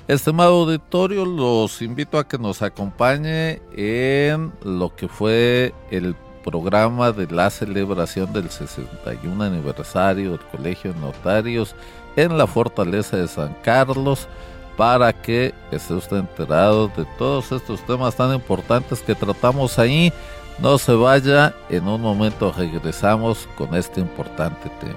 Estimado 0.09 0.63
auditorio, 0.63 1.25
los 1.25 1.81
invito 1.81 2.17
a 2.17 2.27
que 2.27 2.37
nos 2.37 2.61
acompañe 2.61 3.61
en 3.75 4.51
lo 4.63 4.95
que 4.95 5.07
fue 5.07 5.73
el 5.91 6.15
programa 6.47 7.11
de 7.11 7.27
la 7.27 7.49
celebración 7.49 8.31
del 8.31 8.49
61 8.49 9.43
aniversario 9.43 10.31
del 10.31 10.39
Colegio 10.39 10.93
de 10.93 10.99
Notarios 11.01 11.75
en 12.15 12.37
la 12.37 12.47
Fortaleza 12.47 13.17
de 13.17 13.27
San 13.27 13.53
Carlos 13.63 14.29
para 14.77 15.11
que 15.11 15.53
esté 15.71 15.93
usted 15.93 16.15
enterado 16.15 16.87
de 16.95 17.05
todos 17.17 17.51
estos 17.51 17.85
temas 17.85 18.15
tan 18.15 18.33
importantes 18.33 19.01
que 19.01 19.13
tratamos 19.13 19.77
ahí. 19.77 20.13
No 20.59 20.77
se 20.77 20.93
vaya, 20.93 21.53
en 21.69 21.85
un 21.85 21.99
momento 21.99 22.53
regresamos 22.55 23.45
con 23.57 23.75
este 23.75 23.99
importante 23.99 24.71
tema. 24.79 24.95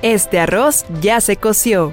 Este 0.00 0.38
arroz 0.40 0.86
ya 1.02 1.20
se 1.20 1.36
coció 1.36 1.92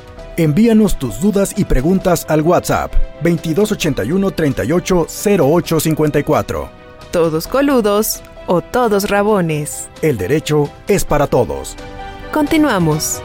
Envíanos 0.37 0.97
tus 0.97 1.19
dudas 1.19 1.53
y 1.57 1.65
preguntas 1.65 2.25
al 2.29 2.41
WhatsApp 2.41 2.93
2281 3.21 4.31
38 4.31 5.07
Todos 7.11 7.47
coludos 7.47 8.21
o 8.47 8.61
todos 8.61 9.09
rabones. 9.09 9.89
El 10.01 10.17
derecho 10.17 10.69
es 10.87 11.03
para 11.03 11.27
todos. 11.27 11.75
Continuamos. 12.31 13.21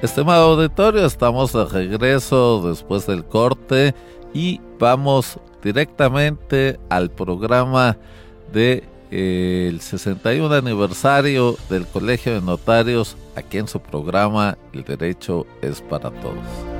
Estimado 0.00 0.52
auditorio, 0.52 1.04
estamos 1.04 1.52
de 1.52 1.64
regreso 1.64 2.68
después 2.68 3.08
del 3.08 3.24
corte 3.24 3.92
y 4.32 4.60
vamos 4.78 5.40
directamente 5.64 6.78
al 6.90 7.10
programa 7.10 7.96
de 8.52 8.84
el 9.10 9.80
61 9.80 10.54
aniversario 10.54 11.56
del 11.70 11.86
Colegio 11.86 12.34
de 12.34 12.40
Notarios 12.40 13.16
aquí 13.34 13.58
en 13.58 13.68
su 13.68 13.80
programa 13.80 14.58
El 14.72 14.84
Derecho 14.84 15.46
es 15.62 15.80
para 15.80 16.10
Todos. 16.10 16.76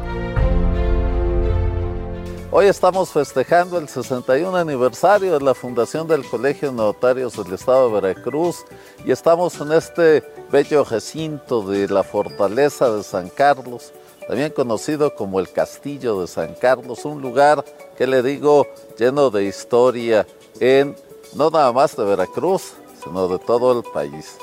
Hoy 2.50 2.66
estamos 2.66 3.10
festejando 3.10 3.78
el 3.78 3.88
61 3.88 4.56
aniversario 4.56 5.34
de 5.34 5.44
la 5.44 5.54
fundación 5.54 6.08
del 6.08 6.24
Colegio 6.24 6.70
de 6.70 6.76
Notarios 6.76 7.36
del 7.36 7.52
Estado 7.52 7.88
de 7.88 8.00
Veracruz 8.00 8.64
y 9.04 9.10
estamos 9.10 9.60
en 9.60 9.72
este 9.72 10.24
bello 10.50 10.84
recinto 10.84 11.62
de 11.62 11.86
la 11.88 12.02
Fortaleza 12.02 12.90
de 12.90 13.02
San 13.02 13.28
Carlos, 13.28 13.92
también 14.26 14.52
conocido 14.52 15.14
como 15.14 15.38
el 15.38 15.50
Castillo 15.50 16.20
de 16.20 16.28
San 16.28 16.54
Carlos, 16.54 17.04
un 17.04 17.20
lugar 17.20 17.64
que 17.98 18.06
le 18.06 18.22
digo 18.22 18.66
lleno 18.98 19.30
de 19.30 19.44
historia 19.44 20.26
en 20.58 20.96
no 21.37 21.51
nada 21.51 21.72
más 21.72 21.94
de 21.96 22.05
Veracruz, 22.05 22.72
sino 23.03 23.29
de 23.29 23.38
todo 23.38 23.79
el 23.79 23.85
país. 23.92 24.38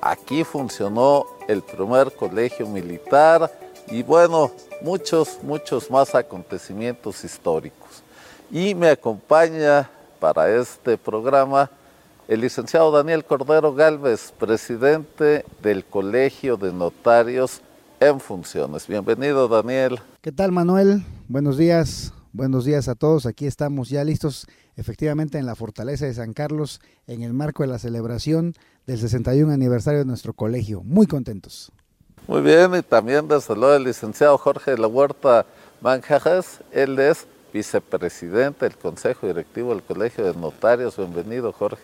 Aquí 0.00 0.44
funcionó 0.44 1.24
el 1.48 1.62
primer 1.62 2.14
colegio 2.14 2.68
militar 2.68 3.50
y 3.88 4.02
bueno, 4.02 4.50
muchos, 4.82 5.38
muchos 5.42 5.90
más 5.90 6.14
acontecimientos 6.14 7.24
históricos. 7.24 8.02
Y 8.50 8.74
me 8.74 8.90
acompaña 8.90 9.90
para 10.20 10.54
este 10.54 10.98
programa 10.98 11.70
el 12.28 12.40
licenciado 12.40 12.90
Daniel 12.90 13.24
Cordero 13.24 13.74
Galvez, 13.74 14.32
presidente 14.38 15.44
del 15.62 15.84
Colegio 15.84 16.56
de 16.56 16.72
Notarios 16.72 17.62
en 18.00 18.20
Funciones. 18.20 18.86
Bienvenido, 18.86 19.48
Daniel. 19.48 19.98
¿Qué 20.20 20.32
tal, 20.32 20.52
Manuel? 20.52 21.04
Buenos 21.28 21.56
días. 21.56 22.12
Buenos 22.32 22.64
días 22.64 22.88
a 22.88 22.94
todos. 22.94 23.26
Aquí 23.26 23.46
estamos 23.46 23.88
ya 23.88 24.02
listos 24.04 24.46
efectivamente 24.76 25.38
en 25.38 25.46
la 25.46 25.54
Fortaleza 25.54 26.06
de 26.06 26.14
San 26.14 26.32
Carlos 26.32 26.80
en 27.06 27.22
el 27.22 27.32
marco 27.32 27.62
de 27.62 27.68
la 27.68 27.78
celebración 27.78 28.54
del 28.86 28.98
61 28.98 29.52
aniversario 29.52 30.00
de 30.00 30.06
nuestro 30.06 30.32
colegio. 30.32 30.82
Muy 30.82 31.06
contentos. 31.06 31.72
Muy 32.26 32.40
bien, 32.40 32.74
y 32.74 32.82
también 32.82 33.28
desde 33.28 33.54
luego 33.54 33.74
el 33.74 33.84
licenciado 33.84 34.38
Jorge 34.38 34.72
de 34.72 34.78
la 34.78 34.86
Huerta 34.86 35.44
Manjajas, 35.80 36.60
él 36.72 36.98
es 36.98 37.26
vicepresidente 37.52 38.64
del 38.64 38.76
Consejo 38.76 39.26
Directivo 39.26 39.70
del 39.70 39.82
Colegio 39.82 40.24
de 40.24 40.38
Notarios. 40.38 40.96
Bienvenido, 40.96 41.52
Jorge. 41.52 41.82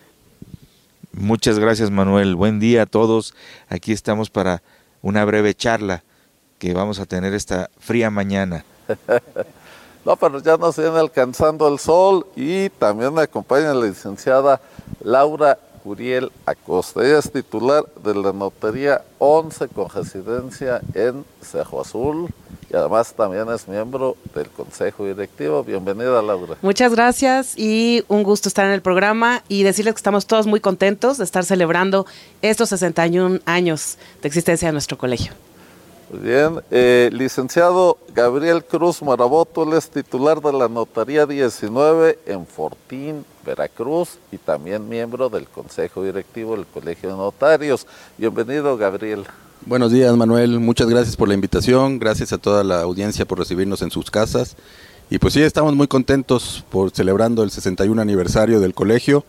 Muchas 1.12 1.58
gracias, 1.58 1.90
Manuel. 1.90 2.34
Buen 2.34 2.58
día 2.58 2.82
a 2.82 2.86
todos. 2.86 3.34
Aquí 3.68 3.92
estamos 3.92 4.30
para 4.30 4.62
una 5.02 5.24
breve 5.24 5.54
charla 5.54 6.02
que 6.58 6.72
vamos 6.72 7.00
a 7.00 7.06
tener 7.06 7.34
esta 7.34 7.70
fría 7.78 8.10
mañana. 8.10 8.64
No, 10.04 10.16
pero 10.16 10.40
ya 10.40 10.56
nos 10.56 10.76
viene 10.76 10.98
alcanzando 10.98 11.68
el 11.68 11.78
sol 11.78 12.26
y 12.34 12.70
también 12.70 13.12
me 13.12 13.22
acompaña 13.22 13.74
la 13.74 13.86
licenciada 13.86 14.60
Laura 15.02 15.58
Curiel 15.84 16.30
Acosta. 16.46 17.04
Ella 17.04 17.18
es 17.18 17.30
titular 17.30 17.84
de 18.02 18.14
la 18.14 18.32
Notaría 18.32 19.02
11 19.18 19.68
con 19.68 19.88
residencia 19.90 20.80
en 20.94 21.24
Cejo 21.42 21.80
Azul 21.80 22.28
y 22.70 22.76
además 22.76 23.12
también 23.14 23.48
es 23.50 23.68
miembro 23.68 24.16
del 24.34 24.48
Consejo 24.48 25.04
Directivo. 25.04 25.64
Bienvenida, 25.64 26.22
Laura. 26.22 26.56
Muchas 26.62 26.94
gracias 26.94 27.54
y 27.58 28.04
un 28.08 28.22
gusto 28.22 28.48
estar 28.48 28.66
en 28.66 28.72
el 28.72 28.82
programa 28.82 29.42
y 29.48 29.64
decirles 29.64 29.94
que 29.94 29.98
estamos 29.98 30.26
todos 30.26 30.46
muy 30.46 30.60
contentos 30.60 31.18
de 31.18 31.24
estar 31.24 31.44
celebrando 31.44 32.06
estos 32.40 32.70
61 32.70 33.40
años 33.44 33.98
de 34.22 34.28
existencia 34.28 34.68
de 34.68 34.72
nuestro 34.72 34.96
colegio. 34.96 35.32
Bien, 36.12 36.60
eh, 36.72 37.08
licenciado 37.12 37.96
Gabriel 38.12 38.64
Cruz 38.64 39.00
Maraboto, 39.00 39.62
él 39.62 39.78
es 39.78 39.88
titular 39.88 40.40
de 40.40 40.52
la 40.52 40.68
Notaría 40.68 41.24
19 41.24 42.18
en 42.26 42.46
Fortín, 42.46 43.24
Veracruz, 43.46 44.18
y 44.32 44.38
también 44.38 44.88
miembro 44.88 45.28
del 45.28 45.46
Consejo 45.46 46.02
Directivo 46.02 46.56
del 46.56 46.66
Colegio 46.66 47.10
de 47.10 47.16
Notarios. 47.16 47.86
Bienvenido, 48.18 48.76
Gabriel. 48.76 49.24
Buenos 49.64 49.92
días, 49.92 50.16
Manuel. 50.16 50.58
Muchas 50.58 50.88
gracias 50.88 51.16
por 51.16 51.28
la 51.28 51.34
invitación. 51.34 52.00
Gracias 52.00 52.32
a 52.32 52.38
toda 52.38 52.64
la 52.64 52.82
audiencia 52.82 53.24
por 53.24 53.38
recibirnos 53.38 53.80
en 53.82 53.92
sus 53.92 54.10
casas. 54.10 54.56
Y 55.10 55.18
pues 55.20 55.34
sí, 55.34 55.42
estamos 55.42 55.76
muy 55.76 55.86
contentos 55.86 56.64
por 56.70 56.90
celebrando 56.90 57.44
el 57.44 57.52
61 57.52 58.02
aniversario 58.02 58.58
del 58.58 58.74
colegio 58.74 59.24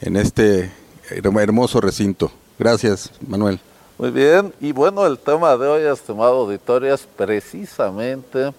en 0.00 0.16
este 0.16 0.72
hermoso 1.10 1.80
recinto. 1.80 2.32
Gracias, 2.58 3.12
Manuel. 3.24 3.60
Muy 3.98 4.12
bien, 4.12 4.54
y 4.60 4.70
bueno, 4.70 5.04
el 5.04 5.18
tema 5.18 5.56
de 5.56 5.66
hoy, 5.66 5.82
estimado 5.82 6.42
auditorio, 6.42 6.94
es 6.94 7.04
precisamente 7.04 8.52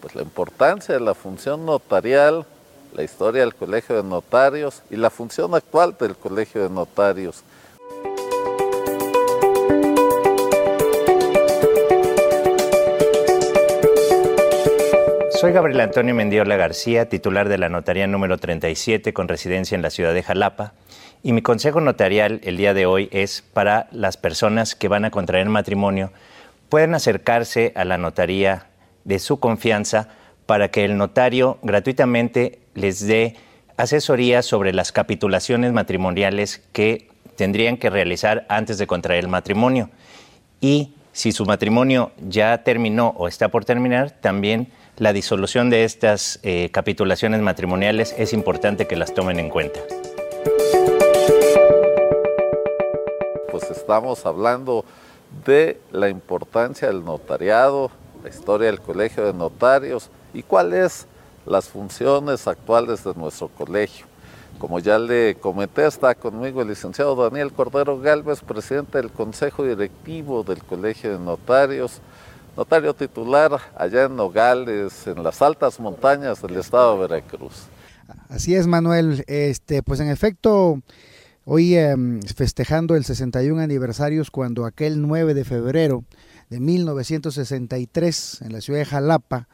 pues, 0.00 0.14
la 0.14 0.22
importancia 0.22 0.94
de 0.94 1.00
la 1.02 1.12
función 1.12 1.66
notarial, 1.66 2.46
la 2.94 3.02
historia 3.02 3.42
del 3.42 3.54
Colegio 3.54 3.96
de 3.96 4.02
Notarios 4.02 4.82
y 4.88 4.96
la 4.96 5.10
función 5.10 5.54
actual 5.54 5.94
del 6.00 6.16
Colegio 6.16 6.62
de 6.62 6.70
Notarios. 6.70 7.44
Soy 15.38 15.52
Gabriel 15.52 15.82
Antonio 15.82 16.14
Mendiola 16.14 16.56
García, 16.56 17.10
titular 17.10 17.50
de 17.50 17.58
la 17.58 17.68
Notaría 17.68 18.06
número 18.06 18.38
37 18.38 19.12
con 19.12 19.28
residencia 19.28 19.76
en 19.76 19.82
la 19.82 19.90
ciudad 19.90 20.14
de 20.14 20.22
Jalapa 20.22 20.72
y 21.22 21.32
mi 21.32 21.42
consejo 21.42 21.80
notarial 21.80 22.40
el 22.44 22.56
día 22.56 22.74
de 22.74 22.86
hoy 22.86 23.08
es 23.12 23.42
para 23.52 23.88
las 23.92 24.16
personas 24.16 24.74
que 24.74 24.88
van 24.88 25.04
a 25.04 25.10
contraer 25.10 25.48
matrimonio, 25.48 26.12
pueden 26.68 26.94
acercarse 26.94 27.72
a 27.74 27.84
la 27.84 27.98
notaría 27.98 28.66
de 29.04 29.18
su 29.18 29.40
confianza 29.40 30.08
para 30.46 30.70
que 30.70 30.84
el 30.84 30.96
notario 30.96 31.58
gratuitamente 31.62 32.60
les 32.74 33.06
dé 33.06 33.36
asesoría 33.76 34.42
sobre 34.42 34.72
las 34.72 34.92
capitulaciones 34.92 35.72
matrimoniales 35.72 36.62
que 36.72 37.08
tendrían 37.36 37.76
que 37.76 37.90
realizar 37.90 38.44
antes 38.48 38.78
de 38.78 38.86
contraer 38.86 39.28
matrimonio. 39.28 39.90
Y 40.60 40.94
si 41.12 41.32
su 41.32 41.46
matrimonio 41.46 42.12
ya 42.28 42.64
terminó 42.64 43.14
o 43.16 43.28
está 43.28 43.48
por 43.48 43.64
terminar, 43.64 44.10
también 44.10 44.72
la 44.96 45.12
disolución 45.12 45.70
de 45.70 45.84
estas 45.84 46.40
eh, 46.42 46.70
capitulaciones 46.72 47.40
matrimoniales 47.40 48.14
es 48.18 48.32
importante 48.32 48.86
que 48.86 48.96
las 48.96 49.14
tomen 49.14 49.38
en 49.38 49.48
cuenta. 49.48 49.80
Pues 53.50 53.70
estamos 53.70 54.26
hablando 54.26 54.84
de 55.46 55.80
la 55.90 56.10
importancia 56.10 56.88
del 56.88 57.02
notariado, 57.02 57.90
la 58.22 58.28
historia 58.28 58.66
del 58.66 58.80
Colegio 58.80 59.24
de 59.24 59.32
Notarios 59.32 60.10
y 60.34 60.42
cuáles 60.42 61.06
las 61.46 61.66
funciones 61.66 62.46
actuales 62.46 63.02
de 63.04 63.14
nuestro 63.14 63.48
colegio. 63.48 64.04
Como 64.58 64.80
ya 64.80 64.98
le 64.98 65.34
comenté, 65.36 65.86
está 65.86 66.14
conmigo 66.14 66.60
el 66.60 66.68
licenciado 66.68 67.16
Daniel 67.16 67.50
Cordero 67.52 67.98
Galvez, 67.98 68.40
presidente 68.42 68.98
del 68.98 69.10
Consejo 69.10 69.64
Directivo 69.64 70.42
del 70.42 70.62
Colegio 70.62 71.12
de 71.12 71.18
Notarios, 71.18 72.02
notario 72.54 72.92
titular 72.92 73.58
allá 73.76 74.04
en 74.04 74.16
Nogales, 74.16 75.06
en 75.06 75.22
las 75.22 75.40
altas 75.40 75.80
montañas 75.80 76.42
del 76.42 76.56
estado 76.56 76.94
de 76.94 77.08
Veracruz. 77.08 77.66
Así 78.28 78.54
es, 78.54 78.66
Manuel. 78.66 79.24
Este, 79.26 79.82
pues 79.82 80.00
en 80.00 80.10
efecto, 80.10 80.82
hoy 81.50 81.76
em, 81.76 82.20
festejando 82.20 82.94
el 82.94 83.04
61 83.04 83.62
aniversarios 83.62 84.30
cuando 84.30 84.66
aquel 84.66 85.00
9 85.00 85.32
de 85.32 85.46
febrero 85.46 86.04
de 86.50 86.60
1963 86.60 88.42
en 88.42 88.52
la 88.52 88.60
ciudad 88.60 88.80
de 88.80 88.84
Jalapa 88.84 89.48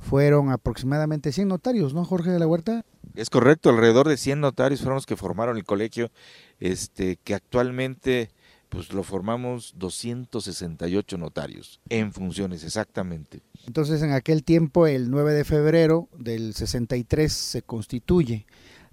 fueron 0.00 0.50
aproximadamente 0.50 1.30
100 1.30 1.46
notarios, 1.46 1.94
¿no, 1.94 2.04
Jorge 2.04 2.30
de 2.30 2.40
la 2.40 2.48
Huerta? 2.48 2.84
Es 3.14 3.30
correcto, 3.30 3.70
alrededor 3.70 4.08
de 4.08 4.16
100 4.16 4.40
notarios 4.40 4.80
fueron 4.80 4.96
los 4.96 5.06
que 5.06 5.14
formaron 5.14 5.56
el 5.56 5.62
colegio, 5.62 6.10
este, 6.58 7.16
que 7.22 7.34
actualmente 7.34 8.30
pues 8.68 8.92
lo 8.92 9.04
formamos 9.04 9.74
268 9.76 11.16
notarios 11.16 11.80
en 11.88 12.12
funciones, 12.12 12.64
exactamente. 12.64 13.42
Entonces 13.68 14.02
en 14.02 14.10
aquel 14.10 14.42
tiempo, 14.42 14.88
el 14.88 15.12
9 15.12 15.32
de 15.32 15.44
febrero 15.44 16.08
del 16.18 16.54
63, 16.54 17.32
se 17.32 17.62
constituye, 17.62 18.46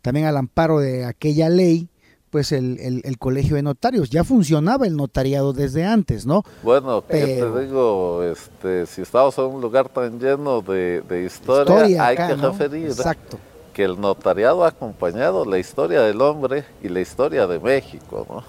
también 0.03 0.27
al 0.27 0.37
amparo 0.37 0.79
de 0.79 1.05
aquella 1.05 1.49
ley, 1.49 1.89
pues 2.33 2.51
el, 2.51 2.79
el, 3.03 3.17
colegio 3.19 3.57
de 3.57 3.61
notarios. 3.61 4.09
Ya 4.09 4.23
funcionaba 4.23 4.87
el 4.87 4.97
notariado 4.97 5.53
desde 5.53 5.85
antes, 5.85 6.25
¿no? 6.25 6.41
Bueno, 6.63 7.03
¿qué 7.07 7.39
te 7.39 7.59
digo? 7.59 8.23
Este, 8.23 8.87
si 8.87 9.03
estamos 9.03 9.37
en 9.37 9.43
un 9.43 9.61
lugar 9.61 9.87
tan 9.87 10.19
lleno 10.19 10.63
de, 10.63 11.23
historia, 11.27 12.07
hay 12.07 12.17
que 12.17 12.35
referir 12.35 12.87
Exacto. 12.87 13.37
que 13.71 13.83
el 13.83 14.01
notariado 14.01 14.65
ha 14.65 14.69
acompañado 14.69 15.45
la 15.45 15.59
historia 15.59 16.01
del 16.01 16.19
hombre 16.21 16.65
y 16.81 16.89
la 16.89 17.01
historia 17.01 17.45
de 17.45 17.59
México, 17.59 18.25
¿no? 18.27 18.43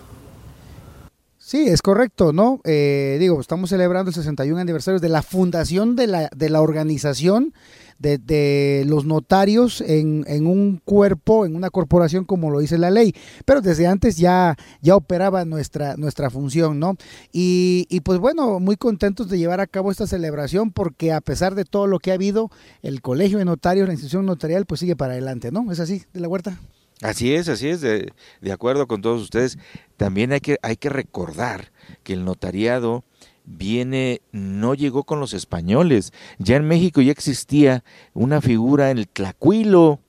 Sí, 1.36 1.66
es 1.68 1.82
correcto, 1.82 2.32
¿no? 2.32 2.60
Eh, 2.64 3.18
digo, 3.20 3.38
estamos 3.38 3.68
celebrando 3.68 4.08
el 4.08 4.14
61 4.14 4.62
aniversario 4.62 4.98
de 4.98 5.10
la 5.10 5.20
fundación 5.20 5.94
de 5.94 6.06
la, 6.06 6.30
de 6.34 6.48
la 6.48 6.62
organización 6.62 7.52
de, 7.98 8.84
los 8.86 9.04
notarios 9.04 9.80
en, 9.80 10.46
un 10.46 10.80
cuerpo, 10.84 11.46
en 11.46 11.56
una 11.56 11.70
corporación 11.70 12.24
como 12.24 12.50
lo 12.50 12.60
dice 12.60 12.78
la 12.78 12.90
ley, 12.90 13.14
pero 13.44 13.60
desde 13.60 13.86
antes 13.86 14.16
ya, 14.16 14.56
ya 14.80 14.96
operaba 14.96 15.44
nuestra, 15.44 15.96
nuestra 15.96 16.30
función, 16.30 16.78
¿no? 16.78 16.96
Y, 17.32 17.86
y 17.88 18.00
pues 18.00 18.18
bueno, 18.18 18.60
muy 18.60 18.76
contentos 18.76 19.28
de 19.28 19.38
llevar 19.38 19.60
a 19.60 19.66
cabo 19.66 19.90
esta 19.90 20.06
celebración 20.06 20.70
porque 20.70 21.12
a 21.12 21.20
pesar 21.20 21.54
de 21.54 21.64
todo 21.64 21.86
lo 21.86 21.98
que 21.98 22.10
ha 22.10 22.14
habido, 22.14 22.50
el 22.82 23.00
Colegio 23.00 23.38
de 23.38 23.44
Notarios, 23.44 23.86
la 23.86 23.94
institución 23.94 24.26
notarial, 24.26 24.66
pues 24.66 24.80
sigue 24.80 24.96
para 24.96 25.12
adelante, 25.12 25.50
¿no? 25.50 25.70
¿Es 25.72 25.80
así, 25.80 26.02
de 26.12 26.20
la 26.20 26.28
huerta? 26.28 26.58
Así 27.02 27.34
es, 27.34 27.48
así 27.48 27.68
es, 27.68 27.80
de, 27.80 28.12
de, 28.40 28.52
acuerdo 28.52 28.86
con 28.86 29.02
todos 29.02 29.20
ustedes. 29.20 29.58
También 29.96 30.32
hay 30.32 30.40
que, 30.40 30.58
hay 30.62 30.76
que 30.76 30.88
recordar 30.88 31.72
que 32.02 32.12
el 32.12 32.24
notariado 32.24 33.04
viene, 33.44 34.20
no 34.32 34.74
llegó 34.74 35.04
con 35.04 35.20
los 35.20 35.34
españoles. 35.34 36.12
Ya 36.38 36.56
en 36.56 36.66
México 36.66 37.00
ya 37.00 37.12
existía 37.12 37.84
una 38.12 38.40
figura 38.40 38.90
en 38.90 38.98
el 38.98 39.08
Tlacuilo. 39.08 40.00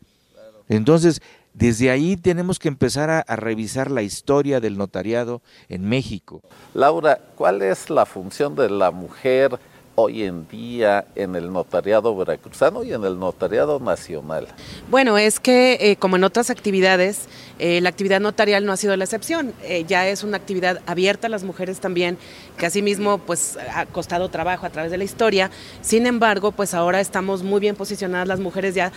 Entonces, 0.70 1.22
desde 1.54 1.90
ahí 1.90 2.18
tenemos 2.18 2.60
que 2.60 2.68
empezar 2.68 3.10
a, 3.10 3.20
a, 3.20 3.36
revisar 3.36 3.90
la 3.92 4.02
historia 4.02 4.60
del 4.60 4.78
notariado 4.78 5.42
en 5.70 5.88
México. 5.88 6.42
Laura, 6.74 7.20
¿cuál 7.36 7.62
es 7.62 7.90
la 7.90 8.06
función 8.06 8.56
de 8.56 8.70
la 8.70 8.92
mujer 8.92 9.58
hoy 9.96 10.24
en 10.24 10.48
día 10.48 11.06
en 11.16 11.36
el 11.36 11.52
notariado 11.52 12.16
veracruzano 12.16 12.84
y 12.84 12.94
en 12.94 13.04
el 13.04 13.18
notariado 13.18 13.80
nacional? 13.80 14.48
Bueno, 14.90 15.18
es 15.18 15.40
que 15.40 15.78
eh, 15.80 15.96
como 15.96 16.18
en 16.18 16.24
otras 16.24 16.50
actividades, 16.50 17.28
eh, 17.60 17.80
la 17.82 17.90
actividad 17.90 18.20
notarial 18.20 18.66
no 18.66 18.72
ha 18.72 18.78
sido 18.78 18.96
la 18.98 19.06
excepción. 19.06 19.54
Eh, 19.64 19.86
ya 19.88 20.08
es 20.08 20.24
una 20.24 20.38
actividad 20.38 20.82
abierta 20.86 21.28
a 21.28 21.30
las 21.30 21.44
mujeres 21.44 21.80
también, 21.80 22.18
que 22.58 22.66
asimismo 22.66 23.18
pues 23.20 23.58
ha 23.74 23.86
costado 23.86 24.30
trabajo 24.30 24.66
a 24.66 24.70
través 24.70 24.92
de 24.92 24.98
la 24.98 25.04
historia. 25.04 25.50
Sin 25.82 26.06
embargo, 26.06 26.52
pues 26.52 26.74
ahora 26.74 27.00
estamos 27.00 27.44
muy 27.44 27.60
bien 27.60 27.76
posicionadas 27.76 28.28
las 28.28 28.40
mujeres 28.40 28.76
ya 28.76 28.92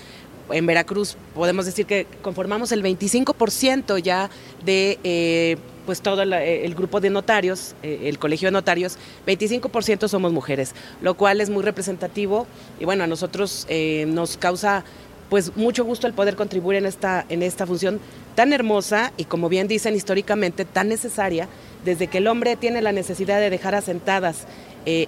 en 0.51 0.67
Veracruz 0.67 1.17
podemos 1.35 1.67
decir 1.67 1.87
que 1.87 2.07
conformamos 2.23 2.73
el 2.73 2.83
25% 2.83 3.99
ya 3.99 4.31
de 4.65 5.59
pues 5.89 6.03
todo 6.03 6.23
eh, 6.23 6.67
el, 6.67 6.75
grupo 6.75 7.01
de 7.01 7.09
notarios, 7.09 7.75
eh, 7.83 8.01
el 8.11 8.19
colegio 8.19 8.49
de 8.49 8.53
notarios, 8.53 8.99
25% 9.27 10.07
somos 10.07 10.35
mujeres, 10.35 10.75
lo 11.01 11.15
cual 11.15 11.41
es 11.41 11.49
muy 11.49 11.63
representativo 11.63 12.47
y 12.79 12.85
bueno, 12.85 13.05
a 13.05 13.07
nosotros 13.07 13.65
eh, 13.71 14.05
nos 14.07 14.37
causa 14.37 14.85
pues 15.31 15.57
mucho 15.57 15.87
gusto 15.87 16.07
el 16.07 16.13
poder 16.13 16.37
contribuir 16.37 16.77
en 16.77 16.85
esta, 16.85 17.25
en 17.31 17.43
esta 17.43 17.67
función 17.67 18.01
tan 18.35 18.53
hermosa 18.53 19.15
y 19.17 19.25
como 19.25 19.49
bien 19.49 19.67
dicen 19.67 19.95
históricamente 19.95 20.67
tan 20.67 20.91
necesaria, 20.91 21.49
desde 21.87 22.09
que 22.09 22.19
el 22.19 22.27
hombre 22.27 22.57
tiene 22.57 22.83
la 22.83 22.93
necesidad 22.93 23.41
de 23.41 23.49
dejar 23.49 23.75
asentadas 23.75 24.47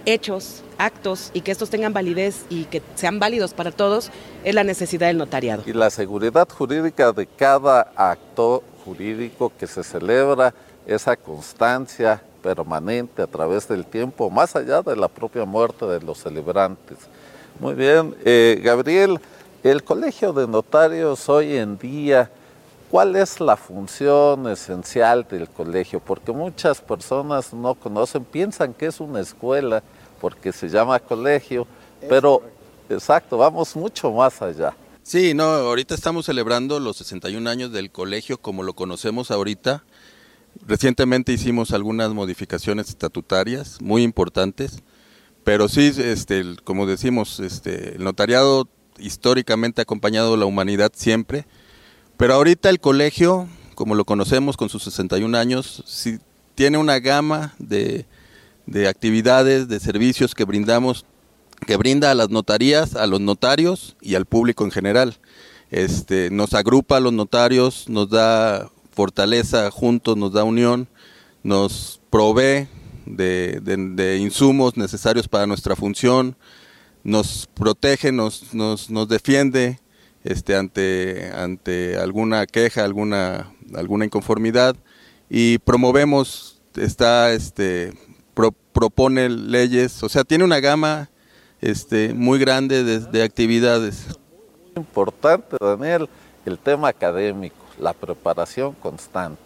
hechos, 0.05 0.63
actos 0.79 1.31
y 1.33 1.41
que 1.41 1.53
estos 1.53 1.71
tengan 1.71 1.93
validez 1.93 2.45
y 2.49 2.65
que 2.65 2.83
sean 2.95 3.19
válidos 3.19 3.55
para 3.55 3.71
todos, 3.71 4.11
es 4.45 4.55
la 4.55 4.65
necesidad 4.65 5.07
del 5.07 5.19
notariado. 5.19 5.63
Y 5.67 5.73
la 5.73 5.91
seguridad 5.91 6.49
jurídica 6.49 7.13
de 7.13 7.27
cada 7.27 7.93
acto 7.97 8.63
jurídico 8.85 9.53
que 9.59 9.67
se 9.67 9.83
celebra 9.83 10.55
esa 10.87 11.17
constancia 11.17 12.23
permanente 12.43 13.23
a 13.23 13.27
través 13.27 13.69
del 13.69 13.85
tiempo, 13.85 14.31
más 14.31 14.57
allá 14.57 14.83
de 14.83 14.97
la 14.97 15.09
propia 15.09 15.45
muerte 15.45 15.87
de 15.87 16.01
los 16.01 16.19
celebrantes. 16.19 16.99
Muy 17.59 17.75
bien, 17.75 18.17
eh, 18.25 18.61
Gabriel, 18.63 19.21
el 19.63 19.85
Colegio 19.85 20.33
de 20.33 20.49
Notarios 20.49 21.29
hoy 21.29 21.57
en 21.57 21.79
día, 21.79 22.31
¿cuál 22.91 23.17
es 23.17 23.41
la 23.41 23.57
función 23.57 24.49
esencial 24.49 25.27
del 25.31 25.49
colegio? 25.49 26.01
Porque 26.01 26.33
muchas 26.33 26.81
personas 26.81 27.53
no 27.53 27.75
conocen, 27.75 28.25
piensan 28.25 28.75
que 28.75 28.87
es 28.87 29.01
una 29.01 29.21
escuela 29.21 29.83
porque 30.21 30.53
se 30.53 30.69
llama 30.69 30.99
colegio, 30.99 31.67
pero 32.09 32.43
exacto, 32.89 33.39
vamos 33.39 33.75
mucho 33.77 34.13
más 34.13 34.43
allá. 34.43 34.75
Sí, 35.03 35.33
no, 35.35 35.45
ahorita 35.45 35.95
estamos 35.95 36.27
celebrando 36.27 36.79
los 36.79 36.99
61 36.99 37.49
años 37.49 37.73
del 37.73 37.91
colegio 37.91 38.39
como 38.39 38.63
lo 38.63 38.75
conocemos 38.75 39.31
ahorita 39.31 39.83
Recientemente 40.67 41.33
hicimos 41.33 41.73
algunas 41.73 42.13
modificaciones 42.13 42.89
estatutarias 42.89 43.81
muy 43.81 44.03
importantes, 44.03 44.83
pero 45.43 45.69
sí, 45.69 45.93
este, 45.97 46.45
como 46.65 46.87
decimos, 46.87 47.41
este, 47.41 47.97
el 47.97 48.05
notariado 48.05 48.69
históricamente 48.99 49.81
ha 49.81 49.85
acompañado 49.85 50.35
a 50.35 50.37
la 50.37 50.45
humanidad 50.45 50.93
siempre, 50.95 51.47
pero 52.21 52.35
ahorita 52.35 52.69
el 52.69 52.81
colegio, 52.81 53.49
como 53.75 53.95
lo 53.95 54.05
conocemos 54.05 54.59
con 54.59 54.69
sus 54.69 54.83
61 54.83 55.39
años, 55.39 55.83
sí, 55.87 56.19
tiene 56.55 56.77
una 56.77 56.99
gama 56.99 57.55
de, 57.59 58.05
de 58.67 58.89
actividades, 58.89 59.69
de 59.69 59.81
servicios 59.81 60.35
que 60.35 60.45
brindamos, 60.45 61.07
que 61.67 61.79
brinda 61.79 62.11
a 62.11 62.15
las 62.15 62.29
notarías, 62.29 62.95
a 62.95 63.07
los 63.07 63.23
notarios 63.23 63.97
y 64.03 64.17
al 64.17 64.27
público 64.27 64.67
en 64.67 64.71
general. 64.71 65.17
Este, 65.71 66.29
nos 66.29 66.53
agrupa 66.53 66.99
a 66.99 67.01
los 67.01 67.15
notarios, 67.15 67.89
nos 67.89 68.11
da 68.11 68.71
fortaleza 68.91 69.71
juntos, 69.71 70.19
nos 70.19 70.35
da 70.35 70.45
unión, 70.45 70.89
nos 71.43 72.03
provee 72.11 72.69
de, 73.07 74.19
insumos 74.21 74.77
necesarios 74.77 75.27
para 75.27 75.47
nuestra 75.47 75.75
función, 75.75 76.37
nos 77.03 77.49
protege, 77.55 78.13
nos, 78.13 78.53
nos, 78.53 78.91
nos 78.91 79.09
defiende 79.09 79.81
este, 80.25 80.57
ante, 80.57 81.31
ante 81.35 81.97
alguna 81.97 82.47
queja, 82.47 82.85
alguna, 82.85 83.53
alguna 83.75 84.05
inconformidad 84.05 84.77
y 85.29 85.59
promovemos, 85.59 86.61
está, 86.77 87.33
este, 87.33 87.93
propone 88.73 89.29
leyes, 89.29 90.03
o 90.03 90.09
sea, 90.09 90.25
tiene 90.25 90.45
una 90.45 90.61
gama 90.61 91.11
este, 91.61 92.15
muy 92.15 92.39
grande 92.39 92.85
de, 92.85 93.01
de 93.01 93.23
actividades. 93.23 94.07
Importante, 94.77 95.57
Daniel, 95.61 96.09
el 96.47 96.59
tema 96.59 96.89
académico 96.89 97.61
la 97.81 97.93
preparación 97.93 98.75
constante. 98.75 99.41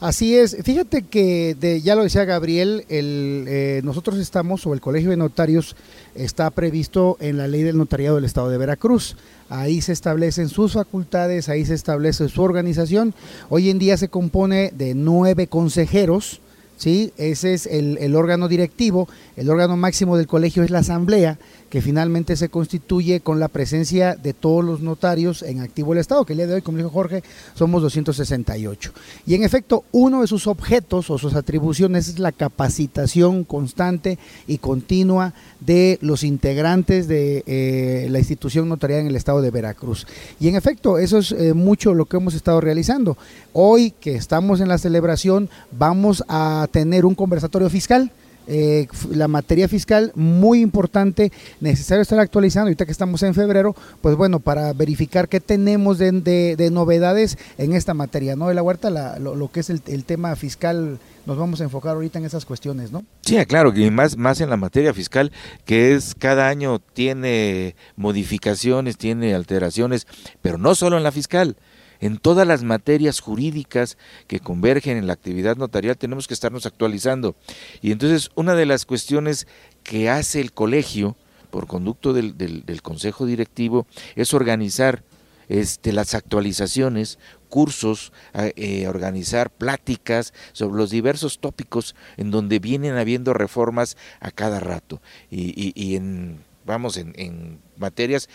Así 0.00 0.34
es, 0.34 0.56
fíjate 0.62 1.02
que 1.02 1.54
de, 1.60 1.82
ya 1.82 1.94
lo 1.94 2.02
decía 2.02 2.24
Gabriel, 2.24 2.86
el, 2.88 3.44
eh, 3.46 3.82
nosotros 3.84 4.18
estamos, 4.18 4.66
o 4.66 4.72
el 4.72 4.80
Colegio 4.80 5.10
de 5.10 5.18
Notarios 5.18 5.76
está 6.14 6.48
previsto 6.48 7.18
en 7.20 7.36
la 7.36 7.46
ley 7.46 7.62
del 7.64 7.76
notariado 7.76 8.16
del 8.16 8.24
Estado 8.24 8.48
de 8.48 8.56
Veracruz. 8.56 9.16
Ahí 9.50 9.82
se 9.82 9.92
establecen 9.92 10.48
sus 10.48 10.72
facultades, 10.72 11.50
ahí 11.50 11.66
se 11.66 11.74
establece 11.74 12.30
su 12.30 12.42
organización. 12.42 13.12
Hoy 13.50 13.68
en 13.68 13.78
día 13.78 13.98
se 13.98 14.08
compone 14.08 14.72
de 14.74 14.94
nueve 14.94 15.48
consejeros, 15.48 16.40
¿sí? 16.80 17.12
Ese 17.18 17.52
es 17.52 17.66
el, 17.66 18.16
órgano 18.16 18.48
directivo, 18.48 19.06
el 19.36 19.50
órgano 19.50 19.76
máximo 19.76 20.16
del 20.16 20.26
colegio 20.26 20.62
es 20.62 20.70
la 20.70 20.78
asamblea, 20.78 21.38
que 21.68 21.82
finalmente 21.82 22.36
se 22.36 22.48
constituye 22.48 23.20
con 23.20 23.38
la 23.38 23.48
presencia 23.48 24.16
de 24.16 24.32
todos 24.32 24.64
los 24.64 24.80
notarios 24.80 25.42
en 25.42 25.60
activo 25.60 25.92
del 25.92 26.00
Estado, 26.00 26.24
que 26.24 26.32
el 26.32 26.38
día 26.38 26.46
de 26.46 26.54
hoy, 26.54 26.62
como 26.62 26.78
dijo 26.78 26.88
Jorge, 26.88 27.22
somos 27.54 27.82
268. 27.82 28.92
Y 29.26 29.34
en 29.34 29.44
efecto, 29.44 29.84
uno 29.92 30.22
de 30.22 30.26
sus 30.26 30.46
objetos 30.46 31.10
o 31.10 31.18
sus 31.18 31.34
atribuciones 31.34 32.08
es 32.08 32.18
la 32.18 32.32
capacitación 32.32 33.44
constante 33.44 34.18
y 34.48 34.58
continua 34.58 35.34
de 35.60 35.98
los 36.00 36.24
integrantes 36.24 37.06
de 37.06 37.44
eh, 37.46 38.08
la 38.10 38.18
institución 38.18 38.68
notarial 38.68 39.00
en 39.00 39.06
el 39.08 39.16
Estado 39.16 39.42
de 39.42 39.50
Veracruz. 39.50 40.06
Y 40.40 40.48
en 40.48 40.56
efecto, 40.56 40.98
eso 40.98 41.18
es 41.18 41.32
eh, 41.32 41.52
mucho 41.52 41.92
lo 41.92 42.06
que 42.06 42.16
hemos 42.16 42.34
estado 42.34 42.60
realizando. 42.60 43.18
Hoy 43.52 43.92
que 43.92 44.16
estamos 44.16 44.60
en 44.60 44.68
la 44.68 44.78
celebración, 44.78 45.50
vamos 45.70 46.24
a 46.26 46.66
tener 46.70 47.04
un 47.04 47.14
conversatorio 47.14 47.68
fiscal 47.70 48.12
eh, 48.52 48.88
la 49.10 49.28
materia 49.28 49.68
fiscal 49.68 50.10
muy 50.16 50.60
importante, 50.60 51.30
necesario 51.60 52.02
estar 52.02 52.18
actualizando, 52.18 52.66
ahorita 52.66 52.84
que 52.84 52.90
estamos 52.90 53.22
en 53.22 53.32
febrero, 53.32 53.76
pues 54.02 54.16
bueno, 54.16 54.40
para 54.40 54.72
verificar 54.72 55.28
qué 55.28 55.38
tenemos 55.38 55.98
de, 55.98 56.68
novedades 56.72 57.38
en 57.58 57.74
esta 57.74 57.94
materia, 57.94 58.34
¿no? 58.34 58.48
De 58.48 58.54
la 58.54 58.62
huerta, 58.62 59.18
lo, 59.20 59.52
que 59.52 59.60
es 59.60 59.70
el, 59.70 60.04
tema 60.04 60.34
fiscal, 60.34 60.98
nos 61.26 61.38
vamos 61.38 61.60
a 61.60 61.64
enfocar 61.64 61.94
ahorita 61.94 62.18
en 62.18 62.24
esas 62.24 62.44
cuestiones, 62.44 62.90
¿no? 62.90 63.04
Sí, 63.20 63.36
claro, 63.46 63.72
y 63.72 63.88
más, 63.92 64.16
más 64.16 64.40
en 64.40 64.50
la 64.50 64.56
materia 64.56 64.92
fiscal, 64.94 65.30
que 65.64 65.94
es 65.94 66.16
cada 66.18 66.48
año 66.48 66.80
tiene 66.80 67.76
modificaciones, 67.94 68.96
tiene 68.96 69.32
alteraciones, 69.32 70.08
pero 70.42 70.58
no 70.58 70.74
solo 70.74 70.96
en 70.96 71.04
la 71.04 71.12
fiscal, 71.12 71.56
en 72.00 72.18
todas 72.18 72.46
las 72.46 72.62
materias 72.62 73.20
jurídicas 73.20 73.98
que 74.26 74.40
convergen 74.40 74.96
en 74.96 75.06
la 75.06 75.12
actividad 75.12 75.56
notarial 75.56 75.96
tenemos 75.96 76.26
que 76.26 76.34
estarnos 76.34 76.66
actualizando. 76.66 77.36
Y 77.82 77.92
entonces 77.92 78.30
una 78.34 78.54
de 78.54 78.66
las 78.66 78.86
cuestiones 78.86 79.46
que 79.82 80.08
hace 80.10 80.40
el 80.40 80.52
colegio 80.52 81.16
por 81.50 81.66
conducto 81.66 82.12
del, 82.12 82.80
consejo 82.82 83.26
directivo 83.26 83.86
es 84.14 84.32
organizar 84.34 85.02
este, 85.48 85.92
las 85.92 86.14
actualizaciones, 86.14 87.18
cursos, 87.48 88.12
eh, 88.34 88.86
organizar 88.86 89.50
pláticas 89.50 90.32
sobre 90.52 90.78
los 90.78 90.90
diversos 90.90 91.40
tópicos 91.40 91.96
en 92.16 92.30
donde 92.30 92.60
vienen 92.60 92.96
habiendo 92.96 93.34
reformas 93.34 93.96
a 94.20 94.30
cada 94.30 94.60
rato 94.60 95.02
y, 95.28 95.72
y, 95.74 95.96
en 95.96 96.38
vamos 96.64 96.96
en, 96.98 97.12
en 97.16 97.58
materias 97.78 98.28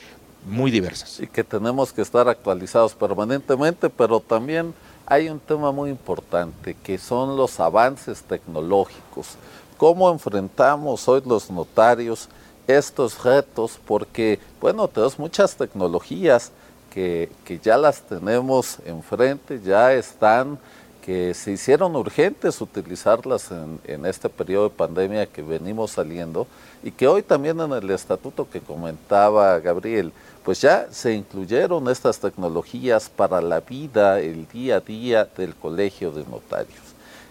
muy 0.46 0.72
diversas. 0.72 1.20
Y 1.20 1.28
que 1.28 1.44
tenemos 1.44 1.92
que 1.92 2.02
estar 2.02 2.28
actualizados 2.30 2.94
permanentemente, 2.94 3.90
pero 3.90 4.20
también 4.20 4.74
hay 5.06 5.30
un 5.30 5.40
tema 5.40 5.72
muy 5.72 5.90
importante 5.90 6.76
que 6.84 6.98
son 6.98 7.36
los 7.36 7.60
avances 7.60 8.24
tecnológicos. 8.24 9.36
¿Cómo 9.78 10.10
enfrentamos 10.10 11.08
hoy 11.08 11.22
los 11.26 11.52
notarios 11.52 12.30
estos 12.68 13.24
retos? 13.24 13.80
Porque, 13.86 14.40
bueno, 14.62 14.88
tenemos 14.88 15.20
muchas 15.20 15.56
tecnologías 15.56 16.52
que, 16.94 17.30
que 17.44 17.60
ya 17.60 17.78
las 17.78 18.02
tenemos 18.02 18.78
enfrente, 18.86 19.60
ya 19.62 19.94
están 19.94 20.58
que 21.06 21.36
se 21.36 21.52
hicieron 21.52 21.96
urgentes 21.96 22.60
utilizarlas 22.62 23.52
en, 23.52 23.80
en, 23.84 24.08
este 24.08 24.28
periodo 24.28 24.70
de 24.70 24.76
pandemia 24.76 25.28
que 25.28 25.44
venimos 25.44 25.92
saliendo 25.92 26.48
y 26.82 26.90
que 26.90 27.08
hoy 27.08 27.22
también 27.22 27.60
en 27.60 27.74
el 27.74 27.92
estatuto 27.92 28.50
que 28.50 28.60
comentaba 28.60 29.60
Gabriel, 29.60 30.12
pues 30.46 30.62
ya 30.62 30.88
se 30.92 31.14
incluyeron 31.16 31.90
estas 31.90 32.20
tecnologías 32.20 33.10
para 33.10 33.42
la 33.42 33.62
vida, 33.62 34.20
el 34.20 34.48
día 34.48 34.78
a 34.78 34.80
día 34.80 35.26
del 35.36 35.56
colegio 35.56 36.12
de 36.12 36.24
notarios. 36.26 36.84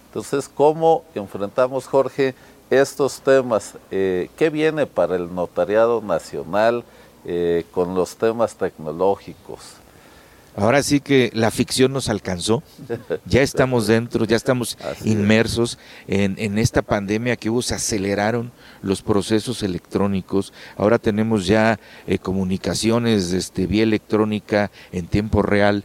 Entonces, 0.09 0.51
¿cómo 0.53 1.05
enfrentamos, 1.15 1.87
Jorge, 1.87 2.35
estos 2.71 3.21
temas? 3.21 3.75
Eh, 3.93 4.31
¿Qué 4.37 4.51
viene 4.51 4.87
para 4.87 5.15
el 5.15 5.33
notariado 5.33 6.03
nacional 6.03 6.83
eh, 7.25 7.65
con 7.71 7.95
los 7.95 8.17
temas 8.17 8.57
tecnológicos? 8.57 9.84
Ahora 10.57 10.85
sí 10.85 11.01
que 11.01 11.31
la 11.35 11.51
ficción 11.51 11.93
nos 11.93 12.09
alcanzó, 12.09 12.63
ya 13.27 13.43
estamos 13.43 13.89
dentro, 13.89 14.25
ya 14.25 14.37
estamos 14.37 14.79
inmersos 15.05 15.79
en, 16.07 16.59
esta 16.59 16.83
pandemia 16.83 17.37
que 17.37 17.51
hubo, 17.51 17.61
se 17.61 17.75
aceleraron 17.75 18.53
los 18.81 19.03
procesos 19.03 19.65
electrónicos, 19.65 20.53
ahora 20.77 20.99
tenemos 21.01 21.47
ya 21.47 21.81
eh, 22.07 22.19
comunicaciones 22.19 23.33
este, 23.33 23.67
vía 23.67 23.83
electrónica 23.83 24.71
en 24.93 25.07
tiempo 25.07 25.43
real, 25.43 25.85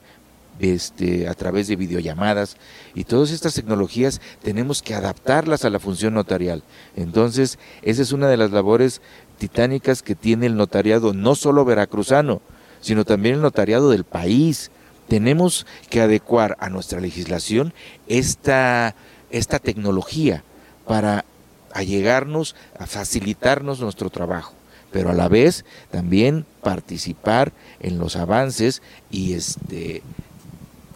este, 0.59 1.27
a 1.27 1.33
través 1.33 1.67
de 1.67 1.77
videollamadas. 1.77 2.57
Y 2.93 3.05
todas 3.05 3.31
estas 3.31 3.53
tecnologías 3.53 4.21
tenemos 4.43 4.81
que 4.81 4.93
adaptarlas 4.93 5.63
a 5.63 5.69
la 5.69 5.79
función 5.79 6.13
notarial. 6.13 6.63
Entonces, 6.95 7.57
esa 7.81 8.01
es 8.01 8.11
una 8.11 8.27
de 8.27 8.37
las 8.37 8.51
labores 8.51 9.01
titánicas 9.37 10.03
que 10.03 10.15
tiene 10.15 10.47
el 10.47 10.57
notariado, 10.57 11.13
no 11.13 11.35
solo 11.35 11.63
veracruzano, 11.63 12.41
sino 12.81 13.05
también 13.05 13.35
el 13.35 13.41
notariado 13.41 13.89
del 13.89 14.03
país. 14.03 14.71
Tenemos 15.07 15.65
que 15.89 16.01
adecuar 16.01 16.55
a 16.59 16.69
nuestra 16.69 16.99
legislación 16.99 17.73
esta, 18.07 18.95
esta 19.31 19.59
tecnología 19.59 20.43
para 20.85 21.25
allegarnos, 21.73 22.55
a 22.77 22.85
facilitarnos 22.85 23.79
nuestro 23.79 24.09
trabajo, 24.09 24.53
pero 24.91 25.09
a 25.09 25.13
la 25.13 25.27
vez 25.27 25.65
también 25.91 26.45
participar 26.61 27.51
en 27.79 27.99
los 27.99 28.15
avances 28.15 28.81
y 29.11 29.33
este 29.33 30.01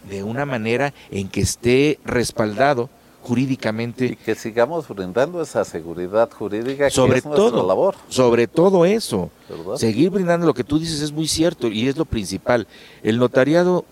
de 0.08 0.22
una 0.22 0.44
manera 0.44 0.92
en 1.10 1.28
que 1.28 1.40
esté 1.40 1.98
respaldado 2.04 2.90
jurídicamente. 3.24 4.04
Y 4.04 4.16
que 4.16 4.34
sigamos 4.34 4.86
brindando 4.86 5.40
esa 5.40 5.64
seguridad 5.64 6.30
jurídica 6.30 6.90
sobre 6.90 7.22
que 7.22 7.28
es 7.28 7.34
todo, 7.34 7.66
labor. 7.66 7.96
Sobre 8.08 8.46
todo 8.46 8.84
eso. 8.84 9.30
Seguir 9.76 10.10
brindando 10.10 10.46
lo 10.46 10.52
que 10.52 10.62
tú 10.62 10.78
dices 10.78 11.00
es 11.00 11.10
muy 11.10 11.26
cierto 11.26 11.68
y 11.68 11.88
es 11.88 11.96
lo 11.96 12.04
principal. 12.04 12.66
El 13.02 13.18
notariado 13.18 13.86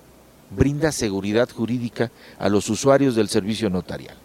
brinda 0.51 0.93
seguridad 0.93 1.49
jurídica 1.51 2.11
a 2.39 2.51
los 2.51 2.69
usuarios 2.69 3.15
del 3.15 3.29
servicio 3.29 3.71
notarial. 3.71 4.17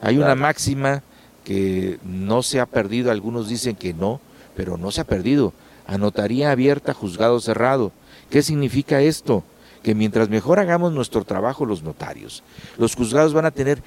Hay 0.00 0.16
una 0.16 0.34
máxima 0.34 1.02
que 1.44 1.98
no 2.02 2.42
se 2.42 2.58
ha 2.58 2.66
perdido, 2.66 3.10
algunos 3.10 3.48
dicen 3.48 3.76
que 3.76 3.92
no, 3.92 4.20
pero 4.56 4.78
no 4.78 4.90
se 4.90 5.02
ha 5.02 5.04
perdido. 5.04 5.52
A 5.86 5.98
notaría 5.98 6.50
abierta, 6.50 6.94
juzgado 6.94 7.38
cerrado. 7.40 7.92
¿Qué 8.30 8.42
significa 8.42 9.02
esto? 9.02 9.44
Que 9.82 9.94
mientras 9.94 10.28
mejor 10.28 10.58
hagamos 10.58 10.92
nuestro 10.92 11.24
trabajo 11.24 11.66
los 11.66 11.82
notarios, 11.82 12.42
los 12.78 12.94
juzgados 12.94 13.34
van 13.34 13.44
a 13.44 13.50
tener 13.50 13.82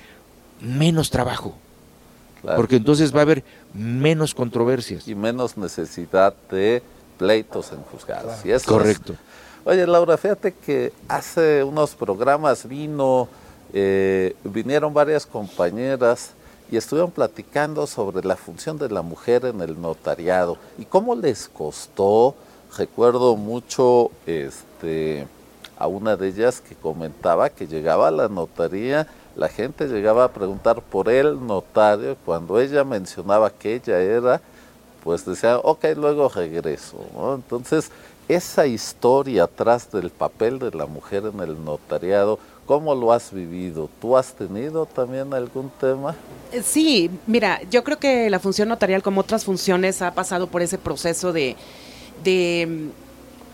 menos 0.61 1.09
trabajo. 1.09 1.55
Porque 2.55 2.75
entonces 2.75 3.13
va 3.13 3.19
a 3.19 3.21
haber 3.23 3.43
menos 3.73 4.35
controversias. 4.35 5.07
Y 5.07 5.15
menos 5.15 5.57
necesidad 5.57 6.33
de 6.51 6.83
pleitos 7.17 7.71
en 7.71 7.81
juzgados. 7.81 8.35
Correcto. 8.65 9.15
Oye, 9.63 9.87
Laura, 9.87 10.15
fíjate 10.17 10.53
que 10.53 10.93
hace 11.07 11.63
unos 11.63 11.95
programas 11.95 12.67
vino, 12.67 13.27
eh, 13.73 14.35
vinieron 14.43 14.93
varias 14.93 15.25
compañeras 15.25 16.31
y 16.71 16.77
estuvieron 16.77 17.09
platicando 17.11 17.87
sobre 17.87 18.25
la 18.25 18.35
función 18.35 18.77
de 18.77 18.89
la 18.89 19.01
mujer 19.01 19.45
en 19.45 19.61
el 19.61 19.81
notariado 19.81 20.57
y 20.77 20.85
cómo 20.85 21.15
les 21.15 21.47
costó. 21.47 22.35
Recuerdo 22.77 23.37
mucho 23.37 24.11
este, 24.25 25.25
a 25.77 25.87
una 25.87 26.15
de 26.15 26.27
ellas 26.27 26.61
que 26.61 26.75
comentaba 26.75 27.49
que 27.49 27.67
llegaba 27.67 28.09
a 28.09 28.11
la 28.11 28.27
notaría 28.27 29.07
la 29.35 29.49
gente 29.49 29.87
llegaba 29.87 30.23
a 30.23 30.31
preguntar 30.31 30.81
por 30.81 31.09
el 31.09 31.45
notario, 31.45 32.15
cuando 32.25 32.59
ella 32.59 32.83
mencionaba 32.83 33.49
que 33.49 33.75
ella 33.75 33.99
era, 33.99 34.41
pues 35.03 35.25
decía, 35.25 35.57
ok, 35.57 35.85
luego 35.95 36.29
regreso. 36.29 36.97
Entonces, 37.35 37.91
esa 38.27 38.65
historia 38.65 39.43
atrás 39.43 39.91
del 39.91 40.09
papel 40.09 40.57
de 40.57 40.71
la 40.71 40.85
mujer 40.85 41.23
en 41.31 41.39
el 41.41 41.63
notariado, 41.63 42.39
¿cómo 42.65 42.95
lo 42.95 43.11
has 43.11 43.31
vivido? 43.31 43.89
¿Tú 44.01 44.17
has 44.17 44.33
tenido 44.33 44.85
también 44.85 45.33
algún 45.33 45.69
tema? 45.79 46.15
Eh, 46.51 46.63
sí, 46.63 47.11
mira, 47.27 47.61
yo 47.69 47.83
creo 47.83 47.99
que 47.99 48.29
la 48.29 48.39
función 48.39 48.69
notarial, 48.69 49.03
como 49.03 49.21
otras 49.21 49.43
funciones, 49.43 50.01
ha 50.01 50.13
pasado 50.13 50.47
por 50.47 50.61
ese 50.61 50.77
proceso 50.77 51.33
de, 51.33 51.55
de, 52.23 52.89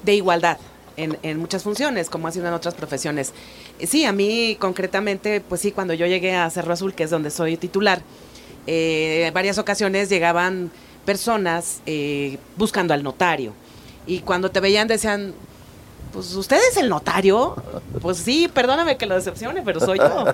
de 0.03 0.15
igualdad 0.15 0.57
en, 0.97 1.39
muchas 1.39 1.63
funciones, 1.63 2.09
como 2.09 2.27
ha 2.27 2.31
sido 2.31 2.47
en 2.47 2.53
otras 2.53 2.73
profesiones. 2.73 3.33
Eh, 3.79 3.87
sí, 3.87 4.05
a 4.05 4.11
mí 4.11 4.57
concretamente, 4.59 5.41
pues 5.41 5.61
sí, 5.61 5.71
cuando 5.71 5.93
yo 5.93 6.05
llegué 6.05 6.35
a 6.35 6.49
Cerro 6.49 6.73
Azul, 6.73 6.93
que 6.93 7.03
es 7.03 7.09
donde 7.09 7.31
soy 7.31 7.57
titular, 7.57 8.01
eh, 8.67 9.31
varias 9.33 9.57
ocasiones 9.57 10.09
llegaban 10.09 10.71
personas 11.05 11.81
eh, 11.85 12.37
buscando 12.57 12.93
al 12.93 13.03
notario. 13.03 13.53
Y 14.05 14.19
cuando 14.19 14.51
te 14.51 14.59
veían 14.59 14.87
decían, 14.87 15.33
pues 16.11 16.33
usted 16.35 16.59
es 16.69 16.77
el 16.77 16.89
notario. 16.89 17.55
Pues 18.01 18.17
sí, 18.17 18.49
perdóname 18.53 18.97
que 18.97 19.05
lo 19.05 19.15
decepcione, 19.15 19.61
pero 19.61 19.79
soy 19.79 19.97
yo. 19.97 20.25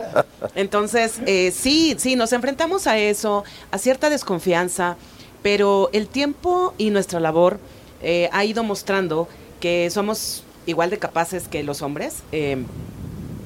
Entonces, 0.55 1.19
sí, 1.53 1.95
sí, 1.97 2.15
nos 2.15 2.33
enfrentamos 2.33 2.87
a 2.87 2.97
eso, 2.97 3.43
a 3.71 3.77
cierta 3.77 4.09
desconfianza, 4.09 4.95
pero 5.43 5.89
el 5.93 6.07
tiempo 6.07 6.73
y 6.77 6.89
nuestra 6.89 7.19
labor 7.19 7.59
ha 8.31 8.45
ido 8.45 8.63
mostrando 8.63 9.27
que 9.59 9.89
somos 9.89 10.43
igual 10.67 10.91
de 10.91 10.99
capaces 10.99 11.47
que 11.47 11.63
los 11.63 11.81
hombres 11.81 12.21
eh, 12.31 12.57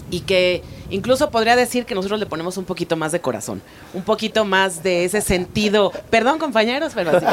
y, 0.09 0.21
que, 0.21 0.63
Incluso 0.91 1.29
podría 1.31 1.55
decir 1.55 1.85
que 1.85 1.95
nosotros 1.95 2.19
le 2.19 2.25
ponemos 2.25 2.57
un 2.57 2.65
poquito 2.65 2.95
más 2.95 3.11
de 3.11 3.19
corazón, 3.21 3.61
un 3.93 4.03
poquito 4.03 4.45
más 4.45 4.83
de 4.83 5.05
ese 5.05 5.21
sentido. 5.21 5.91
Perdón, 6.09 6.37
compañeros, 6.37 6.91
pero 6.93 7.17
así. 7.17 7.25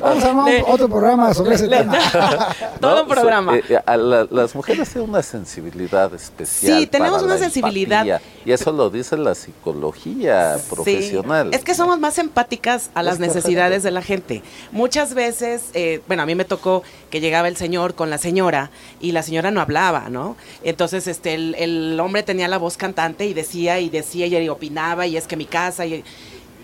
Vamos 0.00 0.24
a 0.24 0.64
otro 0.72 0.88
programa 0.88 1.34
sobre 1.34 1.56
ese 1.56 1.68
tema. 1.68 1.98
Todo 2.80 3.02
un 3.02 3.08
programa. 3.08 3.56
eh, 3.58 3.64
eh, 3.68 3.78
a 3.84 3.96
la- 3.96 4.26
las 4.30 4.54
mujeres 4.54 4.88
tienen 4.90 5.10
una 5.10 5.22
sensibilidad 5.22 6.12
especial. 6.14 6.80
Sí, 6.80 6.86
tenemos 6.86 7.14
para 7.18 7.24
una 7.24 7.34
la 7.34 7.40
sensibilidad. 7.40 8.06
empatía, 8.06 8.20
Y 8.44 8.52
eso 8.52 8.72
lo 8.72 8.88
dice 8.90 9.16
la 9.16 9.34
psicología 9.34 10.58
Sí. 10.58 10.64
profesional. 10.70 11.50
Es 11.52 11.64
que 11.64 11.74
somos 11.74 11.98
más 11.98 12.18
empáticas 12.18 12.90
a 12.94 13.02
las 13.02 13.14
Es 13.14 13.20
necesidades 13.20 13.82
de 13.82 13.90
la 13.90 14.02
gente. 14.02 14.42
Muchas 14.72 15.14
veces, 15.14 15.64
eh, 15.74 16.00
bueno, 16.06 16.22
a 16.22 16.26
mí 16.26 16.34
me 16.34 16.44
tocó 16.44 16.82
que 17.10 17.20
llegaba 17.20 17.48
el 17.48 17.56
señor 17.56 17.94
con 17.94 18.10
la 18.10 18.18
señora 18.18 18.70
y 19.00 19.12
la 19.12 19.22
señora 19.22 19.50
no 19.50 19.60
hablaba, 19.60 20.08
¿no? 20.08 20.36
Entonces, 20.62 21.06
este, 21.06 21.34
el, 21.34 21.54
el 21.58 21.98
hombre 22.00 22.22
tenía 22.22 22.46
la 22.48 22.59
voz 22.60 22.76
cantante 22.76 23.26
y 23.26 23.34
decía 23.34 23.80
y 23.80 23.88
decía 23.88 24.26
y 24.26 24.48
opinaba 24.48 25.06
y 25.06 25.16
es 25.16 25.26
que 25.26 25.36
mi 25.36 25.46
casa 25.46 25.86
y, 25.86 26.04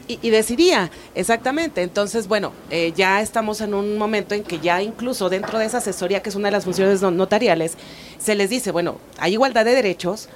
y, 0.08 0.18
y 0.22 0.30
decidía, 0.30 0.90
exactamente. 1.16 1.82
Entonces, 1.82 2.28
bueno, 2.28 2.52
eh, 2.70 2.92
ya 2.96 3.20
estamos 3.20 3.60
en 3.60 3.74
un 3.74 3.98
momento 3.98 4.34
en 4.34 4.44
que 4.44 4.60
ya 4.60 4.80
incluso 4.82 5.28
dentro 5.28 5.58
de 5.58 5.64
esa 5.66 5.78
asesoría, 5.78 6.22
que 6.22 6.28
es 6.28 6.36
una 6.36 6.46
de 6.48 6.52
las 6.52 6.64
funciones 6.64 7.02
no- 7.02 7.10
notariales, 7.10 7.72
se 8.18 8.34
les 8.36 8.50
dice, 8.50 8.70
bueno, 8.70 8.98
hay 9.18 9.32
igualdad 9.32 9.64
de 9.64 9.74
derechos, 9.74 10.28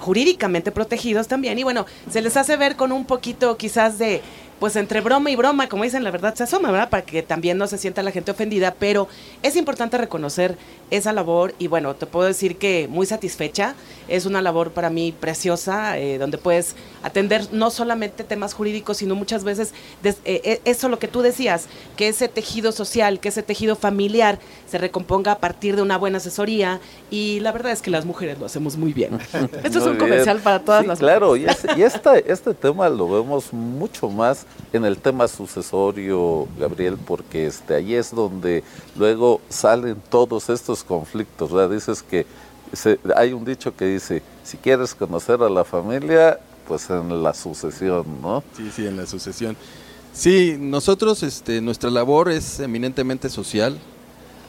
jurídicamente 0.00 0.72
protegidos 0.72 1.28
también 1.28 1.58
y 1.58 1.62
bueno, 1.62 1.86
se 2.10 2.22
les 2.22 2.36
hace 2.36 2.56
ver 2.56 2.74
con 2.74 2.90
un 2.90 3.04
poquito 3.04 3.56
quizás 3.56 3.98
de 3.98 4.20
pues 4.62 4.76
entre 4.76 5.00
broma 5.00 5.28
y 5.28 5.34
broma, 5.34 5.68
como 5.68 5.82
dicen, 5.82 6.04
la 6.04 6.12
verdad 6.12 6.36
se 6.36 6.44
asoma, 6.44 6.70
¿verdad? 6.70 6.88
Para 6.88 7.04
que 7.04 7.20
también 7.24 7.58
no 7.58 7.66
se 7.66 7.78
sienta 7.78 8.00
la 8.04 8.12
gente 8.12 8.30
ofendida, 8.30 8.72
pero 8.78 9.08
es 9.42 9.56
importante 9.56 9.98
reconocer 9.98 10.56
esa 10.92 11.12
labor 11.12 11.52
y 11.58 11.66
bueno, 11.66 11.96
te 11.96 12.06
puedo 12.06 12.28
decir 12.28 12.58
que 12.58 12.86
muy 12.88 13.04
satisfecha, 13.04 13.74
es 14.06 14.24
una 14.24 14.40
labor 14.40 14.70
para 14.70 14.88
mí 14.88 15.12
preciosa, 15.18 15.98
eh, 15.98 16.16
donde 16.18 16.38
puedes 16.38 16.76
atender 17.02 17.48
no 17.50 17.70
solamente 17.70 18.22
temas 18.22 18.54
jurídicos, 18.54 18.98
sino 18.98 19.16
muchas 19.16 19.42
veces 19.42 19.72
des- 20.00 20.18
eh, 20.24 20.40
eh, 20.44 20.60
eso 20.64 20.88
lo 20.88 21.00
que 21.00 21.08
tú 21.08 21.22
decías, 21.22 21.66
que 21.96 22.06
ese 22.06 22.28
tejido 22.28 22.70
social, 22.70 23.18
que 23.18 23.30
ese 23.30 23.42
tejido 23.42 23.74
familiar 23.74 24.38
se 24.70 24.78
recomponga 24.78 25.32
a 25.32 25.38
partir 25.38 25.74
de 25.74 25.82
una 25.82 25.96
buena 25.98 26.18
asesoría 26.18 26.78
y 27.10 27.40
la 27.40 27.50
verdad 27.50 27.72
es 27.72 27.82
que 27.82 27.90
las 27.90 28.04
mujeres 28.04 28.38
lo 28.38 28.46
hacemos 28.46 28.76
muy 28.76 28.92
bien. 28.92 29.18
Esto 29.64 29.78
es 29.80 29.86
un 29.86 29.96
comercial 29.96 30.38
para 30.38 30.60
todas 30.60 30.82
Sí, 30.82 30.86
las 30.86 31.00
Claro, 31.00 31.34
y, 31.36 31.46
es- 31.46 31.66
y 31.76 31.82
esta- 31.82 32.16
este 32.18 32.54
tema 32.54 32.88
lo 32.88 33.08
vemos 33.08 33.52
mucho 33.52 34.08
más 34.08 34.46
en 34.72 34.84
el 34.84 34.98
tema 34.98 35.28
sucesorio, 35.28 36.48
Gabriel, 36.58 36.96
porque 36.96 37.46
este, 37.46 37.74
ahí 37.74 37.94
es 37.94 38.14
donde 38.14 38.64
luego 38.96 39.40
salen 39.48 39.96
todos 40.10 40.48
estos 40.50 40.82
conflictos. 40.84 41.52
¿verdad? 41.52 41.74
Dices 41.74 42.02
que 42.02 42.26
se- 42.72 42.98
hay 43.16 43.32
un 43.32 43.44
dicho 43.44 43.76
que 43.76 43.84
dice, 43.86 44.22
si 44.44 44.56
quieres 44.56 44.94
conocer 44.94 45.42
a 45.42 45.48
la 45.50 45.64
familia, 45.64 46.38
pues 46.66 46.88
en 46.90 47.22
la 47.22 47.34
sucesión, 47.34 48.04
¿no? 48.22 48.42
Sí, 48.56 48.70
sí, 48.74 48.86
en 48.86 48.96
la 48.96 49.06
sucesión. 49.06 49.56
Sí, 50.14 50.56
nosotros, 50.58 51.22
este, 51.22 51.60
nuestra 51.60 51.90
labor 51.90 52.30
es 52.30 52.60
eminentemente 52.60 53.28
social. 53.28 53.78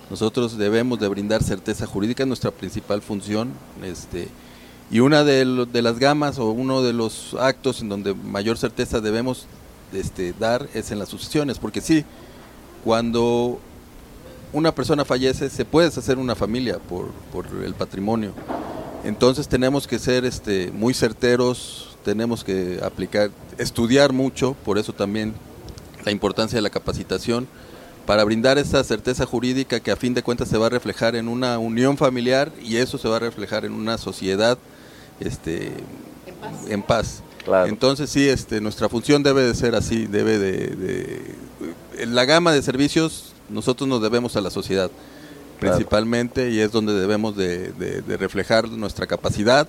Nosotros 0.10 0.58
debemos 0.58 1.00
de 1.00 1.08
brindar 1.08 1.42
certeza 1.44 1.86
jurídica, 1.86 2.24
es 2.24 2.28
nuestra 2.28 2.52
principal 2.52 3.02
función. 3.02 3.52
Este, 3.84 4.28
y 4.92 5.00
una 5.00 5.24
de, 5.24 5.66
de 5.72 5.82
las 5.82 6.00
gamas 6.00 6.38
o 6.38 6.52
uno 6.52 6.82
de 6.82 6.94
los 6.94 7.36
actos 7.40 7.82
en 7.82 7.90
donde 7.90 8.14
mayor 8.14 8.58
certeza 8.58 9.00
debemos 9.02 9.48
este, 9.96 10.34
dar 10.34 10.68
es 10.74 10.92
en 10.92 11.00
las 11.00 11.10
sucesiones, 11.10 11.60
porque 11.60 11.82
sí, 11.82 12.06
cuando 12.84 13.60
una 14.52 14.74
persona 14.74 15.06
fallece, 15.06 15.50
se 15.50 15.66
puede 15.66 15.88
hacer 15.88 16.18
una 16.18 16.36
familia 16.36 16.78
por, 16.78 17.08
por 17.32 17.48
el 17.64 17.74
patrimonio. 17.74 18.34
Entonces 19.04 19.48
tenemos 19.48 19.88
que 19.88 20.00
ser 20.00 20.26
este, 20.26 20.72
muy 20.72 20.94
certeros, 20.94 21.98
tenemos 22.06 22.44
que 22.44 22.80
aplicar, 22.84 23.32
estudiar 23.58 24.14
mucho, 24.14 24.56
por 24.64 24.78
eso 24.78 24.94
también 24.94 25.34
la 26.06 26.12
importancia 26.12 26.58
de 26.58 26.62
la 26.62 26.70
capacitación, 26.70 27.48
para 28.06 28.24
brindar 28.24 28.58
esa 28.58 28.84
certeza 28.84 29.26
jurídica 29.26 29.80
que 29.80 29.92
a 29.92 29.96
fin 29.96 30.14
de 30.14 30.24
cuentas 30.24 30.50
se 30.50 30.58
va 30.58 30.68
a 30.68 30.70
reflejar 30.70 31.16
en 31.16 31.28
una 31.28 31.58
unión 31.58 31.98
familiar 31.98 32.52
y 32.62 32.78
eso 32.78 32.98
se 32.98 33.08
va 33.08 33.16
a 33.16 33.20
reflejar 33.20 33.66
en 33.66 33.74
una 33.74 33.98
sociedad 33.98 34.58
este, 35.20 35.72
en 36.68 36.84
paz. 36.84 37.24
Entonces 37.68 38.10
sí, 38.10 38.28
este, 38.30 38.62
nuestra 38.62 38.90
función 38.90 39.22
debe 39.24 39.44
de 39.44 39.54
ser 39.56 39.76
así, 39.76 40.06
debe 40.08 40.38
de, 40.40 40.68
de- 40.76 41.22
en 42.00 42.16
la 42.16 42.26
gama 42.26 42.54
de 42.54 42.62
servicios 42.62 43.34
nosotros 43.50 43.88
nos 43.88 44.02
debemos 44.02 44.36
a 44.36 44.42
la 44.42 44.50
sociedad 44.50 44.90
Claro. 45.60 45.76
principalmente 45.78 46.50
y 46.50 46.60
es 46.60 46.72
donde 46.72 46.94
debemos 46.94 47.36
de, 47.38 47.72
de- 47.74 48.02
de 48.02 48.18
reflejar 48.18 48.68
nuestra 48.70 49.08
capacidad, 49.08 49.68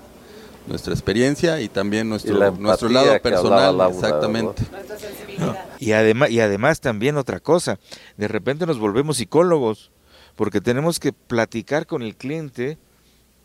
nuestra 0.66 0.92
experiencia 0.92 1.60
y 1.60 1.68
también 1.68 2.08
nuestro, 2.08 2.34
Y 2.34 2.38
la 2.38 2.50
nuestro 2.50 2.88
lado 2.88 3.20
personal, 3.20 3.76
Laura, 3.78 3.94
exactamente. 3.94 4.62
Y 5.78 5.92
además, 5.92 6.30
y 6.30 6.40
además 6.40 6.80
también 6.80 7.16
otra 7.16 7.38
cosa, 7.40 7.78
de 8.16 8.28
repente 8.28 8.66
nos 8.66 8.78
volvemos 8.78 9.18
psicólogos, 9.18 9.90
porque 10.36 10.60
tenemos 10.60 10.98
que 10.98 11.12
platicar 11.12 11.86
con 11.86 12.02
el 12.02 12.16
cliente 12.16 12.78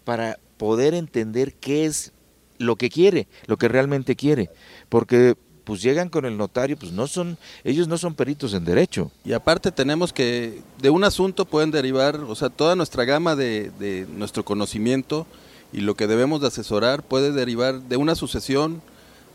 para 0.05 0.39
poder 0.57 0.93
entender 0.93 1.53
qué 1.53 1.85
es 1.85 2.13
lo 2.59 2.75
que 2.75 2.91
quiere, 2.91 3.27
lo 3.47 3.57
que 3.57 3.67
realmente 3.67 4.15
quiere, 4.15 4.51
porque 4.89 5.35
pues 5.63 5.83
llegan 5.83 6.09
con 6.09 6.25
el 6.25 6.35
notario, 6.35 6.77
pues 6.77 6.91
no 6.91 7.05
son, 7.05 7.37
ellos 7.63 7.87
no 7.87 7.99
son 7.99 8.15
peritos 8.15 8.55
en 8.55 8.65
derecho. 8.65 9.11
Y 9.23 9.33
aparte 9.33 9.71
tenemos 9.71 10.11
que, 10.11 10.63
de 10.81 10.89
un 10.89 11.03
asunto 11.03 11.45
pueden 11.45 11.69
derivar, 11.69 12.15
o 12.15 12.33
sea, 12.33 12.49
toda 12.49 12.75
nuestra 12.75 13.05
gama 13.05 13.35
de, 13.35 14.07
nuestro 14.15 14.43
conocimiento 14.43 15.27
y 15.71 15.81
lo 15.81 15.93
que 15.93 16.07
debemos 16.07 16.41
de 16.41 16.47
asesorar 16.47 17.03
puede 17.03 17.31
derivar 17.31 17.81
de 17.81 17.97
una 17.97 18.15
sucesión, 18.15 18.81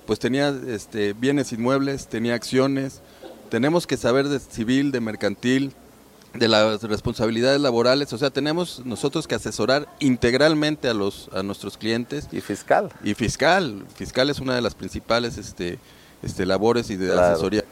pues 0.06 0.18
tenía 0.18 0.48
este, 0.66 1.12
bienes 1.12 1.52
inmuebles, 1.52 2.08
tenía 2.08 2.34
acciones, 2.34 3.00
tenemos 3.48 3.86
que 3.86 3.96
saber 3.96 4.28
de 4.28 4.40
civil, 4.40 4.90
de 4.90 5.00
mercantil, 5.00 5.72
de 6.34 6.48
las 6.48 6.82
responsabilidades 6.82 7.60
laborales, 7.60 8.12
o 8.12 8.18
sea, 8.18 8.30
tenemos 8.30 8.82
nosotros 8.84 9.26
que 9.26 9.34
asesorar 9.36 9.88
integralmente 10.00 10.88
a 10.88 10.94
los 10.94 11.28
a 11.32 11.42
nuestros 11.42 11.76
clientes 11.76 12.28
y 12.32 12.40
fiscal. 12.40 12.90
Y 13.02 13.14
fiscal, 13.14 13.84
fiscal 13.94 14.30
es 14.30 14.40
una 14.40 14.54
de 14.54 14.60
las 14.60 14.74
principales 14.74 15.38
este 15.38 15.78
este 16.22 16.46
labores 16.46 16.90
y 16.90 16.96
de 16.96 17.06
Claro. 17.06 17.22
asesoría. 17.34 17.64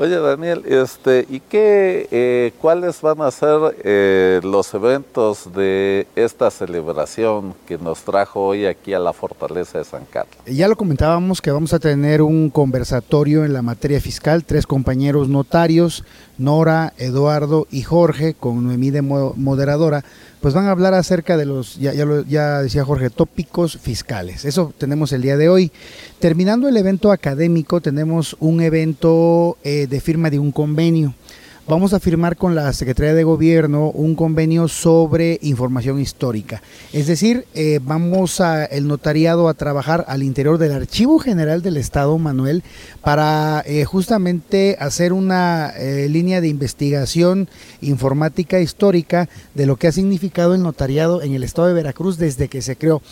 Oye, 0.00 0.14
Daniel, 0.16 0.62
este, 0.64 1.26
¿y 1.28 1.40
qué, 1.40 2.06
eh, 2.12 2.52
cuáles 2.60 3.00
van 3.00 3.20
a 3.20 3.32
ser 3.32 3.58
eh, 3.82 4.40
los 4.44 4.72
eventos 4.72 5.52
de 5.52 6.06
esta 6.14 6.52
celebración 6.52 7.52
que 7.66 7.78
nos 7.78 8.02
trajo 8.02 8.46
hoy 8.46 8.64
aquí 8.66 8.94
a 8.94 9.00
la 9.00 9.12
Fortaleza 9.12 9.78
de 9.78 9.84
San 9.84 10.04
Carlos? 10.04 10.36
Ya 10.46 10.68
lo 10.68 10.76
comentábamos 10.76 11.42
que 11.42 11.50
vamos 11.50 11.72
a 11.72 11.80
tener 11.80 12.22
un 12.22 12.48
conversatorio 12.48 13.44
en 13.44 13.52
la 13.52 13.60
materia 13.60 14.00
fiscal, 14.00 14.44
tres 14.44 14.68
compañeros 14.68 15.28
notarios, 15.28 16.04
Nora, 16.38 16.92
Eduardo 16.98 17.66
y 17.70 17.82
Jorge, 17.82 18.34
con 18.34 18.64
Noemí 18.64 18.90
de 18.90 19.02
mo- 19.02 19.34
moderadora, 19.36 20.04
pues 20.40 20.54
van 20.54 20.66
a 20.66 20.70
hablar 20.70 20.94
acerca 20.94 21.36
de 21.36 21.44
los, 21.44 21.76
ya, 21.78 21.92
ya, 21.92 22.04
lo- 22.04 22.24
ya 22.24 22.62
decía 22.62 22.84
Jorge, 22.84 23.10
tópicos 23.10 23.76
fiscales. 23.76 24.44
Eso 24.44 24.72
tenemos 24.78 25.12
el 25.12 25.22
día 25.22 25.36
de 25.36 25.48
hoy. 25.48 25.72
Terminando 26.20 26.68
el 26.68 26.76
evento 26.76 27.10
académico, 27.12 27.80
tenemos 27.80 28.36
un 28.38 28.60
evento 28.60 29.58
eh, 29.64 29.86
de 29.90 30.00
firma 30.00 30.30
de 30.30 30.38
un 30.38 30.52
convenio. 30.52 31.14
Vamos 31.68 31.92
a 31.92 32.00
firmar 32.00 32.38
con 32.38 32.54
la 32.54 32.72
Secretaría 32.72 33.12
de 33.12 33.24
Gobierno 33.24 33.90
un 33.90 34.14
convenio 34.14 34.68
sobre 34.68 35.38
información 35.42 36.00
histórica. 36.00 36.62
Es 36.94 37.06
decir, 37.06 37.44
eh, 37.54 37.78
vamos 37.82 38.40
a 38.40 38.64
el 38.64 38.88
notariado 38.88 39.50
a 39.50 39.54
trabajar 39.54 40.02
al 40.08 40.22
interior 40.22 40.56
del 40.56 40.72
Archivo 40.72 41.18
General 41.18 41.60
del 41.60 41.76
Estado, 41.76 42.16
Manuel, 42.16 42.62
para 43.02 43.62
eh, 43.66 43.84
justamente 43.84 44.78
hacer 44.80 45.12
una 45.12 45.68
eh, 45.76 46.08
línea 46.08 46.40
de 46.40 46.48
investigación 46.48 47.50
informática 47.82 48.60
histórica 48.60 49.28
de 49.54 49.66
lo 49.66 49.76
que 49.76 49.88
ha 49.88 49.92
significado 49.92 50.54
el 50.54 50.62
notariado 50.62 51.20
en 51.20 51.34
el 51.34 51.44
Estado 51.44 51.68
de 51.68 51.74
Veracruz 51.74 52.16
desde 52.16 52.48
que 52.48 52.62
se 52.62 52.76
creó. 52.76 53.02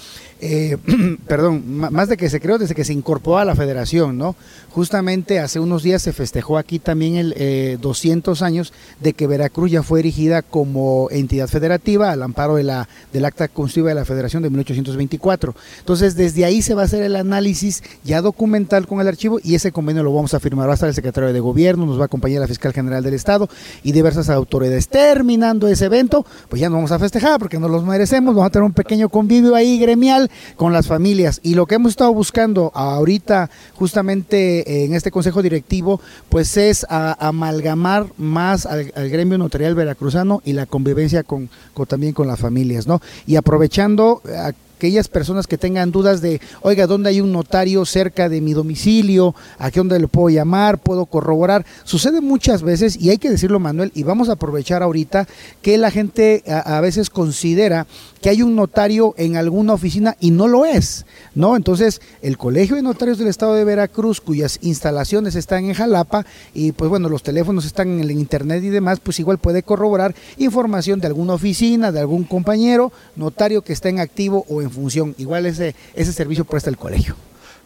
Eh, 0.40 0.76
perdón, 1.26 1.62
más 1.66 2.08
de 2.08 2.16
que 2.16 2.28
se 2.28 2.40
creó, 2.40 2.58
desde 2.58 2.74
que 2.74 2.84
se 2.84 2.92
incorporó 2.92 3.38
a 3.38 3.44
la 3.44 3.54
federación, 3.54 4.18
¿no? 4.18 4.36
Justamente 4.70 5.40
hace 5.40 5.60
unos 5.60 5.82
días 5.82 6.02
se 6.02 6.12
festejó 6.12 6.58
aquí 6.58 6.78
también 6.78 7.16
el 7.16 7.34
eh, 7.36 7.78
200 7.80 8.42
años 8.42 8.74
de 9.00 9.14
que 9.14 9.26
Veracruz 9.26 9.70
ya 9.70 9.82
fue 9.82 10.00
erigida 10.00 10.42
como 10.42 11.08
entidad 11.10 11.48
federativa 11.48 12.10
al 12.10 12.22
amparo 12.22 12.56
de 12.56 12.64
la, 12.64 12.86
del 13.12 13.24
acta 13.24 13.48
constitutiva 13.48 13.88
de 13.90 13.94
la 13.94 14.04
federación 14.04 14.42
de 14.42 14.50
1824. 14.50 15.54
Entonces, 15.78 16.16
desde 16.16 16.44
ahí 16.44 16.60
se 16.60 16.74
va 16.74 16.82
a 16.82 16.84
hacer 16.84 17.02
el 17.02 17.16
análisis 17.16 17.82
ya 18.04 18.20
documental 18.20 18.86
con 18.86 19.00
el 19.00 19.08
archivo 19.08 19.40
y 19.42 19.54
ese 19.54 19.72
convenio 19.72 20.02
lo 20.02 20.12
vamos 20.12 20.34
a 20.34 20.40
firmar. 20.40 20.68
Va 20.68 20.72
a 20.72 20.74
estar 20.74 20.88
el 20.90 20.94
secretario 20.94 21.32
de 21.32 21.40
gobierno, 21.40 21.86
nos 21.86 21.98
va 21.98 22.02
a 22.02 22.06
acompañar 22.06 22.40
la 22.40 22.48
fiscal 22.48 22.74
general 22.74 23.02
del 23.02 23.14
estado 23.14 23.48
y 23.82 23.92
diversas 23.92 24.28
autoridades. 24.28 24.88
Terminando 24.88 25.68
ese 25.68 25.86
evento, 25.86 26.26
pues 26.50 26.60
ya 26.60 26.68
nos 26.68 26.76
vamos 26.76 26.92
a 26.92 26.98
festejar 26.98 27.38
porque 27.38 27.58
nos 27.58 27.70
los 27.70 27.84
merecemos. 27.84 28.34
Vamos 28.34 28.48
a 28.48 28.50
tener 28.50 28.64
un 28.64 28.74
pequeño 28.74 29.08
convivio 29.08 29.54
ahí 29.54 29.78
gremial 29.78 30.25
con 30.56 30.72
las 30.72 30.86
familias. 30.86 31.40
Y 31.42 31.54
lo 31.54 31.66
que 31.66 31.76
hemos 31.76 31.90
estado 31.90 32.12
buscando 32.14 32.70
ahorita, 32.74 33.50
justamente 33.74 34.60
eh, 34.70 34.84
en 34.84 34.94
este 34.94 35.10
consejo 35.10 35.42
directivo, 35.42 36.00
pues 36.28 36.56
es 36.56 36.86
a- 36.88 37.16
amalgamar 37.28 38.06
más 38.18 38.66
al, 38.66 38.90
gremio 39.08 39.38
notarial 39.38 39.74
veracruzano 39.74 40.42
y 40.44 40.52
la 40.52 40.66
convivencia 40.66 41.22
con, 41.22 41.48
con- 41.74 41.86
también 41.86 42.12
con 42.12 42.26
las 42.26 42.40
familias, 42.40 42.86
¿no? 42.86 43.00
Y 43.26 43.36
aprovechando, 43.36 44.22
eh, 44.28 44.52
aquellas 44.76 45.08
personas 45.08 45.46
que 45.46 45.56
tengan 45.56 45.90
dudas 45.90 46.20
de, 46.20 46.40
oiga, 46.60 46.86
¿dónde 46.86 47.08
hay 47.08 47.20
un 47.20 47.32
notario 47.32 47.84
cerca 47.86 48.28
de 48.28 48.40
mi 48.40 48.52
domicilio? 48.52 49.34
¿A 49.58 49.70
qué 49.70 49.80
dónde 49.80 49.98
le 49.98 50.08
puedo 50.08 50.28
llamar? 50.28 50.78
¿Puedo 50.78 51.06
corroborar? 51.06 51.64
Sucede 51.84 52.20
muchas 52.20 52.62
veces, 52.62 52.96
y 53.00 53.10
hay 53.10 53.18
que 53.18 53.30
decirlo 53.30 53.58
Manuel, 53.58 53.90
y 53.94 54.02
vamos 54.02 54.28
a 54.28 54.32
aprovechar 54.32 54.82
ahorita 54.82 55.26
que 55.62 55.78
la 55.78 55.90
gente 55.90 56.44
a, 56.46 56.76
a 56.76 56.80
veces 56.80 57.08
considera 57.08 57.86
que 58.20 58.30
hay 58.30 58.42
un 58.42 58.56
notario 58.56 59.14
en 59.16 59.36
alguna 59.36 59.74
oficina 59.74 60.16
y 60.20 60.30
no 60.30 60.48
lo 60.48 60.66
es, 60.66 61.06
¿no? 61.34 61.56
Entonces, 61.56 62.00
el 62.22 62.36
Colegio 62.36 62.76
de 62.76 62.82
Notarios 62.82 63.18
del 63.18 63.28
Estado 63.28 63.54
de 63.54 63.64
Veracruz, 63.64 64.20
cuyas 64.20 64.58
instalaciones 64.62 65.36
están 65.36 65.64
en 65.64 65.74
Jalapa, 65.74 66.26
y 66.52 66.72
pues 66.72 66.90
bueno, 66.90 67.08
los 67.08 67.22
teléfonos 67.22 67.64
están 67.64 67.88
en 67.88 68.00
el 68.00 68.10
internet 68.10 68.62
y 68.62 68.68
demás, 68.68 69.00
pues 69.00 69.18
igual 69.20 69.38
puede 69.38 69.62
corroborar 69.62 70.14
información 70.36 71.00
de 71.00 71.06
alguna 71.06 71.34
oficina, 71.34 71.92
de 71.92 72.00
algún 72.00 72.24
compañero, 72.24 72.92
notario 73.14 73.62
que 73.62 73.72
está 73.72 73.88
en 73.88 74.00
activo 74.00 74.44
o 74.48 74.60
en 74.60 74.65
función. 74.70 75.14
Igual 75.18 75.46
ese, 75.46 75.74
ese 75.94 76.12
servicio 76.12 76.44
presta 76.44 76.70
el 76.70 76.76
colegio. 76.76 77.16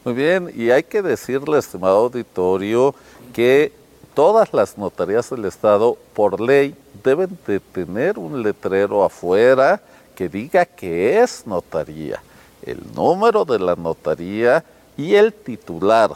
Muy 0.05 0.15
bien, 0.15 0.51
y 0.57 0.71
hay 0.71 0.83
que 0.83 1.03
decirle, 1.03 1.59
estimado 1.59 1.97
auditorio, 1.97 2.95
que 3.35 3.73
todas 4.15 4.53
las 4.53 4.79
notarías 4.79 5.29
del 5.31 5.45
Estado, 5.45 5.97
por 6.15 6.41
ley, 6.41 6.75
deben 7.05 7.39
de 7.47 7.61
tener 7.61 8.19
un 8.19 8.43
letrero 8.43 9.05
afuera 9.05 9.81
que 10.15 10.29
diga 10.29 10.65
que 10.65 11.21
es 11.21 11.47
notaría, 11.47 12.23
el 12.63 12.81
número 12.95 13.45
de 13.45 13.59
la 13.59 13.77
notaría 13.77 14.65
y 14.97 15.15
el 15.15 15.33
titular. 15.33 16.11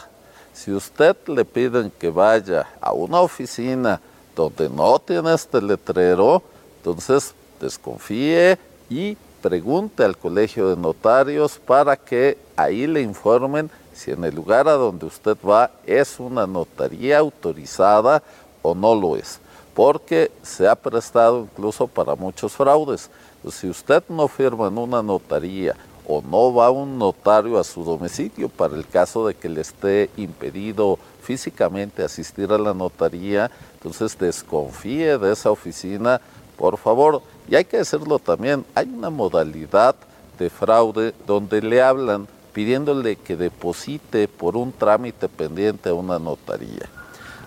Si 0.52 0.72
usted 0.72 1.16
le 1.26 1.44
piden 1.44 1.90
que 1.98 2.10
vaya 2.10 2.66
a 2.80 2.92
una 2.92 3.20
oficina 3.20 4.00
donde 4.36 4.68
no 4.68 4.98
tiene 4.98 5.34
este 5.34 5.60
letrero, 5.60 6.42
entonces 6.78 7.34
desconfíe 7.60 8.58
y 8.88 9.16
pregunte 9.44 10.02
al 10.02 10.16
colegio 10.16 10.70
de 10.70 10.76
notarios 10.80 11.58
para 11.58 11.98
que 11.98 12.38
ahí 12.56 12.86
le 12.86 13.02
informen 13.02 13.70
si 13.92 14.10
en 14.10 14.24
el 14.24 14.34
lugar 14.34 14.66
a 14.68 14.72
donde 14.72 15.04
usted 15.04 15.36
va 15.46 15.70
es 15.84 16.18
una 16.18 16.46
notaría 16.46 17.18
autorizada 17.18 18.22
o 18.62 18.74
no 18.74 18.94
lo 18.94 19.16
es, 19.16 19.40
porque 19.74 20.32
se 20.42 20.66
ha 20.66 20.74
prestado 20.74 21.40
incluso 21.40 21.86
para 21.86 22.14
muchos 22.14 22.54
fraudes. 22.54 23.10
Si 23.52 23.68
usted 23.68 24.02
no 24.08 24.28
firma 24.28 24.68
en 24.68 24.78
una 24.78 25.02
notaría 25.02 25.76
o 26.08 26.22
no 26.22 26.54
va 26.54 26.70
un 26.70 26.98
notario 26.98 27.58
a 27.58 27.64
su 27.64 27.84
domicilio 27.84 28.48
para 28.48 28.74
el 28.74 28.88
caso 28.88 29.26
de 29.26 29.34
que 29.34 29.50
le 29.50 29.60
esté 29.60 30.08
impedido 30.16 30.98
físicamente 31.22 32.02
asistir 32.02 32.50
a 32.50 32.56
la 32.56 32.72
notaría, 32.72 33.50
entonces 33.74 34.16
desconfíe 34.18 35.18
de 35.18 35.32
esa 35.32 35.50
oficina, 35.50 36.22
por 36.56 36.78
favor. 36.78 37.22
Y 37.48 37.54
hay 37.54 37.64
que 37.64 37.78
decirlo 37.78 38.18
también, 38.18 38.64
hay 38.74 38.88
una 38.88 39.10
modalidad 39.10 39.94
de 40.38 40.50
fraude 40.50 41.14
donde 41.26 41.62
le 41.62 41.82
hablan 41.82 42.26
pidiéndole 42.52 43.16
que 43.16 43.36
deposite 43.36 44.28
por 44.28 44.56
un 44.56 44.72
trámite 44.72 45.28
pendiente 45.28 45.88
a 45.88 45.94
una 45.94 46.18
notaría. 46.18 46.88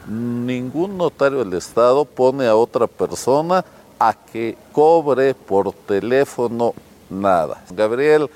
Ningún 0.07 0.97
notario 0.97 1.39
del 1.39 1.53
Estado 1.53 2.05
pone 2.05 2.45
a 2.45 2.55
otra 2.55 2.87
persona 2.87 3.63
a 3.99 4.13
que 4.13 4.57
cobre 4.71 5.33
por 5.33 5.73
teléfono 5.73 6.73
nada. 7.09 7.63
Gabriel, 7.71 8.29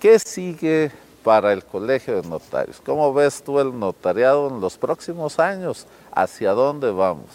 ¿qué 0.00 0.18
sigue 0.18 0.90
para 1.22 1.52
el 1.52 1.64
Colegio 1.64 2.20
de 2.20 2.28
Notarios? 2.28 2.80
¿Cómo 2.84 3.12
ves 3.14 3.42
tú 3.42 3.60
el 3.60 3.78
notariado 3.78 4.48
en 4.48 4.60
los 4.60 4.76
próximos 4.76 5.38
años? 5.38 5.86
¿Hacia 6.12 6.52
dónde 6.52 6.90
vamos? 6.90 7.26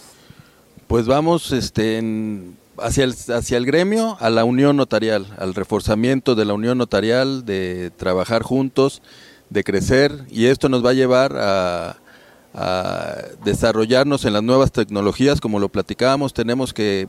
Pues 0.88 1.06
vamos 1.06 1.52
este, 1.52 2.02
hacia, 2.82 3.04
el, 3.04 3.14
hacia 3.14 3.58
el 3.58 3.66
gremio, 3.66 4.18
a 4.20 4.30
la 4.30 4.44
unión 4.44 4.78
notarial, 4.78 5.28
al 5.38 5.56
reforzamiento 5.56 6.36
de 6.36 6.46
la 6.46 6.54
unión 6.54 6.78
notarial, 6.78 7.46
de 7.46 7.92
trabajar 7.96 8.44
juntos, 8.44 9.02
de 9.50 9.64
crecer, 9.64 10.26
y 10.30 10.46
esto 10.46 10.70
nos 10.70 10.86
va 10.86 10.92
a 10.92 10.94
llevar 10.94 11.36
a, 11.38 11.98
desarrollarnos 13.46 14.26
en 14.26 14.34
las 14.34 14.44
nuevas 14.44 14.72
tecnologías, 14.72 15.40
como 15.40 15.60
lo 15.60 15.70
platicábamos, 15.70 16.34
tenemos 16.34 16.74
que, 16.74 17.08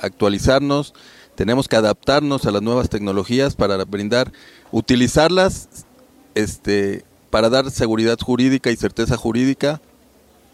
actualizarnos, 0.00 0.94
tenemos 1.34 1.68
que 1.68 1.76
adaptarnos 1.76 2.46
a 2.46 2.52
las 2.52 2.62
nuevas 2.62 2.88
tecnologías 2.88 3.54
para 3.54 3.84
brindar, 3.84 4.32
utilizarlas 4.70 5.68
este, 6.34 7.04
para 7.28 7.50
dar 7.50 7.70
seguridad 7.70 8.18
jurídica 8.18 8.70
y 8.70 8.76
certeza 8.76 9.16
jurídica 9.16 9.80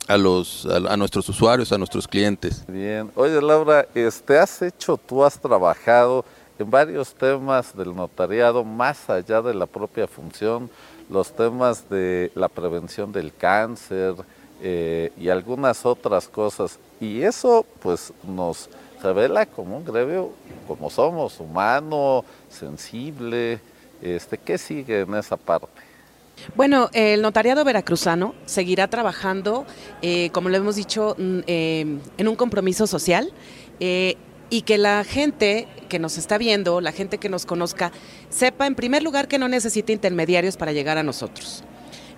a 0.08 0.16
los 0.16 0.66
a, 0.66 0.96
nuestros 0.96 1.28
usuarios, 1.28 1.70
a 1.70 1.78
nuestros 1.78 2.08
clientes. 2.08 2.64
Bien, 2.66 3.10
oye 3.14 3.40
Laura, 3.40 3.86
este 3.94 4.38
has 4.38 4.60
hecho, 4.62 4.96
tú 4.96 5.22
has 5.22 5.38
trabajado 5.38 6.24
en 6.58 6.70
varios 6.70 7.14
temas 7.14 7.76
del 7.76 7.94
notariado 7.94 8.64
más 8.64 9.08
allá 9.08 9.40
de 9.42 9.54
la 9.54 9.66
propia 9.66 10.08
función 10.08 10.68
los 11.08 11.32
temas 11.32 11.88
de 11.88 12.30
la 12.34 12.48
prevención 12.48 13.12
del 13.12 13.32
cáncer 13.34 14.14
eh, 14.62 15.12
y 15.16 15.28
algunas 15.28 15.86
otras 15.86 16.28
cosas. 16.28 16.78
Y 17.00 17.22
eso 17.22 17.64
pues 17.80 18.12
nos 18.24 18.68
revela 19.02 19.46
como 19.46 19.76
un 19.76 19.84
gremio, 19.84 20.30
como 20.66 20.90
somos, 20.90 21.40
humano, 21.40 22.24
sensible. 22.50 23.60
Este, 24.02 24.38
¿Qué 24.38 24.58
sigue 24.58 25.00
en 25.00 25.14
esa 25.14 25.36
parte? 25.36 25.87
Bueno, 26.54 26.90
el 26.92 27.22
notariado 27.22 27.64
veracruzano 27.64 28.34
seguirá 28.46 28.88
trabajando, 28.88 29.66
eh, 30.02 30.30
como 30.30 30.48
lo 30.48 30.56
hemos 30.56 30.76
dicho, 30.76 31.14
mm, 31.18 31.38
eh, 31.46 31.98
en 32.16 32.28
un 32.28 32.36
compromiso 32.36 32.86
social 32.86 33.32
y 34.50 34.62
que 34.62 34.78
la 34.78 35.04
gente 35.04 35.68
que 35.88 35.98
nos 35.98 36.18
está 36.18 36.38
viendo, 36.38 36.80
la 36.80 36.92
gente 36.92 37.18
que 37.18 37.28
nos 37.28 37.46
conozca, 37.46 37.92
sepa 38.30 38.66
en 38.66 38.74
primer 38.74 39.02
lugar 39.02 39.28
que 39.28 39.38
no 39.38 39.48
necesita 39.48 39.92
intermediarios 39.92 40.56
para 40.56 40.72
llegar 40.72 40.98
a 40.98 41.02
nosotros. 41.02 41.64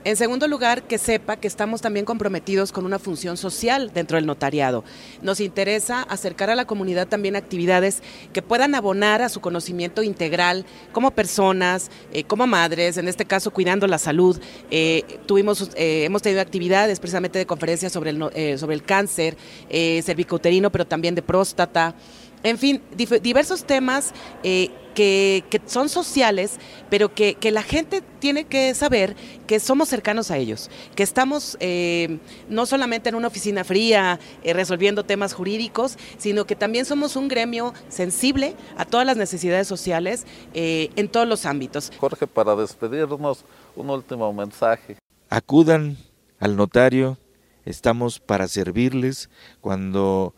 En 0.02 0.16
segundo 0.16 0.48
lugar, 0.48 0.84
que 0.84 0.96
sepa 0.96 1.36
que 1.36 1.46
estamos 1.46 1.82
también 1.82 2.06
comprometidos 2.06 2.72
con 2.72 2.86
una 2.86 2.98
función 2.98 3.36
social 3.36 3.92
dentro 3.92 4.16
del 4.16 4.24
notariado. 4.24 4.82
Nos 5.20 5.40
interesa 5.40 6.02
acercar 6.04 6.48
a 6.48 6.54
la 6.54 6.64
comunidad 6.64 7.06
también 7.06 7.36
actividades 7.36 8.02
que 8.32 8.40
puedan 8.40 8.74
abonar 8.74 9.20
a 9.20 9.28
su 9.28 9.42
conocimiento 9.42 10.02
integral 10.02 10.64
como 10.92 11.10
personas, 11.10 11.90
eh, 12.14 12.24
como 12.24 12.46
madres, 12.46 12.96
en 12.96 13.08
este 13.08 13.26
caso 13.26 13.50
cuidando 13.50 13.86
la 13.86 13.98
salud. 13.98 14.40
Eh, 14.70 15.04
tuvimos, 15.26 15.68
eh, 15.74 16.04
hemos 16.04 16.22
tenido 16.22 16.40
actividades 16.40 16.98
precisamente 16.98 17.38
de 17.38 17.44
conferencias 17.44 17.92
sobre 17.92 18.10
el, 18.10 18.58
sobre 18.58 18.76
el 18.76 18.82
cáncer 18.82 19.36
cervicouterino, 19.68 20.72
pero 20.72 20.86
también 20.86 21.14
de 21.14 21.20
próstata. 21.20 21.94
En 22.42 22.58
fin, 22.58 22.82
diversos 22.96 23.64
temas 23.64 24.12
eh, 24.42 24.70
que, 24.94 25.60
son 25.66 25.88
sociales, 25.88 26.58
pero 26.88 27.14
que, 27.14 27.36
la 27.50 27.62
gente 27.62 28.02
tiene 28.18 28.44
que 28.44 28.74
saber 28.74 29.14
que 29.46 29.60
somos 29.60 29.88
cercanos 29.88 30.30
a 30.30 30.38
ellos, 30.38 30.70
que 30.94 31.02
estamos 31.02 31.56
eh, 31.60 32.18
no 32.48 32.66
solamente 32.66 33.08
en 33.08 33.14
una 33.14 33.28
oficina 33.28 33.64
fría 33.64 34.18
eh, 34.42 34.52
resolviendo 34.52 35.04
temas 35.04 35.34
jurídicos, 35.34 35.96
sino 36.18 36.46
que 36.46 36.56
también 36.56 36.84
somos 36.86 37.16
un 37.16 37.28
gremio 37.28 37.74
sensible 37.88 38.54
a 38.76 38.84
todas 38.84 39.06
las 39.06 39.16
necesidades 39.16 39.68
sociales 39.68 40.26
en 40.54 41.08
todos 41.08 41.28
los 41.28 41.46
ámbitos. 41.46 41.92
Jorge, 41.98 42.26
para 42.26 42.56
despedirnos, 42.56 43.44
un 43.76 43.90
último 43.90 44.32
mensaje. 44.32 44.96
Acudan 45.28 45.96
al 46.38 46.56
notario, 46.56 47.18
estamos 47.64 48.18
para 48.18 48.48
servirles 48.48 49.30
cuando 49.60 50.34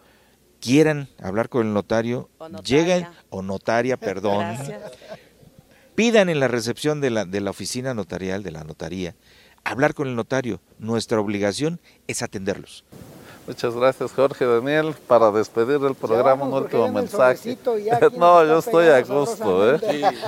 quieran 0.63 1.09
hablar 1.21 1.49
con 1.49 1.67
el 1.67 1.75
notario, 1.75 2.31
lleguen, 2.65 3.07
o 3.31 3.43
notaria, 3.43 3.97
perdón, 3.97 4.57
pidan 5.97 6.29
en 6.29 6.39
la 6.39 6.47
recepción 6.47 7.01
de 7.01 7.11
la, 7.11 7.25
de 7.25 7.41
la 7.41 7.51
oficina 7.51 7.95
notarial, 7.95 8.45
de 8.45 8.53
la 8.53 8.63
notaría, 8.63 9.17
hablar 9.65 9.93
con 9.93 10.07
el 10.07 10.15
notario. 10.15 10.61
Nuestra 10.79 11.21
obligación 11.21 11.81
es 12.07 12.23
atenderlos. 12.23 12.85
Muchas 13.47 13.75
gracias, 13.75 14.13
Jorge 14.13 14.45
Daniel. 14.45 14.95
Para 15.07 15.31
despedir 15.31 15.81
el 15.83 15.95
programa, 15.95 16.45
un 16.45 16.55
último 16.55 16.89
mensaje. 16.93 17.59
no, 18.17 18.45
yo 18.45 18.59
estoy 18.59 18.87
a 18.87 19.03
gusto, 19.03 19.75
¿eh? 19.75 19.81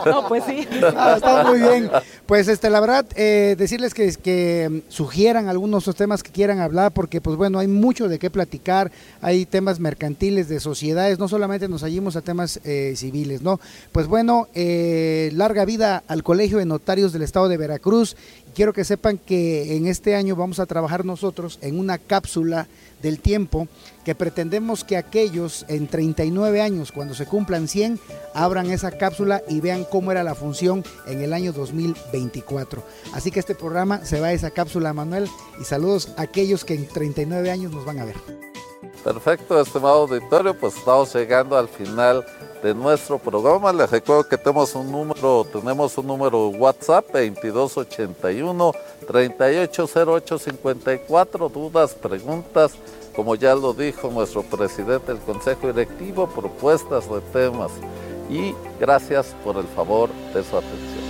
No, 0.04 0.26
pues 0.26 0.44
sí. 0.44 0.66
está 1.16 1.44
muy 1.46 1.60
bien. 1.60 1.90
Pues, 2.26 2.48
este, 2.48 2.70
la 2.70 2.80
verdad, 2.80 3.06
eh, 3.14 3.54
decirles 3.56 3.94
que, 3.94 4.12
que 4.14 4.68
mm, 4.68 4.90
sugieran 4.90 5.48
algunos 5.48 5.84
temas 5.94 6.22
que 6.22 6.32
quieran 6.32 6.60
hablar, 6.60 6.92
porque, 6.92 7.20
pues 7.20 7.36
bueno, 7.36 7.60
hay 7.60 7.68
mucho 7.68 8.08
de 8.08 8.18
qué 8.18 8.30
platicar. 8.30 8.90
Hay 9.20 9.46
temas 9.46 9.78
mercantiles, 9.78 10.48
de 10.48 10.60
sociedades, 10.60 11.18
no 11.18 11.28
solamente 11.28 11.68
nos 11.68 11.82
hallimos 11.82 12.16
a 12.16 12.22
temas 12.22 12.60
eh, 12.64 12.94
civiles, 12.96 13.42
¿no? 13.42 13.60
Pues 13.92 14.06
bueno, 14.06 14.48
eh, 14.54 15.30
larga 15.34 15.64
vida 15.64 16.02
al 16.08 16.22
Colegio 16.22 16.58
de 16.58 16.66
Notarios 16.66 17.12
del 17.12 17.22
Estado 17.22 17.48
de 17.48 17.56
Veracruz. 17.56 18.16
Quiero 18.54 18.72
que 18.72 18.84
sepan 18.84 19.18
que 19.18 19.76
en 19.76 19.88
este 19.88 20.14
año 20.14 20.36
vamos 20.36 20.60
a 20.60 20.66
trabajar 20.66 21.04
nosotros 21.04 21.58
en 21.60 21.76
una 21.76 21.98
cápsula 21.98 22.68
del 23.02 23.18
tiempo 23.18 23.66
que 24.04 24.14
pretendemos 24.14 24.84
que 24.84 24.96
aquellos 24.96 25.66
en 25.68 25.88
39 25.88 26.62
años, 26.62 26.92
cuando 26.92 27.14
se 27.14 27.26
cumplan 27.26 27.66
100, 27.66 27.98
abran 28.32 28.70
esa 28.70 28.92
cápsula 28.92 29.42
y 29.48 29.60
vean 29.60 29.84
cómo 29.90 30.12
era 30.12 30.22
la 30.22 30.36
función 30.36 30.84
en 31.08 31.20
el 31.20 31.32
año 31.32 31.52
2024. 31.52 32.84
Así 33.12 33.32
que 33.32 33.40
este 33.40 33.56
programa 33.56 34.04
se 34.04 34.20
va 34.20 34.28
a 34.28 34.32
esa 34.32 34.52
cápsula, 34.52 34.92
Manuel, 34.92 35.28
y 35.60 35.64
saludos 35.64 36.14
a 36.16 36.22
aquellos 36.22 36.64
que 36.64 36.74
en 36.74 36.86
39 36.86 37.50
años 37.50 37.72
nos 37.72 37.84
van 37.84 37.98
a 37.98 38.04
ver. 38.04 38.16
Perfecto, 39.02 39.60
estimado 39.60 40.02
auditorio, 40.02 40.56
pues 40.56 40.76
estamos 40.76 41.12
llegando 41.12 41.58
al 41.58 41.68
final 41.68 42.24
de 42.64 42.74
nuestro 42.74 43.18
programa. 43.18 43.72
Les 43.74 43.90
recuerdo 43.90 44.26
que 44.26 44.38
tenemos 44.38 44.74
un 44.74 44.90
número, 44.90 45.46
tenemos 45.52 45.98
un 45.98 46.06
número 46.06 46.48
WhatsApp 46.48 47.04
2281 47.12 48.72
380854, 49.06 51.50
dudas, 51.50 51.94
preguntas, 51.94 52.72
como 53.14 53.34
ya 53.34 53.54
lo 53.54 53.74
dijo 53.74 54.08
nuestro 54.08 54.42
presidente 54.42 55.12
del 55.12 55.20
Consejo 55.20 55.66
Directivo, 55.66 56.26
propuestas 56.26 57.06
de 57.10 57.20
temas. 57.34 57.70
Y 58.30 58.54
gracias 58.80 59.36
por 59.44 59.58
el 59.58 59.66
favor 59.66 60.08
de 60.32 60.42
su 60.42 60.56
atención. 60.56 61.04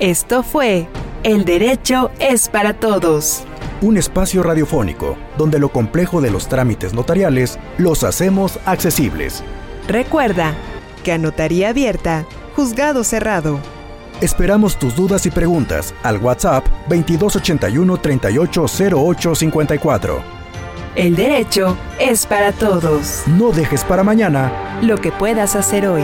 Esto 0.00 0.42
fue 0.42 0.88
El 1.22 1.44
Derecho 1.44 2.10
es 2.18 2.48
para 2.48 2.80
Todos. 2.80 3.44
Un 3.80 3.96
espacio 3.96 4.42
radiofónico 4.42 5.16
donde 5.36 5.60
lo 5.60 5.68
complejo 5.68 6.20
de 6.20 6.32
los 6.32 6.48
trámites 6.48 6.94
notariales 6.94 7.60
los 7.78 8.02
hacemos 8.02 8.58
accesibles. 8.64 9.44
Recuerda 9.86 10.54
que 11.04 11.12
a 11.12 11.18
notaría 11.18 11.68
abierta, 11.68 12.26
juzgado 12.56 13.04
cerrado. 13.04 13.60
Esperamos 14.20 14.80
tus 14.80 14.96
dudas 14.96 15.26
y 15.26 15.30
preguntas 15.30 15.94
al 16.02 16.18
WhatsApp 16.18 16.66
2281 16.88 17.98
380854. 17.98 20.22
El 20.96 21.14
derecho 21.14 21.76
es 22.00 22.26
para 22.26 22.50
todos. 22.50 23.22
No 23.28 23.52
dejes 23.52 23.84
para 23.84 24.02
mañana 24.02 24.80
lo 24.82 24.98
que 24.98 25.12
puedas 25.12 25.54
hacer 25.54 25.86
hoy. 25.86 26.02